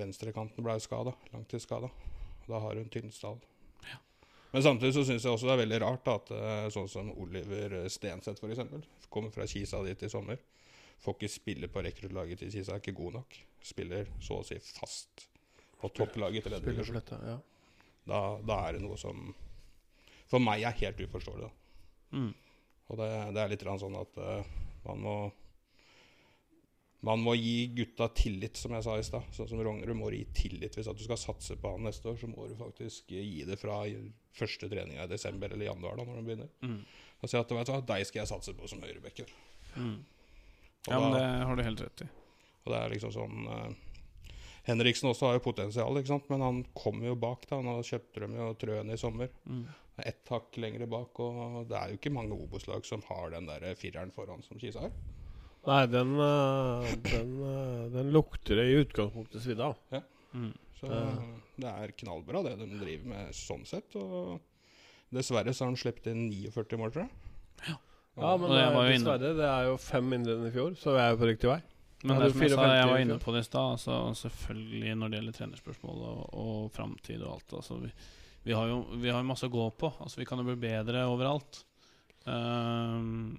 [0.00, 1.12] venstrekanten blei skada.
[1.34, 1.92] Langtidsskada.
[2.50, 3.38] Da har hun Tynsdal.
[4.50, 7.76] Men samtidig så syns jeg også det er veldig rart at eh, sånn som Oliver
[7.92, 8.88] Stenseth f.eks.
[9.12, 10.40] kommer fra Kisa dit i sommer.
[11.00, 13.36] Får ikke spille på rekruttlaget til Kisa, er ikke god nok.
[13.62, 15.28] Spiller så å si fast
[15.80, 17.36] på topplaget til Edvardsen ja.
[18.10, 19.30] da, da er det noe som
[20.30, 21.48] for meg er helt uforståelig.
[22.14, 22.32] Mm.
[22.90, 24.50] Og det, det er litt sånn at uh,
[24.84, 25.14] man må
[27.06, 29.28] man må gi gutta tillit, som jeg sa i stad.
[29.32, 30.76] Sånn som Rognerud må gi tillit.
[30.76, 33.78] Hvis du skal satse på han neste år, så må du faktisk gi det fra
[34.36, 36.50] første treninga i desember eller januar, da, når de begynner.
[36.60, 36.80] Mm.
[37.20, 39.32] Og si at vet du deg skal jeg satse på som høyrebacker.
[39.76, 39.96] Mm.
[40.88, 42.08] Ja, men det har du helt rett i.
[42.64, 46.28] og det er liksom sånn uh, Henriksen også har jo potensial, ikke sant?
[46.32, 47.46] men han kommer jo bak.
[47.48, 49.32] da Han har kjøpt dem jo Trøen i sommer.
[49.48, 49.64] Mm.
[50.04, 51.20] ett hakk lengre bak.
[51.20, 54.84] Og det er jo ikke mange Obos-lag som har den der fireren foran som Kisa
[54.84, 54.92] har.
[55.68, 59.76] Nei, den, eh, den, eh, den lukter det i utgangspunktet svidd av.
[60.32, 60.52] Mm.
[60.80, 60.88] Så
[61.60, 63.96] det er knallbra det de driver med sånn sett.
[64.00, 64.38] Og
[65.12, 67.76] dessverre så har han sluppet inn 49 mål, tror jeg.
[68.20, 70.72] Ja, men Og jeg det er, dessverre, det er jo fem mindre enn i fjor,
[70.80, 71.60] så vi er jo på riktig vei.
[72.00, 73.96] Men Ja, det er som jeg, sa, jeg var inne på det i stad, altså,
[74.22, 77.90] selvfølgelig når det gjelder trenerspørsmål og, og framtid og alt altså, vi,
[78.48, 79.92] vi har jo vi har masse å gå på.
[80.00, 81.60] Altså, vi kan jo bli bedre overalt.
[82.24, 83.34] Ehm,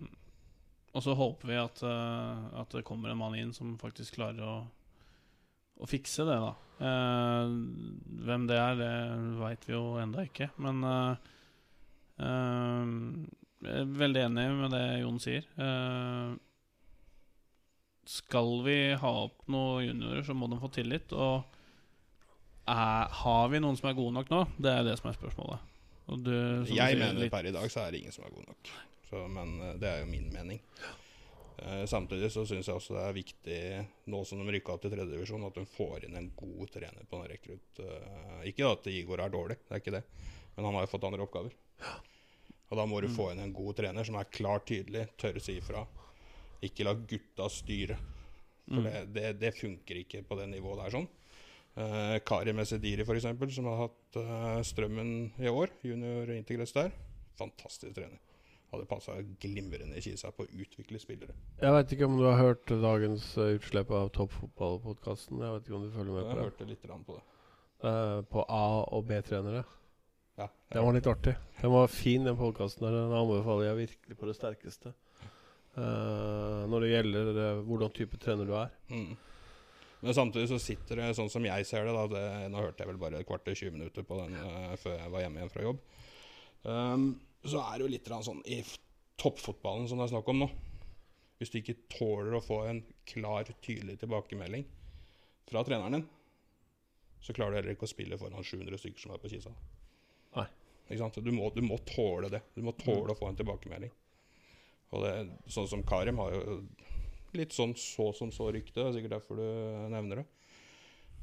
[0.91, 4.43] og så håper vi at, uh, at det kommer en mann inn som faktisk klarer
[4.43, 4.55] å,
[5.79, 6.51] å fikse det, da.
[6.81, 7.53] Uh,
[8.27, 8.91] hvem det er, det
[9.39, 10.49] veit vi jo enda ikke.
[10.61, 11.29] Men eh,
[13.61, 15.45] jeg er veldig enig med det Jon sier.
[18.11, 21.13] Skal vi ha opp noen juniorer, så må de få tillit.
[21.13, 21.45] Og
[22.69, 24.41] er, har vi noen som er gode nok nå?
[24.57, 25.67] Det er det som er spørsmålet.
[26.11, 26.33] Og du,
[26.73, 28.73] Jeg mener litt- per i dag så er det ingen som er god nok.
[29.11, 30.61] Så, men eh, det er jo min mening.
[31.61, 33.57] Eh, samtidig så syns jeg også det er viktig,
[34.09, 37.19] nå som de rykka opp til tredjedivisjon, at de får inn en god trener på
[37.19, 37.81] en rekrutt.
[37.83, 40.03] Eh, ikke at Igor er dårlig, det er ikke det,
[40.55, 41.53] men han har jo fått andre oppgaver.
[42.71, 43.15] Og da må du Mm.
[43.17, 45.83] få inn en god trener som er klart tydelig, tør å si ifra.
[46.63, 47.97] Ikke la gutta styre.
[48.71, 48.83] For Mm.
[48.87, 51.07] det, det, det funker ikke på det nivået der sånn.
[51.75, 55.69] Eh, Kari Mesediri, f.eks., som har hatt eh, Strømmen i år.
[55.83, 56.91] Junior Integress der.
[57.37, 58.19] Fantastisk trener.
[58.71, 61.33] Hadde passa glimrende i Kisa på å utvikle spillere.
[61.59, 65.41] Jeg vet ikke om du har hørt dagens eh, utslipp av Toppfotballpodkasten.
[65.43, 66.45] Jeg vet ikke om du følger med Jeg på det.
[66.47, 67.23] hørte litt på det.
[67.81, 69.65] Uh, på A- og B-trenere.
[70.39, 71.33] Ja, Den var litt artig.
[71.59, 72.95] Den var fin, den podkasten der.
[72.95, 74.93] Den anbefaler jeg virkelig på det sterkeste.
[75.75, 78.71] Uh, når det gjelder uh, hvordan type trener du er.
[78.91, 79.17] Mm.
[80.01, 82.89] Men samtidig så sitter det sånn som jeg ser det, da det, Nå hørte jeg
[82.89, 85.67] vel bare et kvarter 20 minutter på den uh, før jeg var hjemme igjen fra
[85.67, 85.83] jobb.
[86.63, 87.05] Um,
[87.49, 88.59] så er det jo litt sånn i
[89.21, 90.49] toppfotballen som det er snakk om nå.
[91.41, 94.67] Hvis du ikke tåler å få en klar, tydelig tilbakemelding
[95.49, 96.07] fra treneren din,
[97.21, 99.53] så klarer du heller ikke å spille foran 700 stykker som er på Kisa.
[100.37, 100.45] Nei.
[100.87, 101.17] Ikke sant?
[101.23, 102.43] Du må, du må tåle det.
[102.53, 103.93] Du må tåle å få en tilbakemelding.
[104.91, 105.11] Og det,
[105.53, 106.59] sånn som Karim har jo
[107.37, 109.45] litt sånn så som så rykte, det er sikkert derfor du
[109.93, 110.25] nevner det.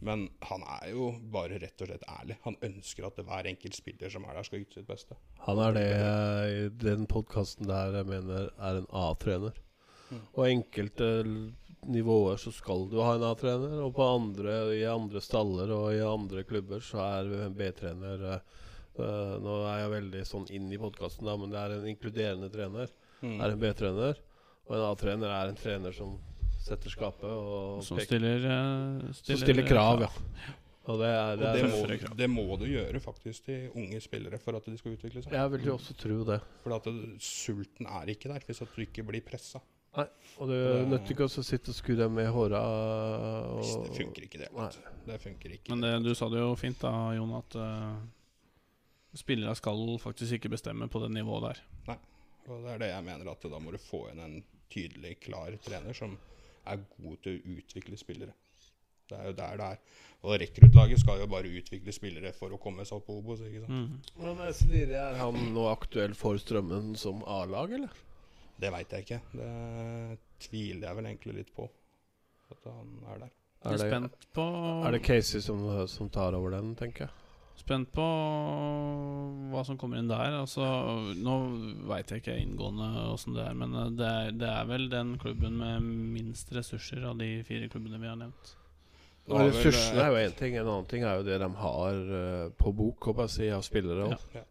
[0.04, 2.36] Men han er jo bare rett og slett ærlig.
[2.44, 5.16] Han ønsker at hver enkelt spiller som er der, skal yte sitt beste.
[5.46, 5.86] Han er det
[6.52, 9.58] i den podkasten der jeg mener er en A-trener.
[10.08, 10.20] Mm.
[10.22, 11.08] Og enkelte
[11.88, 16.00] nivåer så skal du ha en A-trener, og på andre, i andre staller og i
[16.04, 18.56] andre klubber så er en B-trener eh,
[19.02, 22.94] eh, Nå er jeg veldig sånn inn i podkasten, men det er en inkluderende trener.
[23.20, 23.38] Mm.
[23.38, 24.24] Er en B-trener.
[24.68, 26.18] Og en A-trener er en trener som
[26.62, 30.10] setter skapet og Som stiller, stiller, eh, som stiller krav, ja.
[30.88, 33.98] Og det er, Og det det er må, det må du gjøre faktisk til unge
[34.00, 35.34] spillere for at de skal utvikle seg.
[35.36, 36.38] Jeg vil jo også tro det.
[36.64, 39.60] For at det, sulten er ikke der hvis at du ikke blir pressa.
[39.98, 42.60] Og det nytter ikke å sitte og skue dem med håra.
[43.58, 44.50] Det funker ikke, det.
[44.54, 44.78] vet.
[45.08, 45.72] Det funker ikke.
[45.72, 47.98] Men det, du sa det jo fint da, Jon, at uh,
[49.18, 51.62] spillere skal faktisk ikke bestemme på det nivået der.
[51.90, 51.98] Nei,
[52.46, 54.38] Og det er det jeg mener, at da må du få inn en
[54.72, 56.14] tydelig, klar trener som
[56.72, 58.34] er gode til å utvikle spillere.
[59.08, 59.78] Det er jo der det er.
[60.26, 63.40] Og rekruttlaget skal jo bare utvikle spillere for å komme seg opp på Obos.
[63.46, 63.70] ikke sant?
[63.72, 64.00] Mm.
[64.18, 67.88] Men Er han nå aktuell for Strømmen som A-lag, eller?
[68.58, 69.20] Det veit jeg ikke.
[69.38, 70.18] Det
[70.48, 71.68] tviler jeg vel egentlig litt på.
[72.50, 73.32] At han er der.
[73.64, 74.44] Er Er det, spent på
[74.86, 77.10] er det Casey som, som tar over den, tenker jeg?
[77.68, 78.04] Spent på
[79.52, 80.38] hva som kommer inn der.
[80.38, 80.64] Altså,
[81.20, 81.34] nå
[81.90, 85.10] veit jeg ikke inngående åssen det er, men eh, det er, det er vel den
[85.20, 85.84] klubben med
[86.14, 88.54] minst ressurser av de fire klubbene vi har nevnt.
[89.26, 90.56] Det Og Ressursene er jo én ting.
[90.56, 93.50] En annen ting er jo det de har eh, på bok håper jeg å si,
[93.58, 94.08] av spillere.
[94.14, 94.40] Ja.
[94.40, 94.46] Ja.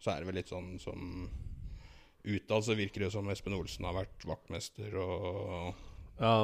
[0.00, 1.30] Så er det vel litt sånn som
[2.20, 5.70] Utad så virker det som Espen Olsen har vært vaktmester og
[6.20, 6.34] Ja,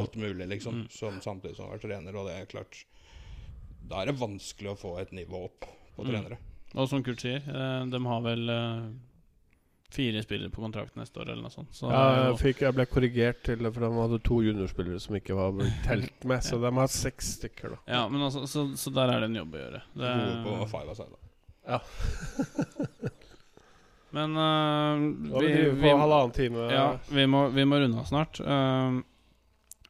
[0.00, 0.86] alt mulig, liksom.
[0.86, 0.86] Mm.
[0.88, 2.86] Som samtidig som har vært trener, og det er klart
[3.88, 6.10] Da er det vanskelig å få et nivå opp på Mm.
[6.10, 6.38] trenere.
[6.74, 8.88] Og som Kurt sier, eh, de har vel eh,
[9.90, 11.70] fire spillere på kontrakt neste år, eller noe sånt.
[11.72, 15.16] Så ja, jeg, fikk, jeg ble korrigert til det, For de hadde to juniorspillere som
[15.16, 17.80] ikke var blitt telt med, så de har seks stykker, da.
[17.96, 19.82] ja, men altså, så, så der er det en jobb å gjøre.
[19.94, 20.12] Det,
[20.44, 21.14] Gode på five aside.
[21.14, 21.78] da.
[24.16, 24.96] men uh,
[25.32, 26.68] Ja, vi vi, på time.
[26.72, 28.40] Ja, vi må, vi må runde av snart.
[28.40, 29.00] Uh,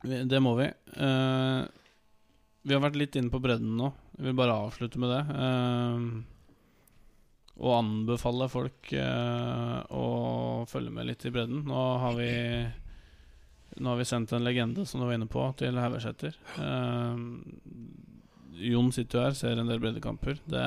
[0.02, 0.68] vi, det må vi.
[0.94, 1.62] Eh,
[2.68, 3.88] vi har vært litt inne på bredden nå.
[4.18, 5.22] Jeg vil bare avslutte med det.
[5.44, 5.96] Eh,
[7.58, 10.04] og anbefale folk eh, å
[10.70, 11.64] følge med litt i bredden.
[11.68, 12.32] Nå har vi
[13.78, 16.34] Nå har vi sendt en legende, som du var inne på, til Haugesæter.
[16.58, 17.24] Eh,
[18.68, 20.40] Jon sitter jo her, ser en del breddekamper.
[20.50, 20.64] Det,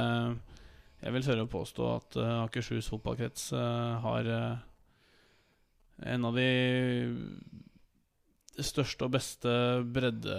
[1.02, 4.30] jeg vil tørre å påstå at Akershus fotballkrets har
[6.07, 6.48] en av de
[8.64, 9.52] største og beste
[9.91, 10.38] bredde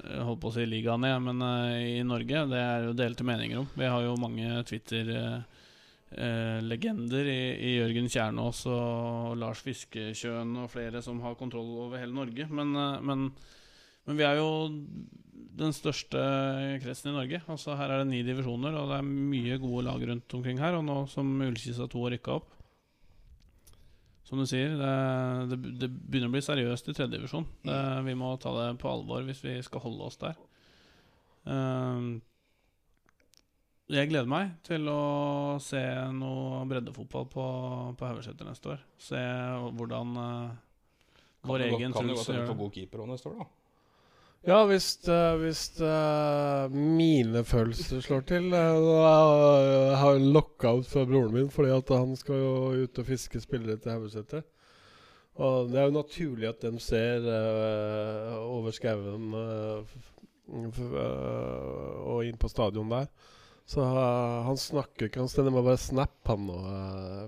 [0.00, 2.46] holdt på å si ligaen, ja, men eh, i Norge.
[2.50, 3.68] Det er jo delte meninger om.
[3.76, 11.16] Vi har jo mange Twitter-legender i, i Jørgen Kjernås og Lars Fiskekjøen og flere som
[11.24, 12.44] har kontroll over hele Norge.
[12.50, 13.18] Men, eh, men,
[14.08, 14.50] men vi er jo
[15.60, 16.20] den største
[16.82, 17.38] kretsen i Norge.
[17.50, 20.72] Altså Her er det ni divisjoner, og det er mye gode lag rundt omkring her.
[20.78, 22.50] Og nå som Ullkisa 2 har rykka opp
[24.30, 24.90] som du sier, det,
[25.50, 27.48] det, det begynner å bli seriøst i tredjedivisjon.
[28.06, 30.36] Vi må ta det på alvor hvis vi skal holde oss der.
[31.50, 32.20] Uh,
[33.90, 35.80] jeg gleder meg til å se
[36.14, 37.46] noe breddefotball på,
[37.98, 38.84] på Haugeseter neste år.
[39.02, 39.18] Se
[39.74, 40.52] hvordan uh,
[41.40, 42.60] Kan vår jo godt- egen Kan jo Truls godt hende på det.
[42.62, 43.48] god keeper òg neste år, da.
[44.48, 51.04] Ja, hvis, uh, hvis uh, mine følelser slår til Uh, Jeg har en lockout fra
[51.04, 54.40] broren min fordi at han skal jo ut og fiske spillere til Haugesæter.
[55.34, 57.20] Og det er jo naturlig at de ser
[58.40, 59.34] over skauen
[62.08, 63.06] og inn på stadion der.
[63.70, 65.22] Så uh, han snakker ikke.
[65.22, 66.58] Han sender meg bare snap, han nå.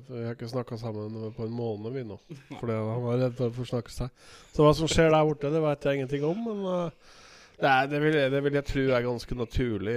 [0.09, 2.17] for vi har ikke snakka sammen på en måned, vi nå.
[2.59, 4.25] Fordi han var redd for å forsnakke seg.
[4.51, 6.41] Så hva som skjer der borte, det vet jeg ingenting om.
[6.49, 7.19] Men uh,
[7.61, 9.95] Det, er, det, vil, det vil jeg tro er ganske naturlig.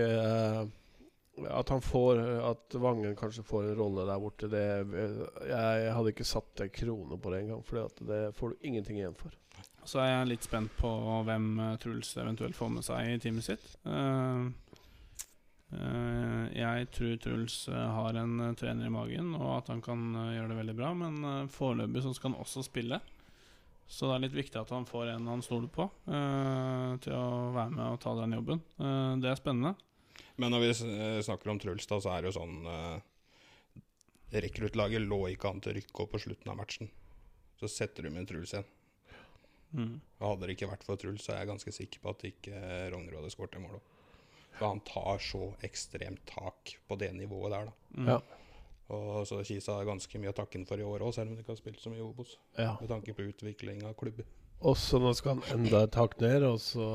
[1.49, 6.13] at han får At Vangen kanskje får en rolle der borte, det jeg, jeg hadde
[6.13, 7.65] ikke satt en krone på det engang.
[7.65, 9.34] For det får du ingenting igjen for.
[9.85, 10.91] Så er jeg litt spent på
[11.26, 11.49] hvem
[11.81, 13.65] Truls eventuelt får med seg i teamet sitt.
[13.85, 14.45] Eh,
[16.56, 20.36] jeg tror Truls eh, har en eh, trener i magen, og at han kan eh,
[20.38, 20.92] gjøre det veldig bra.
[20.98, 23.00] Men foreløpig så skal han også spille.
[23.86, 27.52] Så det er litt viktig at han får en han stoler på, eh, til å
[27.54, 28.62] være med og ta den jobben.
[28.82, 29.76] Eh, det er spennende.
[30.42, 33.04] Men når vi eh, snakker om Truls, da, så er det jo sånn
[34.36, 36.90] Rekruttlaget lå ikke an til å rykke opp på slutten av matchen.
[37.62, 38.66] Så setter du med Truls igjen.
[39.76, 39.94] Mm.
[40.20, 43.22] Hadde det ikke vært for Truls, så er jeg ganske sikker på at ikke Rognrud
[43.22, 43.94] hadde skåret det målet.
[44.56, 47.99] For han tar så ekstremt tak på det nivået der, da.
[47.99, 48.10] Mm.
[48.14, 48.19] Ja.
[48.95, 51.41] Og så Kisa har ganske mye å takke for i år òg, selv om de
[51.44, 52.36] ikke har spilt så mye i Obos.
[52.57, 52.76] Ja.
[52.80, 54.22] Med tanke på utvikling av klubb.
[54.65, 56.88] Og så nå skal han enda et hakk ned, og så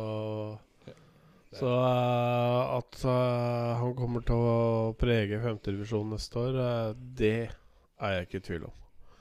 [1.51, 8.13] Så uh, at uh, han kommer til å prege femtedivisjonen neste år, uh, det er
[8.15, 8.77] jeg ikke i tvil om.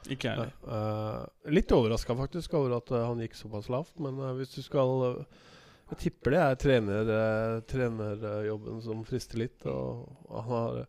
[0.10, 0.52] Ikke jeg.
[0.72, 5.26] Eh, litt overraska faktisk over at han gikk såpass lavt, men hvis du skal
[5.90, 9.66] Jeg tipper det er trener, eh, trenerjobben som frister litt.
[9.66, 10.84] Har,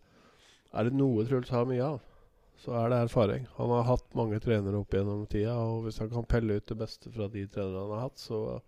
[0.73, 2.03] er det noe Truls har mye av,
[2.61, 3.47] så er det erfaring.
[3.57, 6.77] Han har hatt mange trenere opp gjennom tida, og hvis han kan pelle ut det
[6.83, 8.61] beste fra de trenerne han har hatt, så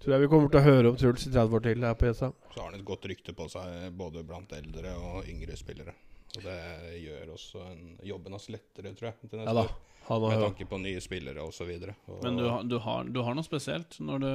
[0.00, 2.08] tror jeg vi kommer til å høre om Truls i 30 år til her på
[2.08, 2.32] ESA.
[2.54, 5.94] Så har han et godt rykte på seg både blant eldre og yngre spillere.
[6.34, 6.60] Og det
[6.98, 9.34] gjør også en, jobben hans lettere, tror jeg.
[9.36, 9.68] Ja da.
[9.68, 9.76] år.
[10.08, 11.70] Han Med jo tanke på nye spillere osv.
[12.22, 14.32] Men du, har- du, har, du har noe spesielt når du,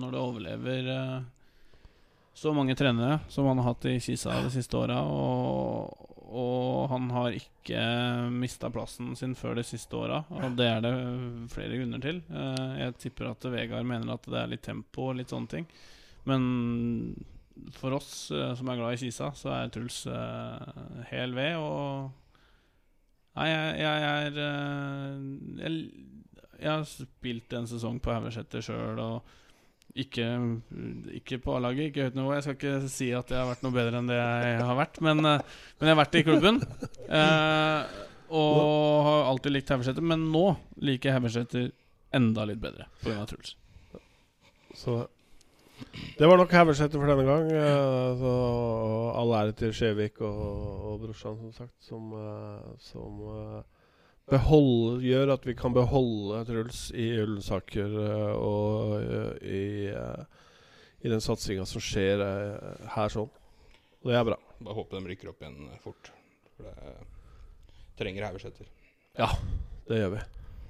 [0.00, 1.18] når du overlever eh,
[2.34, 7.10] så mange trenere som han har hatt i Kisa de siste åra, og, og han
[7.14, 7.84] har ikke
[8.34, 10.22] mista plassen sin før de siste åra.
[10.40, 10.94] Og det er det
[11.52, 12.22] flere grunner til.
[12.32, 15.68] Eh, Jeg tipper at Vegard mener at det er litt tempo og litt sånne ting.
[16.26, 17.14] Men
[17.76, 20.02] for oss eh, som er glad i Kisa, så er Truls
[21.12, 21.54] hel ved.
[21.60, 22.10] Og
[23.34, 25.14] Nei, jeg, jeg er eh,
[25.64, 25.78] jeg,
[26.60, 30.26] jeg har spilt en sesong på Haugeseter sjøl, og ikke,
[31.20, 32.32] ikke på A-laget, ikke høyt nivå.
[32.34, 35.00] Jeg skal ikke si at jeg har vært noe bedre enn det jeg har vært,
[35.06, 36.60] men, eh, men jeg har vært i klubben.
[37.04, 38.00] Eh,
[38.34, 40.46] og har alltid likt Haugeseter, men nå
[40.82, 41.68] liker jeg Haugeseter
[42.14, 43.26] enda litt bedre pga.
[43.28, 43.54] Truls.
[44.74, 45.04] Så
[46.18, 47.48] det var nok Haugeseter for denne gang.
[47.50, 48.32] eh, så
[49.18, 50.42] all ære til Skjevik og,
[50.90, 53.88] og brorsan, som sagt, som, eh, som eh,
[54.30, 57.98] behold, gjør at vi kan beholde Truls i Ullensaker
[58.38, 58.94] og
[59.42, 59.90] i,
[61.04, 62.22] i den satsinga som skjer
[62.94, 63.28] her sånn.
[64.04, 64.38] Og det er bra.
[64.64, 66.12] Bare håper de rykker opp igjen fort.
[66.54, 66.94] For det
[67.98, 68.70] trenger Haugeseter.
[69.88, 70.24] Det gjør vi.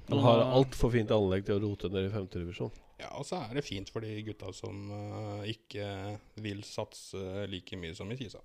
[0.09, 2.73] De har altfor fint anlegg til å rote ned i femtedivisjon.
[3.01, 5.87] Ja, og så er det fint for de gutta som uh, ikke
[6.45, 8.43] vil satse like mye som i Kisa.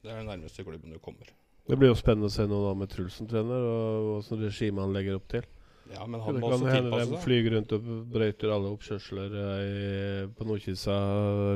[0.00, 1.28] Det er den nærmeste klubben du kommer.
[1.68, 4.82] Det blir jo spennende å se noe da med Truls som trener, og åssen regimet
[4.82, 5.46] han legger opp til.
[5.90, 7.22] Ja, men han må også tilpasse seg.
[7.24, 10.96] flyr rundt og brøyter alle oppkjørsler eh, i, på Nordkisa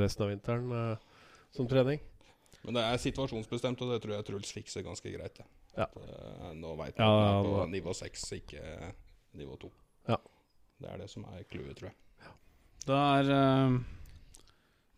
[0.03, 2.03] resten av vinteren uh, som trening.
[2.65, 5.41] Men det er situasjonsbestemt, og det tror jeg Truls fikser ganske greit.
[5.41, 5.49] Ja.
[5.75, 5.89] Ja.
[6.55, 8.63] Nå veit Ja, han er på nivå seks, ikke
[9.39, 9.71] nivå to.
[10.09, 10.19] Ja.
[10.81, 11.99] Det er det som er clouet, tror jeg.
[12.85, 13.77] Da er uh,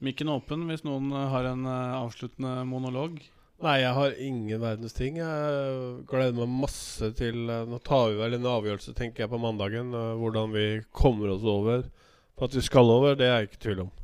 [0.03, 3.21] mikken åpen hvis noen eh, har en uh, avsluttende monolog.
[3.63, 5.21] Nei, jeg har ingen verdens ting.
[5.21, 9.95] Jeg gleder meg masse til Nå tar vi vel en avgjørelse, tenker jeg, på mandagen.
[9.95, 11.87] hvordan vi kommer oss over.
[12.37, 13.95] For at vi skal over, det er jeg ikke i tvil om.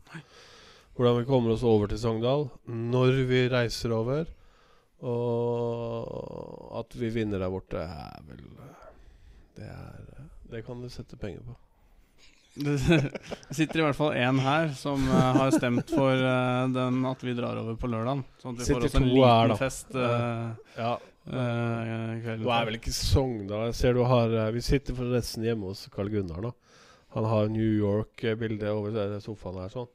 [0.96, 2.46] Hvordan vi kommer oss over til Sogndal.
[2.64, 4.24] Når vi reiser over.
[5.02, 8.44] Og at vi vinner der borte, er vel
[9.56, 10.11] Det, er,
[10.52, 11.58] det kan du sette penger på.
[12.52, 12.76] Det
[13.56, 17.32] sitter i hvert fall én her som uh, har stemt for uh, den at vi
[17.38, 18.20] drar over på lørdag.
[18.42, 20.92] Sånn at vi får oss en liten her, fest uh, Ja,
[21.24, 25.84] kvelden Nå er vel ikke Sogndal Jeg ser du har Vi sitter forresten hjemme hos
[25.94, 26.50] Carl Gunnar nå.
[27.14, 29.88] Han har New York-bilde over sofaen her sånn.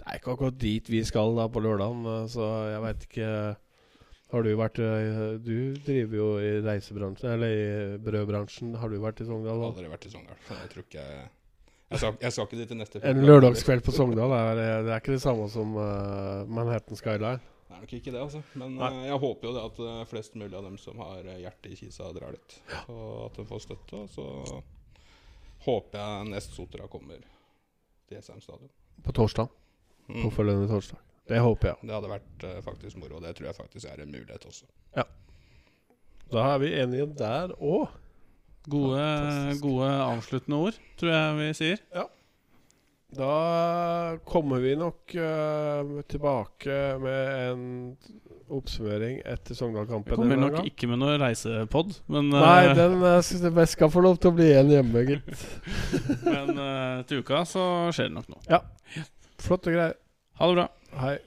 [0.00, 3.32] Det er ikke akkurat dit vi skal da på lørdagen, eh, så jeg veit ikke
[4.30, 8.76] Har du vært eh, Du driver jo i reisebransjen, eller i brødbransjen.
[8.78, 9.58] Har du vært i Sogndal?
[9.58, 9.74] har da?
[9.74, 10.42] aldri vært i Sogndal.
[10.50, 11.28] Jeg tror ikke jeg
[11.90, 14.92] jeg skal, jeg skal ikke dit til neste En lørdagskveld på Sogndal er, eh, det
[14.94, 17.40] er ikke det samme som uh, Manhattan Skyline.
[17.66, 18.42] Det er nok ikke det, altså.
[18.62, 21.72] Men eh, jeg håper jo det at uh, flest mulig av dem som har hjertet
[21.74, 22.56] i kisa, drar dit.
[22.94, 24.04] Og at de får støtte.
[24.04, 24.62] Og så
[25.66, 27.18] håper jeg nest Sotra kommer
[28.06, 28.70] til SM Stadion.
[29.02, 29.50] På torsdag.
[30.06, 30.22] Mm.
[30.22, 31.09] Påfølgende torsdag.
[31.30, 31.86] Det håper jeg.
[31.86, 34.66] Det hadde vært uh, faktisk moro, og det tror jeg faktisk er en mulighet også.
[36.30, 37.90] Da er vi enige der òg.
[38.70, 39.04] Gode,
[39.62, 41.78] gode avsluttende ord, tror jeg vi sier.
[43.10, 47.62] Da kommer vi nok uh, tilbake med en
[48.50, 50.14] oppsummering etter Vi Sogndal-kampen.
[50.14, 50.68] kommer nok gang.
[50.70, 54.46] ikke med noe reisepod, men, Nei, eh, den uh, skal få lov til å bli
[54.52, 55.42] igjen hjemme, gitt.
[56.28, 58.62] men uh, til uka så skjer det nok noe.
[59.42, 59.98] Flotte greier.
[60.40, 60.68] Ha det bra.
[60.96, 61.18] Hei.